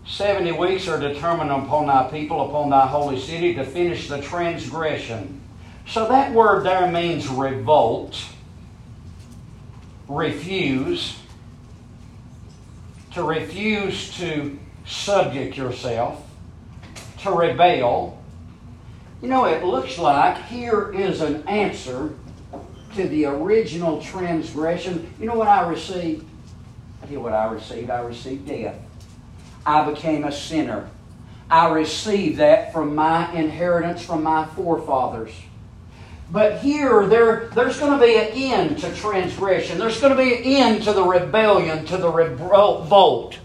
Seventy 0.10 0.52
weeks 0.52 0.88
are 0.88 1.00
determined 1.00 1.52
upon 1.52 1.86
thy 1.86 2.10
people, 2.10 2.50
upon 2.50 2.72
thy 2.72 2.88
holy 2.88 3.20
city, 3.20 3.54
to 3.54 3.64
finish 3.64 4.10
the 4.10 4.20
transgression. 4.20 5.40
So 5.88 6.08
that 6.08 6.34
word 6.34 6.66
there 6.66 6.92
means 6.92 7.28
revolt, 7.28 8.20
refuse, 10.08 11.20
to 13.14 13.24
refuse 13.24 14.16
to 14.18 14.58
subject 14.86 15.56
yourself, 15.56 16.28
to 17.20 17.32
rebel. 17.32 18.20
You 19.22 19.28
know, 19.28 19.46
it 19.46 19.64
looks 19.64 20.00
like 20.00 20.44
here 20.46 20.92
is 20.92 21.22
an 21.22 21.48
answer 21.48 22.16
to 22.96 23.08
the 23.08 23.26
original 23.26 24.02
transgression. 24.02 25.14
You 25.20 25.28
know 25.28 25.36
what 25.36 25.48
I 25.48 25.70
received? 25.70 26.26
I 27.02 27.06
tell 27.06 27.14
you 27.14 27.20
what 27.22 27.34
I 27.34 27.46
received. 27.52 27.92
I 27.92 28.02
received 28.02 28.48
death. 28.48 28.89
I 29.70 29.90
became 29.90 30.24
a 30.24 30.32
sinner. 30.32 30.90
I 31.50 31.70
received 31.70 32.40
that 32.40 32.74
from 32.74 32.96
my 32.96 33.32
inheritance 33.34 34.04
from 34.04 34.24
my 34.24 34.46
forefathers. 34.46 35.32
But 36.32 36.60
here, 36.60 37.08
there, 37.08 37.50
there's 37.56 37.80
going 37.80 38.00
to 38.00 38.06
be 38.06 38.16
an 38.18 38.28
end 38.34 38.80
to 38.80 38.94
transgression. 38.94 39.80
There's 39.80 40.00
going 40.00 40.16
to 40.16 40.22
be 40.22 40.38
an 40.38 40.44
end 40.44 40.84
to 40.84 40.94
the 40.94 41.04
rebellion, 41.04 41.86
to 41.86 41.98
the 41.98 42.10
revolt. 42.10 43.40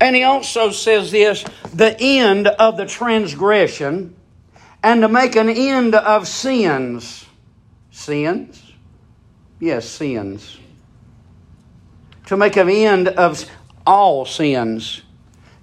And 0.00 0.14
he 0.14 0.22
also 0.22 0.70
says 0.70 1.10
this 1.10 1.44
the 1.72 1.96
end 1.98 2.48
of 2.48 2.76
the 2.76 2.84
transgression 2.84 4.14
and 4.82 5.00
to 5.00 5.08
make 5.08 5.36
an 5.36 5.48
end 5.48 5.94
of 5.94 6.28
sins. 6.28 7.24
Sins? 7.90 8.72
Yes, 9.60 9.88
sins 9.88 10.58
to 12.26 12.36
make 12.36 12.56
an 12.56 12.68
end 12.68 13.08
of 13.08 13.44
all 13.86 14.24
sins. 14.24 15.02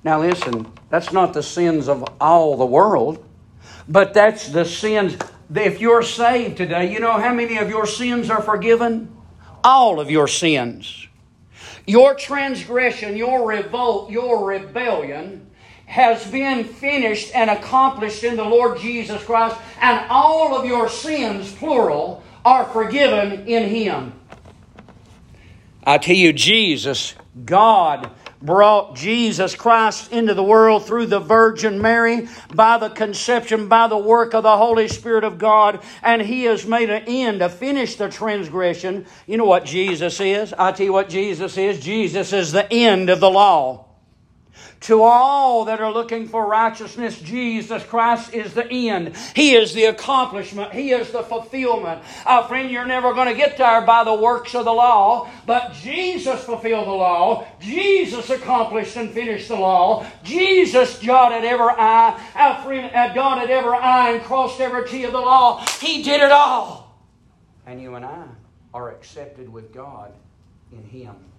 Now, 0.04 0.22
listen, 0.22 0.72
that's 0.89 1.14
not 1.14 1.34
the 1.34 1.43
sins 1.43 1.88
of 1.88 2.04
all 2.20 2.58
the 2.58 2.66
world, 2.66 3.24
but 3.88 4.14
that's 4.14 4.49
the 4.49 4.66
sins. 4.66 5.16
If 5.54 5.80
you're 5.80 6.02
saved 6.02 6.58
today, 6.58 6.91
you 6.91 6.99
know 6.99 7.20
how 7.20 7.34
many 7.34 7.58
of 7.58 7.70
your 7.70 7.86
sins 7.86 8.30
are 8.30 8.41
forgiven? 8.41 9.16
All 9.64 9.99
of 9.99 10.10
your 10.10 10.28
sins. 10.28 11.08
Your 11.86 12.16
transgression, 12.16 13.16
your 13.16 13.47
revolt, 13.47 14.12
your 14.12 14.45
rebellion 14.45 15.47
has 15.86 16.26
been 16.32 16.64
finished 16.64 17.36
and 17.36 17.49
accomplished 17.49 18.24
in 18.24 18.38
the 18.38 18.45
Lord 18.45 18.80
Jesus 18.80 19.22
Christ, 19.24 19.58
and 19.82 20.10
all 20.10 20.56
of 20.56 20.66
your 20.66 20.88
sins, 20.88 21.52
plural, 21.52 22.24
are 22.45 22.64
forgiven 22.66 23.45
in 23.45 23.68
Him. 23.68 24.14
I 25.84 25.97
tell 25.97 26.16
you, 26.16 26.32
Jesus, 26.32 27.16
God 27.43 28.10
brought 28.42 28.96
Jesus 28.96 29.56
Christ 29.56 30.12
into 30.12 30.34
the 30.34 30.44
world 30.44 30.86
through 30.86 31.08
the 31.08 31.20
Virgin 31.20 31.82
Mary 31.82 32.28
by 32.54 32.78
the 32.78 32.89
conception, 32.89 33.68
by 33.68 33.88
the 33.88 33.98
work 33.98 34.34
of 34.34 34.44
the 34.44 34.58
Holy 34.58 34.88
Spirit 34.88 35.24
of 35.24 35.38
God, 35.38 35.84
and 36.02 36.22
He 36.22 36.44
has 36.44 36.66
made 36.66 36.89
an 36.89 37.04
end 37.08 37.39
to 37.39 37.50
finish 37.50 37.96
the 37.96 38.10
transgression. 38.10 39.06
You 39.28 39.38
know 39.38 39.46
what 39.46 39.66
Jesus 39.66 40.20
is? 40.20 40.54
I 40.54 40.72
tell 40.72 40.86
you 40.86 40.94
what 40.94 41.10
Jesus 41.10 41.58
is. 41.58 41.80
Jesus 41.80 42.34
is 42.34 42.52
the 42.52 42.72
end 42.72 43.10
of 43.10 43.20
the 43.20 43.30
law. 43.30 43.91
To 44.82 45.04
all 45.04 45.66
that 45.66 45.80
are 45.80 45.94
looking 45.94 46.28
for 46.28 46.48
righteousness, 46.48 47.20
Jesus 47.20 47.84
Christ 47.84 48.34
is 48.34 48.56
the 48.56 48.68
end. 48.68 49.16
He 49.36 49.54
is 49.54 49.76
the 49.76 49.86
accomplishment. 49.86 50.74
He 50.74 50.90
is 50.90 51.12
the 51.12 51.22
fulfillment. 51.22 52.02
Uh, 52.26 52.48
friend, 52.48 52.72
you're 52.72 52.88
never 52.88 53.14
going 53.14 53.28
to 53.28 53.36
get 53.36 53.58
there 53.60 53.82
by 53.82 54.04
the 54.04 54.16
works 54.16 54.56
of 54.56 54.66
the 54.66 54.74
law, 54.74 55.30
but 55.46 55.74
Jesus 55.74 56.44
fulfilled 56.44 56.88
the 56.88 56.92
law. 56.92 57.48
Jesus 57.60 58.32
accomplished 58.32 58.96
and 58.98 59.12
finished 59.12 59.50
the 59.50 59.56
law. 59.56 60.04
Jesus 60.24 60.98
jotted 60.98 61.44
every 61.44 61.74
I, 61.78 62.20
uh, 62.34 62.64
friend, 62.64 62.96
uh, 62.96 63.14
dotted 63.14 63.52
every 63.52 63.78
I 63.78 64.14
and 64.14 64.24
crossed 64.24 64.60
every 64.60 64.88
T 64.88 65.04
of 65.04 65.12
the 65.12 65.20
law. 65.20 65.64
He 65.80 66.02
did 66.02 66.22
it 66.22 66.32
all. 66.32 66.98
And 67.68 67.80
you 67.80 67.94
and 67.94 68.04
I 68.04 68.26
are 68.74 68.90
accepted 68.90 69.48
with 69.48 69.72
God 69.72 70.12
in 70.72 70.84
Him. 70.84 71.31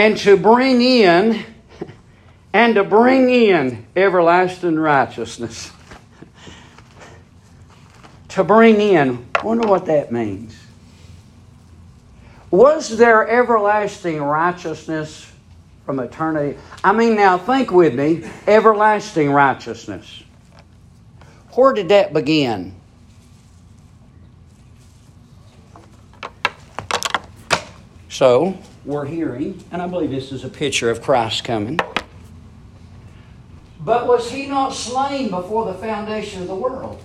And 0.00 0.16
to 0.16 0.34
bring 0.34 0.80
in 0.80 1.44
and 2.54 2.74
to 2.74 2.82
bring 2.82 3.28
in 3.28 3.84
everlasting 3.94 4.78
righteousness. 4.78 5.70
to 8.28 8.42
bring 8.42 8.80
in, 8.80 9.26
wonder 9.44 9.68
what 9.68 9.84
that 9.84 10.10
means. 10.10 10.58
Was 12.50 12.96
there 12.96 13.28
everlasting 13.28 14.22
righteousness 14.22 15.30
from 15.84 16.00
eternity? 16.00 16.58
I 16.82 16.92
mean, 16.92 17.14
now 17.14 17.36
think 17.36 17.70
with 17.70 17.94
me 17.94 18.24
everlasting 18.46 19.30
righteousness. 19.30 20.22
Where 21.52 21.74
did 21.74 21.90
that 21.90 22.14
begin? 22.14 22.74
So, 28.08 28.58
we're 28.90 29.06
hearing, 29.06 29.62
and 29.70 29.80
I 29.80 29.86
believe 29.86 30.10
this 30.10 30.32
is 30.32 30.44
a 30.44 30.48
picture 30.48 30.90
of 30.90 31.00
Christ 31.00 31.44
coming. 31.44 31.78
But 33.80 34.06
was 34.06 34.30
he 34.30 34.46
not 34.46 34.74
slain 34.74 35.30
before 35.30 35.64
the 35.64 35.74
foundation 35.74 36.42
of 36.42 36.48
the 36.48 36.54
world? 36.54 37.02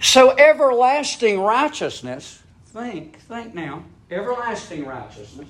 So, 0.00 0.36
everlasting 0.36 1.40
righteousness, 1.40 2.42
think, 2.66 3.18
think 3.20 3.54
now, 3.54 3.82
everlasting 4.10 4.84
righteousness, 4.84 5.48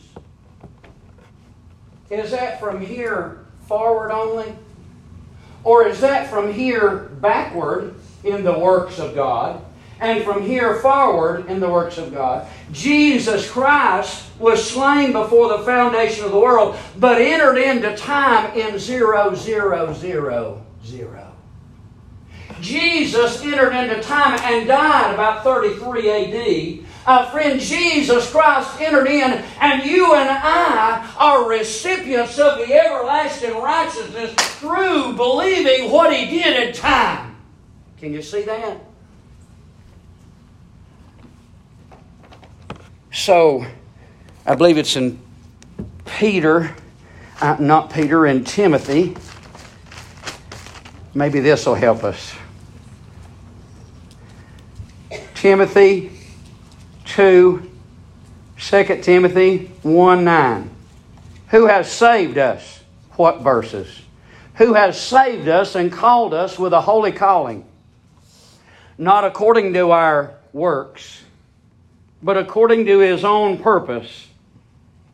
is 2.08 2.30
that 2.30 2.60
from 2.60 2.80
here 2.80 3.44
forward 3.66 4.12
only? 4.12 4.54
Or 5.64 5.86
is 5.86 6.00
that 6.00 6.30
from 6.30 6.52
here 6.52 7.10
backward 7.20 7.94
in 8.22 8.44
the 8.44 8.56
works 8.58 8.98
of 8.98 9.14
God? 9.14 9.64
And 10.04 10.22
from 10.22 10.42
here 10.42 10.76
forward 10.76 11.46
in 11.48 11.60
the 11.60 11.68
works 11.68 11.96
of 11.96 12.12
God. 12.12 12.46
Jesus 12.72 13.50
Christ 13.50 14.30
was 14.38 14.68
slain 14.68 15.12
before 15.12 15.48
the 15.48 15.64
foundation 15.64 16.26
of 16.26 16.32
the 16.32 16.38
world, 16.38 16.76
but 16.98 17.20
entered 17.20 17.56
into 17.56 17.96
time 17.96 18.56
in 18.56 18.78
zero, 18.78 19.34
zero, 19.34 19.94
zero, 19.94 20.62
zero. 20.84 21.32
Jesus 22.60 23.42
entered 23.42 23.72
into 23.72 24.02
time 24.02 24.38
and 24.42 24.68
died 24.68 25.14
about 25.14 25.42
33 25.42 26.10
AD. 26.10 26.86
Uh, 27.06 27.30
friend, 27.30 27.58
Jesus 27.60 28.30
Christ 28.30 28.80
entered 28.80 29.06
in, 29.06 29.42
and 29.60 29.84
you 29.84 30.14
and 30.14 30.28
I 30.30 31.14
are 31.18 31.48
recipients 31.48 32.38
of 32.38 32.58
the 32.58 32.74
everlasting 32.74 33.56
righteousness 33.56 34.34
through 34.58 35.14
believing 35.14 35.90
what 35.90 36.14
He 36.14 36.26
did 36.26 36.68
in 36.68 36.74
time. 36.74 37.36
Can 37.98 38.12
you 38.12 38.22
see 38.22 38.42
that? 38.42 38.83
So, 43.14 43.64
I 44.44 44.56
believe 44.56 44.76
it's 44.76 44.96
in 44.96 45.20
Peter, 46.04 46.74
uh, 47.40 47.56
not 47.60 47.92
Peter, 47.92 48.26
in 48.26 48.42
Timothy. 48.42 49.16
Maybe 51.14 51.38
this 51.38 51.64
will 51.64 51.76
help 51.76 52.02
us. 52.02 52.34
Timothy 55.36 56.10
2, 57.04 57.70
2 58.58 58.84
Timothy 59.00 59.70
1 59.82 60.24
9. 60.24 60.70
Who 61.50 61.66
has 61.68 61.88
saved 61.90 62.36
us? 62.36 62.82
What 63.12 63.42
verses? 63.42 64.02
Who 64.56 64.74
has 64.74 65.00
saved 65.00 65.46
us 65.46 65.76
and 65.76 65.92
called 65.92 66.34
us 66.34 66.58
with 66.58 66.72
a 66.72 66.80
holy 66.80 67.12
calling, 67.12 67.64
not 68.98 69.22
according 69.24 69.72
to 69.74 69.92
our 69.92 70.34
works 70.52 71.23
but 72.24 72.38
according 72.38 72.86
to 72.86 73.00
his 73.00 73.22
own 73.22 73.58
purpose 73.58 74.28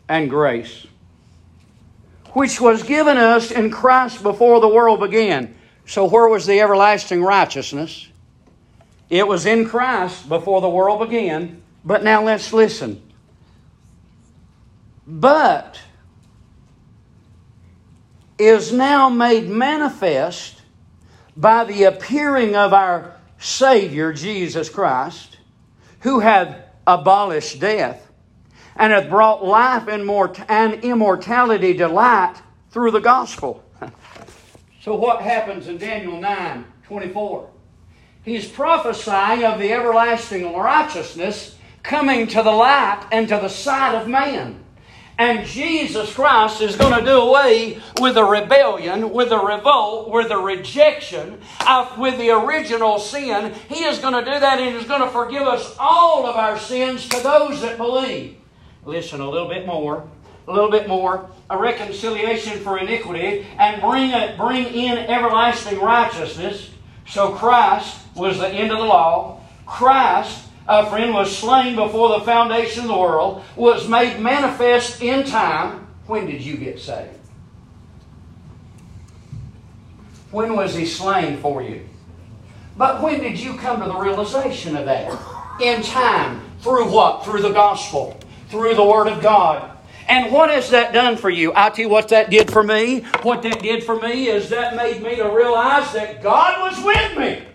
and 0.08 0.30
grace, 0.30 0.86
which 2.34 2.60
was 2.60 2.84
given 2.84 3.16
us 3.16 3.50
in 3.50 3.68
Christ 3.72 4.22
before 4.22 4.60
the 4.60 4.68
world 4.68 5.00
began. 5.00 5.56
So, 5.86 6.04
where 6.04 6.28
was 6.28 6.46
the 6.46 6.60
everlasting 6.60 7.20
righteousness? 7.20 8.06
It 9.08 9.26
was 9.26 9.44
in 9.44 9.68
Christ 9.68 10.28
before 10.28 10.60
the 10.60 10.68
world 10.68 11.00
began. 11.00 11.62
But 11.84 12.04
now 12.04 12.22
let's 12.22 12.52
listen. 12.52 13.02
But 15.04 15.80
is 18.38 18.72
now 18.72 19.08
made 19.08 19.48
manifest 19.48 20.62
by 21.36 21.64
the 21.64 21.84
appearing 21.84 22.54
of 22.54 22.72
our 22.72 23.16
Savior, 23.40 24.12
Jesus 24.12 24.68
Christ, 24.68 25.38
who 26.00 26.20
hath 26.20 26.69
abolished 26.94 27.60
death, 27.60 28.10
and 28.76 28.92
hath 28.92 29.08
brought 29.08 29.44
life 29.44 29.88
and 29.88 30.84
immortality 30.84 31.74
to 31.74 31.88
light 31.88 32.36
through 32.70 32.90
the 32.90 33.00
gospel. 33.00 33.64
so, 34.80 34.94
what 34.94 35.22
happens 35.22 35.68
in 35.68 35.78
Daniel 35.78 36.20
9 36.20 36.64
24? 36.84 37.50
He's 38.22 38.46
prophesying 38.46 39.44
of 39.44 39.58
the 39.58 39.72
everlasting 39.72 40.54
righteousness 40.54 41.56
coming 41.82 42.26
to 42.28 42.42
the 42.42 42.50
light 42.50 43.06
and 43.10 43.28
to 43.28 43.36
the 43.36 43.48
sight 43.48 43.94
of 43.94 44.08
man. 44.08 44.59
And 45.20 45.46
Jesus 45.46 46.14
Christ 46.14 46.62
is 46.62 46.76
going 46.76 46.98
to 46.98 47.04
do 47.04 47.18
away 47.18 47.78
with 48.00 48.14
the 48.14 48.24
rebellion, 48.24 49.10
with 49.10 49.28
the 49.28 49.38
revolt, 49.38 50.08
with 50.08 50.30
the 50.30 50.38
rejection, 50.38 51.38
uh, 51.60 51.94
with 51.98 52.16
the 52.16 52.30
original 52.30 52.98
sin. 52.98 53.52
He 53.68 53.84
is 53.84 53.98
going 53.98 54.14
to 54.14 54.24
do 54.24 54.40
that 54.40 54.58
and 54.58 54.74
He's 54.74 54.88
going 54.88 55.02
to 55.02 55.10
forgive 55.10 55.42
us 55.42 55.76
all 55.78 56.24
of 56.24 56.36
our 56.36 56.58
sins 56.58 57.06
to 57.10 57.22
those 57.22 57.60
that 57.60 57.76
believe. 57.76 58.38
Listen 58.86 59.20
a 59.20 59.28
little 59.28 59.50
bit 59.50 59.66
more. 59.66 60.08
A 60.48 60.52
little 60.54 60.70
bit 60.70 60.88
more. 60.88 61.28
A 61.50 61.58
reconciliation 61.58 62.58
for 62.60 62.78
iniquity 62.78 63.46
and 63.58 63.82
bring, 63.82 64.12
it, 64.12 64.38
bring 64.38 64.68
in 64.68 64.96
everlasting 64.96 65.78
righteousness. 65.80 66.70
So 67.06 67.32
Christ 67.32 67.98
was 68.16 68.38
the 68.38 68.48
end 68.48 68.72
of 68.72 68.78
the 68.78 68.86
law. 68.86 69.42
Christ 69.66 70.46
a 70.70 70.88
friend, 70.88 71.12
was 71.12 71.36
slain 71.36 71.74
before 71.74 72.18
the 72.18 72.24
foundation 72.24 72.82
of 72.82 72.88
the 72.88 72.98
world, 72.98 73.42
was 73.56 73.88
made 73.88 74.20
manifest 74.20 75.02
in 75.02 75.24
time. 75.24 75.88
When 76.06 76.26
did 76.26 76.40
you 76.42 76.56
get 76.56 76.78
saved? 76.78 77.18
When 80.30 80.54
was 80.54 80.74
he 80.74 80.86
slain 80.86 81.38
for 81.38 81.60
you? 81.60 81.88
But 82.76 83.02
when 83.02 83.20
did 83.20 83.38
you 83.38 83.54
come 83.54 83.80
to 83.80 83.86
the 83.86 83.96
realization 83.96 84.76
of 84.76 84.84
that? 84.86 85.12
In 85.60 85.82
time. 85.82 86.40
Through 86.60 86.90
what? 86.90 87.24
Through 87.24 87.42
the 87.42 87.52
gospel. 87.52 88.18
Through 88.48 88.76
the 88.76 88.84
Word 88.84 89.08
of 89.08 89.20
God. 89.20 89.76
And 90.08 90.32
what 90.32 90.50
has 90.50 90.70
that 90.70 90.92
done 90.92 91.16
for 91.16 91.30
you? 91.30 91.52
I'll 91.52 91.70
tell 91.70 91.84
you 91.84 91.88
what 91.88 92.08
that 92.08 92.30
did 92.30 92.50
for 92.50 92.62
me. 92.62 93.00
What 93.22 93.42
that 93.42 93.60
did 93.60 93.82
for 93.82 93.98
me 94.00 94.28
is 94.28 94.48
that 94.50 94.76
made 94.76 95.02
me 95.02 95.16
to 95.16 95.28
realize 95.28 95.92
that 95.92 96.22
God 96.22 96.60
was 96.60 96.84
with 96.84 97.18
me. 97.18 97.49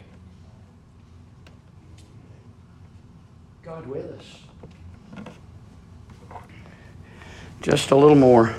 God 3.76 3.88
with 3.88 4.06
us. 5.18 5.26
Just 7.62 7.92
a 7.92 7.96
little 7.96 8.16
more. 8.16 8.56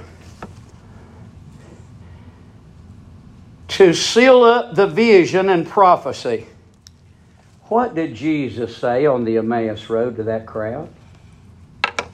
To 3.68 3.94
seal 3.94 4.42
up 4.42 4.74
the 4.74 4.86
vision 4.86 5.48
and 5.48 5.66
prophecy. 5.66 6.46
What 7.68 7.94
did 7.94 8.14
Jesus 8.14 8.76
say 8.76 9.06
on 9.06 9.24
the 9.24 9.38
Emmaus 9.38 9.88
Road 9.88 10.16
to 10.16 10.24
that 10.24 10.44
crowd? 10.44 10.90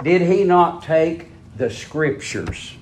Did 0.04 0.22
he 0.22 0.44
not 0.44 0.84
take 0.84 1.26
the 1.56 1.70
scriptures 1.70 2.76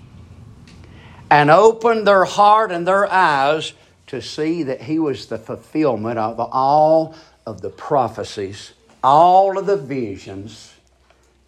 and 1.30 1.50
open 1.50 2.04
their 2.04 2.26
heart 2.26 2.72
and 2.72 2.86
their 2.86 3.10
eyes 3.10 3.72
to 4.08 4.20
see 4.20 4.64
that 4.64 4.82
he 4.82 4.98
was 4.98 5.28
the 5.28 5.38
fulfillment 5.38 6.18
of 6.18 6.38
all 6.38 7.14
of 7.46 7.62
the 7.62 7.70
prophecies, 7.70 8.74
all 9.02 9.58
of 9.58 9.66
the 9.66 9.76
visions, 9.76 10.74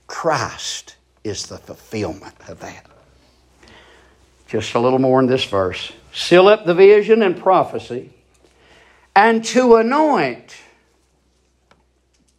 Christ 0.06 0.96
is 1.24 1.46
the 1.46 1.58
fulfillment 1.58 2.34
of 2.48 2.60
that. 2.60 2.86
Just 4.46 4.74
a 4.74 4.80
little 4.80 4.98
more 4.98 5.20
in 5.20 5.26
this 5.26 5.44
verse. 5.44 5.92
Seal 6.12 6.48
up 6.48 6.66
the 6.66 6.74
vision 6.74 7.22
and 7.22 7.38
prophecy, 7.38 8.10
and 9.16 9.44
to 9.46 9.76
anoint 9.76 10.56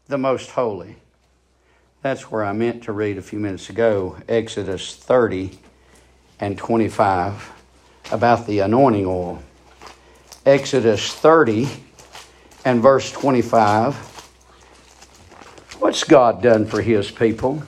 the 0.08 0.18
most 0.18 0.52
holy. 0.52 0.98
That's 2.02 2.30
where 2.30 2.44
I 2.44 2.54
meant 2.54 2.84
to 2.84 2.92
read 2.92 3.18
a 3.18 3.22
few 3.22 3.40
minutes 3.40 3.70
ago, 3.70 4.18
Exodus 4.28 4.96
30 4.96 5.58
and 6.40 6.58
25, 6.58 7.52
about 8.12 8.46
the 8.46 8.60
anointing 8.60 9.06
oil. 9.06 9.42
Exodus 10.46 11.14
30 11.14 11.70
and 12.66 12.82
verse 12.82 13.12
25. 13.12 14.13
What's 15.84 16.06
God 16.06 16.42
done 16.42 16.66
for 16.66 16.82
his 16.82 17.12
people? 17.12 17.62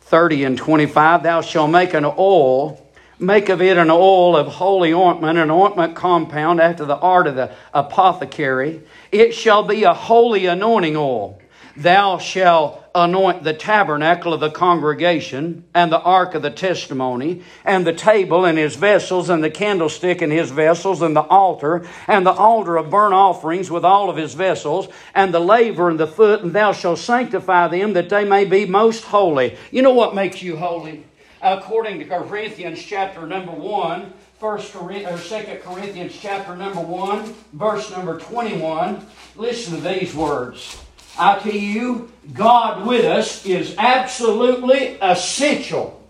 30 0.00 0.44
and 0.44 0.56
25 0.56 1.22
Thou 1.22 1.42
shalt 1.42 1.70
make 1.70 1.92
an 1.92 2.06
oil, 2.06 2.90
make 3.18 3.50
of 3.50 3.60
it 3.60 3.76
an 3.76 3.90
oil 3.90 4.34
of 4.34 4.46
holy 4.46 4.94
ointment, 4.94 5.36
an 5.36 5.50
ointment 5.50 5.94
compound 5.94 6.58
after 6.58 6.86
the 6.86 6.96
art 6.96 7.26
of 7.26 7.36
the 7.36 7.52
apothecary. 7.74 8.80
It 9.12 9.34
shall 9.34 9.62
be 9.62 9.84
a 9.84 9.92
holy 9.92 10.46
anointing 10.46 10.96
oil. 10.96 11.38
Thou 11.76 12.16
shalt 12.16 12.81
anoint 12.94 13.42
the 13.42 13.52
tabernacle 13.54 14.34
of 14.34 14.40
the 14.40 14.50
congregation, 14.50 15.64
and 15.74 15.90
the 15.90 16.00
ark 16.00 16.34
of 16.34 16.42
the 16.42 16.50
testimony, 16.50 17.42
and 17.64 17.86
the 17.86 17.92
table 17.92 18.44
and 18.44 18.58
his 18.58 18.76
vessels, 18.76 19.30
and 19.30 19.42
the 19.42 19.50
candlestick 19.50 20.20
and 20.20 20.32
his 20.32 20.50
vessels, 20.50 21.02
and 21.02 21.16
the 21.16 21.22
altar, 21.22 21.86
and 22.06 22.26
the 22.26 22.32
altar 22.32 22.76
of 22.76 22.90
burnt 22.90 23.14
offerings 23.14 23.70
with 23.70 23.84
all 23.84 24.10
of 24.10 24.16
his 24.16 24.34
vessels, 24.34 24.88
and 25.14 25.32
the 25.32 25.40
laver 25.40 25.88
and 25.88 25.98
the 25.98 26.06
foot, 26.06 26.42
and 26.42 26.52
thou 26.52 26.72
shalt 26.72 26.98
sanctify 26.98 27.68
them 27.68 27.92
that 27.94 28.08
they 28.08 28.24
may 28.24 28.44
be 28.44 28.66
most 28.66 29.04
holy. 29.04 29.56
You 29.70 29.82
know 29.82 29.94
what 29.94 30.14
makes 30.14 30.42
you 30.42 30.56
holy? 30.56 31.04
According 31.40 31.98
to 31.98 32.04
Corinthians 32.04 32.82
chapter 32.82 33.26
number 33.26 33.52
1, 33.52 34.12
First 34.42 34.74
or 34.74 35.18
Second 35.18 35.60
Corinthians 35.60 36.18
chapter 36.20 36.56
number 36.56 36.80
one, 36.80 37.32
verse 37.52 37.92
number 37.92 38.18
twenty-one. 38.18 39.06
Listen 39.36 39.76
to 39.76 39.80
these 39.80 40.16
words. 40.16 40.82
I 41.18 41.38
tell 41.38 41.52
you, 41.52 42.10
God 42.32 42.86
with 42.86 43.04
us 43.04 43.44
is 43.44 43.74
absolutely 43.78 44.98
essential. 45.00 46.02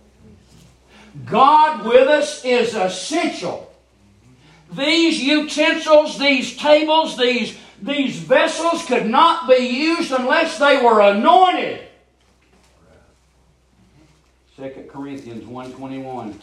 God 1.26 1.84
with 1.84 2.08
us 2.08 2.44
is 2.44 2.74
essential. 2.74 3.72
These 4.72 5.22
utensils, 5.22 6.18
these 6.18 6.56
tables, 6.56 7.16
these, 7.16 7.58
these 7.80 8.16
vessels 8.16 8.84
could 8.86 9.06
not 9.06 9.48
be 9.48 9.56
used 9.56 10.12
unless 10.12 10.58
they 10.58 10.82
were 10.82 11.00
anointed. 11.00 11.80
2 14.56 14.88
Corinthians 14.90 15.44
1.21 15.44 16.34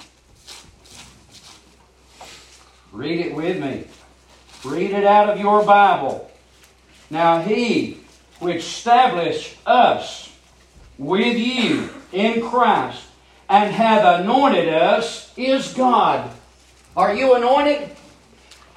Read 2.92 3.20
it 3.20 3.36
with 3.36 3.60
me. 3.60 3.86
Read 4.66 4.92
it 4.92 5.06
out 5.06 5.30
of 5.30 5.40
your 5.40 5.64
Bible. 5.64 6.30
Now 7.10 7.42
he 7.42 7.99
which 8.40 8.58
established 8.58 9.58
us 9.66 10.34
with 10.98 11.38
you 11.38 11.90
in 12.12 12.42
Christ 12.42 13.04
and 13.50 13.74
hath 13.74 14.22
anointed 14.22 14.70
us 14.70 15.34
is 15.38 15.74
God. 15.74 16.32
Are 16.96 17.14
you 17.14 17.36
anointed? 17.36 17.90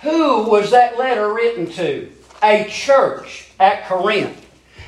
Who 0.00 0.44
was 0.44 0.70
that 0.70 0.98
letter 0.98 1.32
written 1.32 1.70
to? 1.72 2.10
A 2.42 2.66
church 2.68 3.50
at 3.60 3.86
Corinth. 3.86 4.38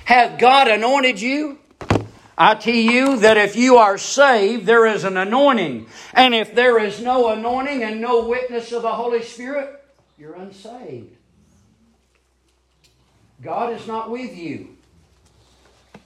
Hath 0.04 0.38
God 0.38 0.68
anointed 0.68 1.20
you? 1.20 1.58
I 2.36 2.54
tell 2.56 2.74
you 2.74 3.18
that 3.18 3.36
if 3.36 3.54
you 3.54 3.76
are 3.76 3.96
saved, 3.96 4.66
there 4.66 4.86
is 4.86 5.04
an 5.04 5.16
anointing. 5.16 5.86
And 6.12 6.34
if 6.34 6.54
there 6.54 6.78
is 6.78 7.00
no 7.00 7.32
anointing 7.32 7.82
and 7.84 8.00
no 8.00 8.26
witness 8.26 8.72
of 8.72 8.82
the 8.82 8.92
Holy 8.92 9.22
Spirit, 9.22 9.84
you're 10.18 10.34
unsaved. 10.34 11.14
God 13.44 13.78
is 13.78 13.86
not 13.86 14.10
with 14.10 14.34
you. 14.34 14.70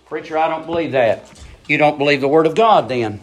Preacher, 0.07 0.36
I 0.36 0.49
don't 0.49 0.66
believe 0.66 0.91
that. 0.91 1.24
You 1.68 1.78
don't 1.78 1.97
believe 1.97 2.20
the 2.20 2.26
Word 2.26 2.49
of 2.49 2.57
God 2.57 2.89
then. 2.89 3.20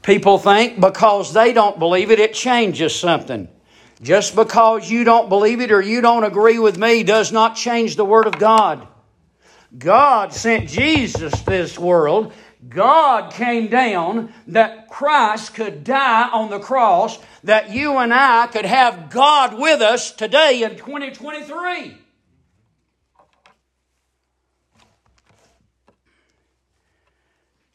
People 0.00 0.38
think 0.38 0.80
because 0.80 1.34
they 1.34 1.52
don't 1.52 1.78
believe 1.78 2.10
it, 2.10 2.18
it 2.18 2.32
changes 2.32 2.98
something. 2.98 3.46
Just 4.00 4.34
because 4.34 4.90
you 4.90 5.04
don't 5.04 5.28
believe 5.28 5.60
it 5.60 5.70
or 5.70 5.82
you 5.82 6.00
don't 6.00 6.24
agree 6.24 6.58
with 6.58 6.78
me 6.78 7.02
does 7.02 7.30
not 7.30 7.56
change 7.56 7.96
the 7.96 8.06
Word 8.06 8.26
of 8.26 8.38
God. 8.38 8.88
God 9.76 10.32
sent 10.32 10.66
Jesus 10.66 11.38
to 11.42 11.50
this 11.50 11.78
world. 11.78 12.32
God 12.66 13.34
came 13.34 13.68
down 13.68 14.32
that 14.46 14.88
Christ 14.88 15.52
could 15.52 15.84
die 15.84 16.30
on 16.30 16.48
the 16.48 16.58
cross, 16.58 17.18
that 17.44 17.68
you 17.68 17.98
and 17.98 18.14
I 18.14 18.46
could 18.46 18.64
have 18.64 19.10
God 19.10 19.58
with 19.58 19.82
us 19.82 20.10
today 20.10 20.62
in 20.62 20.76
2023. 20.76 21.99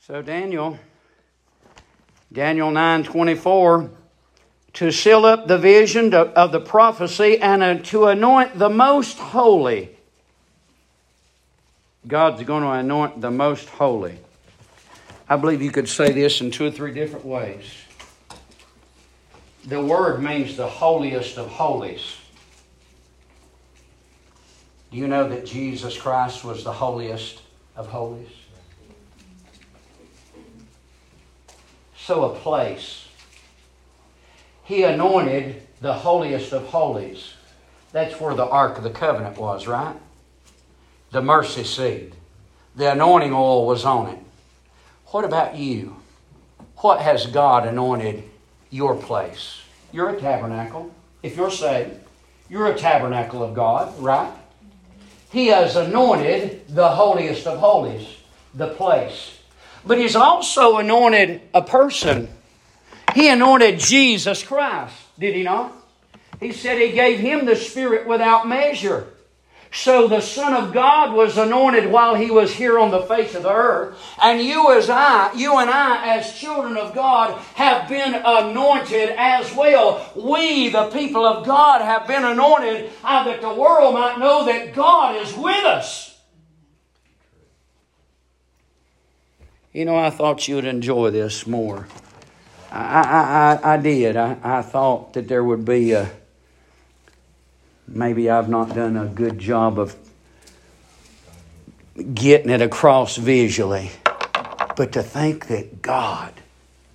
So 0.05 0.21
Daniel, 0.21 0.77
Daniel 2.31 2.69
9:24, 2.69 3.89
to 4.73 4.91
seal 4.91 5.25
up 5.25 5.47
the 5.47 5.57
vision 5.57 6.13
of 6.13 6.51
the 6.51 6.59
prophecy 6.59 7.39
and 7.41 7.83
to 7.85 8.05
anoint 8.05 8.59
the 8.59 8.69
most 8.69 9.17
holy. 9.17 9.97
God's 12.07 12.43
going 12.43 12.61
to 12.61 12.69
anoint 12.69 13.19
the 13.19 13.31
most 13.31 13.67
holy. 13.67 14.19
I 15.27 15.37
believe 15.37 15.63
you 15.63 15.71
could 15.71 15.89
say 15.89 16.11
this 16.11 16.39
in 16.39 16.51
two 16.51 16.67
or 16.67 16.71
three 16.71 16.93
different 16.93 17.25
ways. 17.25 17.65
The 19.65 19.81
word 19.81 20.21
means 20.21 20.55
the 20.55 20.67
holiest 20.67 21.39
of 21.39 21.47
holies. 21.47 22.15
Do 24.91 24.97
you 24.97 25.07
know 25.07 25.27
that 25.29 25.47
Jesus 25.47 25.97
Christ 25.97 26.45
was 26.45 26.63
the 26.63 26.73
holiest 26.73 27.41
of 27.75 27.87
holies? 27.87 28.44
So 32.05 32.25
a 32.25 32.35
place. 32.35 33.07
He 34.63 34.83
anointed 34.83 35.63
the 35.81 35.93
holiest 35.93 36.53
of 36.53 36.67
holies. 36.67 37.33
That's 37.91 38.19
where 38.19 38.35
the 38.35 38.45
Ark 38.45 38.77
of 38.77 38.83
the 38.83 38.91
Covenant 38.91 39.37
was, 39.37 39.65
right? 39.65 39.95
The 41.11 41.23
mercy 41.23 41.63
seat. 41.63 42.13
The 42.75 42.91
anointing 42.91 43.33
oil 43.33 43.65
was 43.65 43.85
on 43.85 44.09
it. 44.09 44.19
What 45.07 45.25
about 45.25 45.55
you? 45.55 45.95
What 46.77 47.01
has 47.01 47.25
God 47.25 47.67
anointed 47.67 48.23
your 48.69 48.95
place? 48.95 49.61
You're 49.91 50.09
a 50.09 50.19
tabernacle. 50.19 50.93
If 51.23 51.35
you're 51.35 51.49
saved, 51.49 51.93
you're 52.49 52.67
a 52.67 52.77
tabernacle 52.77 53.41
of 53.41 53.55
God, 53.55 53.97
right? 53.99 54.31
He 55.31 55.47
has 55.47 55.75
anointed 55.75 56.67
the 56.67 56.89
holiest 56.89 57.47
of 57.47 57.57
holies, 57.57 58.07
the 58.53 58.67
place. 58.67 59.39
But 59.85 59.99
he's 59.99 60.15
also 60.15 60.77
anointed 60.77 61.41
a 61.53 61.61
person. 61.61 62.29
He 63.13 63.29
anointed 63.29 63.79
Jesus 63.79 64.43
Christ, 64.43 64.95
did 65.19 65.35
he 65.35 65.43
not? 65.43 65.73
He 66.39 66.51
said 66.51 66.79
he 66.79 66.91
gave 66.91 67.19
him 67.19 67.45
the 67.45 67.55
Spirit 67.55 68.07
without 68.07 68.47
measure. 68.47 69.07
So 69.71 70.07
the 70.07 70.21
Son 70.21 70.53
of 70.53 70.73
God 70.73 71.13
was 71.13 71.37
anointed 71.37 71.91
while 71.91 72.15
he 72.15 72.31
was 72.31 72.53
here 72.53 72.79
on 72.79 72.91
the 72.91 73.01
face 73.01 73.35
of 73.35 73.43
the 73.43 73.51
earth. 73.51 73.97
And 74.21 74.41
you 74.41 74.71
as 74.71 74.89
I, 74.89 75.33
you 75.33 75.57
and 75.57 75.69
I 75.69 76.17
as 76.17 76.33
children 76.39 76.77
of 76.77 76.95
God 76.95 77.37
have 77.55 77.89
been 77.89 78.15
anointed 78.15 79.09
as 79.17 79.53
well. 79.53 80.09
We, 80.15 80.69
the 80.69 80.89
people 80.91 81.25
of 81.25 81.45
God, 81.45 81.81
have 81.81 82.07
been 82.07 82.23
anointed 82.23 82.89
that 83.03 83.41
the 83.41 83.53
world 83.53 83.93
might 83.93 84.17
know 84.17 84.45
that 84.45 84.73
God 84.73 85.17
is 85.17 85.35
with 85.35 85.65
us. 85.65 86.14
You 89.75 89.83
know, 89.83 89.97
I 89.97 90.09
thought 90.09 90.47
you 90.47 90.55
would 90.55 90.63
enjoy 90.63 91.09
this 91.09 91.45
more. 91.45 91.85
I, 92.71 93.01
I, 93.01 93.69
I, 93.71 93.73
I 93.73 93.77
did. 93.77 94.15
I, 94.15 94.37
I 94.41 94.61
thought 94.61 95.11
that 95.15 95.27
there 95.27 95.43
would 95.43 95.65
be 95.65 95.91
a. 95.91 96.09
Maybe 97.85 98.29
I've 98.29 98.47
not 98.47 98.73
done 98.73 98.95
a 98.95 99.05
good 99.05 99.37
job 99.37 99.77
of 99.77 99.93
getting 102.13 102.51
it 102.51 102.61
across 102.61 103.17
visually. 103.17 103.91
But 104.77 104.93
to 104.93 105.03
think 105.03 105.47
that 105.47 105.81
God 105.81 106.31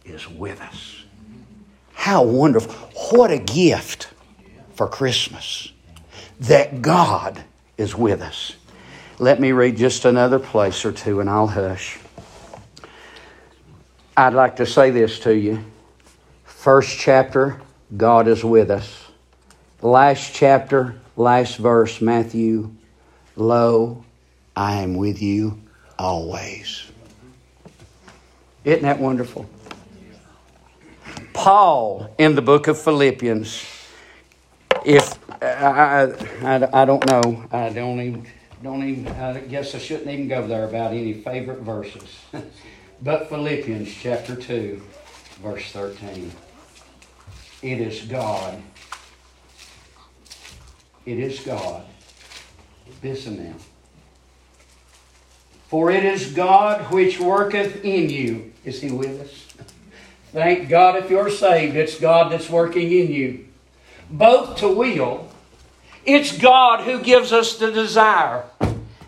is 0.07 0.27
with 0.27 0.63
us. 0.63 1.05
How 1.93 2.23
wonderful. 2.23 2.73
What 3.11 3.31
a 3.31 3.39
gift 3.39 4.09
for 4.75 4.89
Christmas 4.89 5.71
that 6.41 6.81
God 6.81 7.45
is 7.77 7.95
with 7.95 8.23
us. 8.23 8.53
Let 9.19 9.39
me 9.39 9.53
read 9.53 9.77
just 9.77 10.07
another 10.07 10.39
place 10.39 10.83
or 10.87 10.93
two 10.93 11.21
and 11.21 11.29
I'll 11.29 11.47
hush. 11.47 11.99
I'd 14.21 14.35
like 14.35 14.57
to 14.57 14.67
say 14.67 14.91
this 14.91 15.19
to 15.21 15.35
you. 15.35 15.65
First 16.45 16.99
chapter, 16.99 17.59
God 17.97 18.29
is 18.29 18.45
with 18.45 18.71
us. 18.71 19.07
Last 19.81 20.35
chapter, 20.35 20.97
last 21.17 21.57
verse, 21.57 22.03
Matthew 22.03 22.71
Lo, 23.35 24.05
I 24.55 24.83
am 24.83 24.97
with 24.97 25.23
you 25.23 25.59
always. 25.99 26.85
Isn't 28.63 28.83
that 28.83 28.99
wonderful? 28.99 29.49
Paul 31.33 32.15
in 32.19 32.35
the 32.35 32.43
book 32.43 32.69
of 32.69 32.79
Philippians, 32.79 33.65
if 34.85 35.19
I, 35.43 36.13
I, 36.43 36.83
I 36.83 36.85
don't 36.85 37.07
know, 37.07 37.47
I 37.51 37.71
don't 37.71 37.99
even, 37.99 38.27
don't 38.63 38.87
even, 38.87 39.09
I 39.09 39.41
guess 39.41 39.75
I 39.75 39.79
shouldn't 39.79 40.11
even 40.11 40.29
go 40.29 40.47
there 40.47 40.65
about 40.65 40.93
any 40.93 41.15
favorite 41.15 41.61
verses. 41.61 42.19
but 43.03 43.29
Philippians 43.29 43.93
chapter 43.93 44.35
2, 44.35 44.83
verse 45.43 45.71
13. 45.73 46.31
It 47.63 47.81
is 47.81 48.03
God. 48.03 48.63
It 51.07 51.19
is 51.19 51.41
God. 51.41 51.85
Listen 53.03 53.45
now. 53.45 53.55
For 55.69 55.91
it 55.91 56.05
is 56.05 56.33
God 56.33 56.93
which 56.93 57.21
worketh 57.21 57.85
in 57.85 58.11
you. 58.11 58.53
Is 58.65 58.81
He 58.83 58.91
with 58.91 59.21
us? 59.21 59.67
Thank 60.33 60.69
God 60.69 60.97
if 60.97 61.11
you're 61.11 61.31
saved, 61.31 61.77
it's 61.77 61.99
God 61.99 62.33
that's 62.33 62.51
working 62.51 62.91
in 62.93 63.11
you. 63.11 63.47
Both 64.11 64.59
to 64.59 64.69
will, 64.69 65.29
it's 66.05 66.37
God 66.37 66.85
who 66.85 67.01
gives 67.01 67.33
us 67.33 67.57
the 67.57 67.71
desire. 67.71 68.45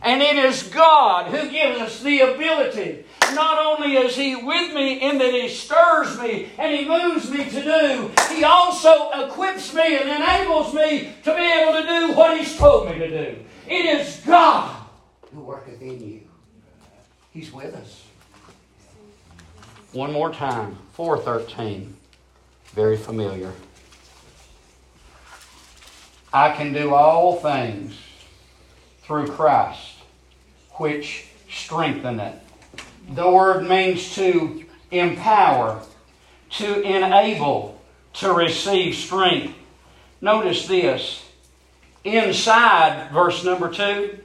And 0.01 0.21
it 0.21 0.37
is 0.37 0.65
God 0.65 1.31
who 1.31 1.49
gives 1.49 1.81
us 1.81 2.03
the 2.03 2.21
ability. 2.21 3.05
Not 3.35 3.59
only 3.59 3.97
is 3.97 4.17
He 4.17 4.37
with 4.37 4.75
me 4.75 4.95
in 5.01 5.19
that 5.19 5.33
He 5.33 5.49
stirs 5.49 6.19
me 6.21 6.51
and 6.59 6.75
He 6.75 6.87
moves 6.87 7.31
me 7.31 7.45
to 7.45 7.63
do, 7.63 8.11
He 8.35 8.45
also 8.45 9.11
equips 9.11 9.75
me 9.75 9.97
and 9.99 10.09
enables 10.09 10.75
me 10.75 11.13
to 11.25 11.35
be 11.35 11.43
able 11.43 11.81
to 11.81 11.87
do 11.87 12.17
what 12.17 12.39
He's 12.39 12.57
told 12.57 12.89
me 12.89 12.99
to 12.99 13.09
do. 13.09 13.45
It 13.67 13.87
is 13.87 14.23
God 14.27 14.77
who 15.33 15.41
worketh 15.41 15.81
in 15.81 16.01
you. 16.01 16.21
He's 17.33 17.53
with 17.53 17.75
us. 17.75 18.05
One 19.93 20.13
more 20.13 20.33
time. 20.33 20.77
413. 20.93 21.97
Very 22.75 22.97
familiar. 22.97 23.53
I 26.33 26.53
can 26.53 26.73
do 26.73 26.95
all 26.95 27.37
things 27.37 27.95
through 29.03 29.29
Christ, 29.29 29.97
which 30.73 31.27
strengtheneth. 31.51 32.42
The 33.15 33.31
word 33.31 33.69
means 33.69 34.15
to 34.15 34.65
empower, 34.91 35.83
to 36.51 36.81
enable, 36.83 37.81
to 38.15 38.33
receive 38.33 38.95
strength. 38.95 39.55
Notice 40.21 40.67
this. 40.67 41.25
Inside 42.05 43.11
verse 43.13 43.45
number 43.45 43.71
2, 43.71 44.19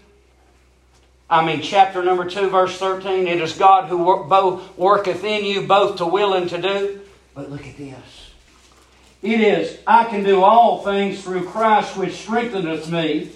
I 1.30 1.46
mean, 1.46 1.62
chapter 1.62 2.04
number 2.04 2.30
2, 2.30 2.50
verse 2.50 2.78
13, 2.78 3.28
it 3.28 3.42
is 3.42 3.54
God 3.54 3.90
who 3.90 3.98
work, 4.04 4.30
both 4.30 4.78
worketh 4.78 5.24
in 5.24 5.44
you 5.44 5.68
both 5.68 5.98
to 5.98 6.06
will 6.06 6.34
and 6.34 6.50
to 6.50 6.62
do. 6.62 7.02
But 7.36 7.52
look 7.52 7.68
at 7.68 7.78
this. 7.78 8.32
It 9.22 9.42
is, 9.42 9.78
I 9.86 10.06
can 10.06 10.24
do 10.24 10.44
all 10.44 10.84
things 10.84 11.22
through 11.22 11.46
Christ 11.46 11.98
which 11.98 12.14
strengtheneth 12.14 12.90
me. 12.90 13.32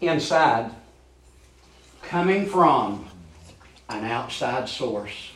Inside, 0.00 0.70
coming 2.08 2.46
from 2.46 3.06
an 3.88 4.04
outside 4.04 4.68
source. 4.68 5.30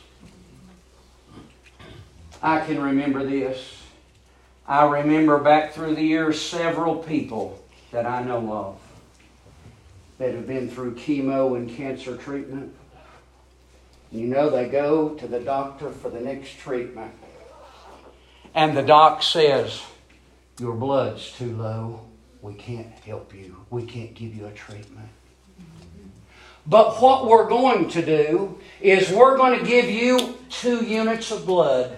I 2.41 2.61
can 2.61 2.81
remember 2.81 3.25
this. 3.25 3.83
I 4.67 4.85
remember 4.85 5.39
back 5.39 5.73
through 5.73 5.95
the 5.95 6.03
years 6.03 6.39
several 6.39 6.97
people 6.97 7.61
that 7.91 8.05
I 8.05 8.23
know 8.23 8.53
of 8.53 8.79
that 10.19 10.33
have 10.33 10.47
been 10.47 10.69
through 10.69 10.95
chemo 10.95 11.57
and 11.57 11.69
cancer 11.69 12.15
treatment. 12.15 12.75
You 14.11 14.27
know, 14.27 14.49
they 14.49 14.67
go 14.67 15.09
to 15.09 15.27
the 15.27 15.39
doctor 15.39 15.91
for 15.91 16.09
the 16.09 16.19
next 16.19 16.57
treatment. 16.59 17.13
And 18.53 18.75
the 18.75 18.83
doc 18.83 19.23
says, 19.23 19.81
Your 20.59 20.75
blood's 20.75 21.31
too 21.33 21.55
low. 21.55 22.05
We 22.41 22.53
can't 22.53 22.91
help 23.05 23.33
you. 23.33 23.65
We 23.69 23.83
can't 23.83 24.13
give 24.13 24.35
you 24.35 24.45
a 24.45 24.51
treatment. 24.51 25.09
But 26.69 27.01
what 27.01 27.25
we're 27.25 27.49
going 27.49 27.89
to 27.89 28.05
do 28.05 28.59
is 28.79 29.09
we're 29.11 29.37
going 29.37 29.59
to 29.59 29.65
give 29.65 29.89
you 29.89 30.37
two 30.49 30.85
units 30.85 31.31
of 31.31 31.47
blood 31.47 31.97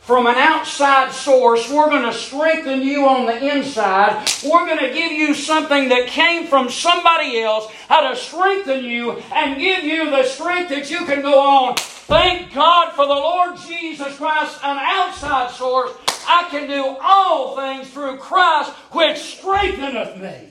from 0.00 0.26
an 0.26 0.36
outside 0.36 1.12
source. 1.12 1.70
We're 1.70 1.90
going 1.90 2.10
to 2.10 2.14
strengthen 2.14 2.80
you 2.80 3.06
on 3.06 3.26
the 3.26 3.54
inside. 3.54 4.26
We're 4.42 4.64
going 4.64 4.78
to 4.78 4.94
give 4.94 5.12
you 5.12 5.34
something 5.34 5.90
that 5.90 6.06
came 6.06 6.46
from 6.46 6.70
somebody 6.70 7.42
else, 7.42 7.70
how 7.88 8.08
to 8.08 8.16
strengthen 8.16 8.86
you 8.86 9.18
and 9.34 9.60
give 9.60 9.84
you 9.84 10.10
the 10.10 10.24
strength 10.24 10.70
that 10.70 10.90
you 10.90 11.04
can 11.04 11.20
go 11.20 11.38
on. 11.38 11.76
Thank 11.76 12.54
God 12.54 12.94
for 12.94 13.06
the 13.06 13.12
Lord 13.12 13.58
Jesus 13.68 14.16
Christ, 14.16 14.60
an 14.64 14.78
outside 14.80 15.50
source. 15.50 15.92
I 16.26 16.48
can 16.50 16.66
do 16.66 16.96
all 17.02 17.54
things 17.54 17.90
through 17.90 18.16
Christ, 18.16 18.70
which 18.92 19.18
strengtheneth 19.18 20.16
me. 20.16 20.47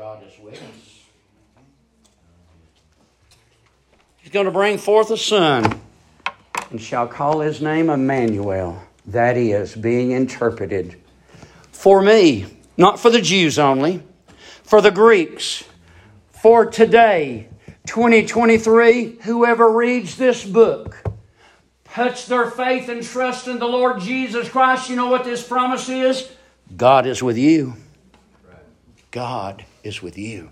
God 0.00 0.22
is 0.26 0.32
with 0.38 0.54
us. 0.54 1.04
He's 4.16 4.32
going 4.32 4.46
to 4.46 4.50
bring 4.50 4.78
forth 4.78 5.10
a 5.10 5.16
son 5.18 5.78
and 6.70 6.80
shall 6.80 7.06
call 7.06 7.40
his 7.40 7.60
name 7.60 7.90
Emmanuel. 7.90 8.82
That 9.04 9.36
is, 9.36 9.76
being 9.76 10.12
interpreted. 10.12 10.98
For 11.70 12.00
me, 12.00 12.46
not 12.78 12.98
for 12.98 13.10
the 13.10 13.20
Jews 13.20 13.58
only, 13.58 14.02
for 14.62 14.80
the 14.80 14.90
Greeks, 14.90 15.64
for 16.30 16.64
today, 16.64 17.50
2023, 17.86 19.18
whoever 19.24 19.70
reads 19.70 20.16
this 20.16 20.46
book, 20.46 20.96
puts 21.84 22.26
their 22.26 22.50
faith 22.50 22.88
and 22.88 23.02
trust 23.02 23.48
in 23.48 23.58
the 23.58 23.68
Lord 23.68 24.00
Jesus 24.00 24.48
Christ, 24.48 24.88
you 24.88 24.96
know 24.96 25.08
what 25.10 25.24
this 25.24 25.46
promise 25.46 25.90
is? 25.90 26.30
God 26.74 27.06
is 27.06 27.22
with 27.22 27.36
you. 27.36 27.74
God 29.10 29.66
is 29.82 30.02
with 30.02 30.18
you. 30.18 30.50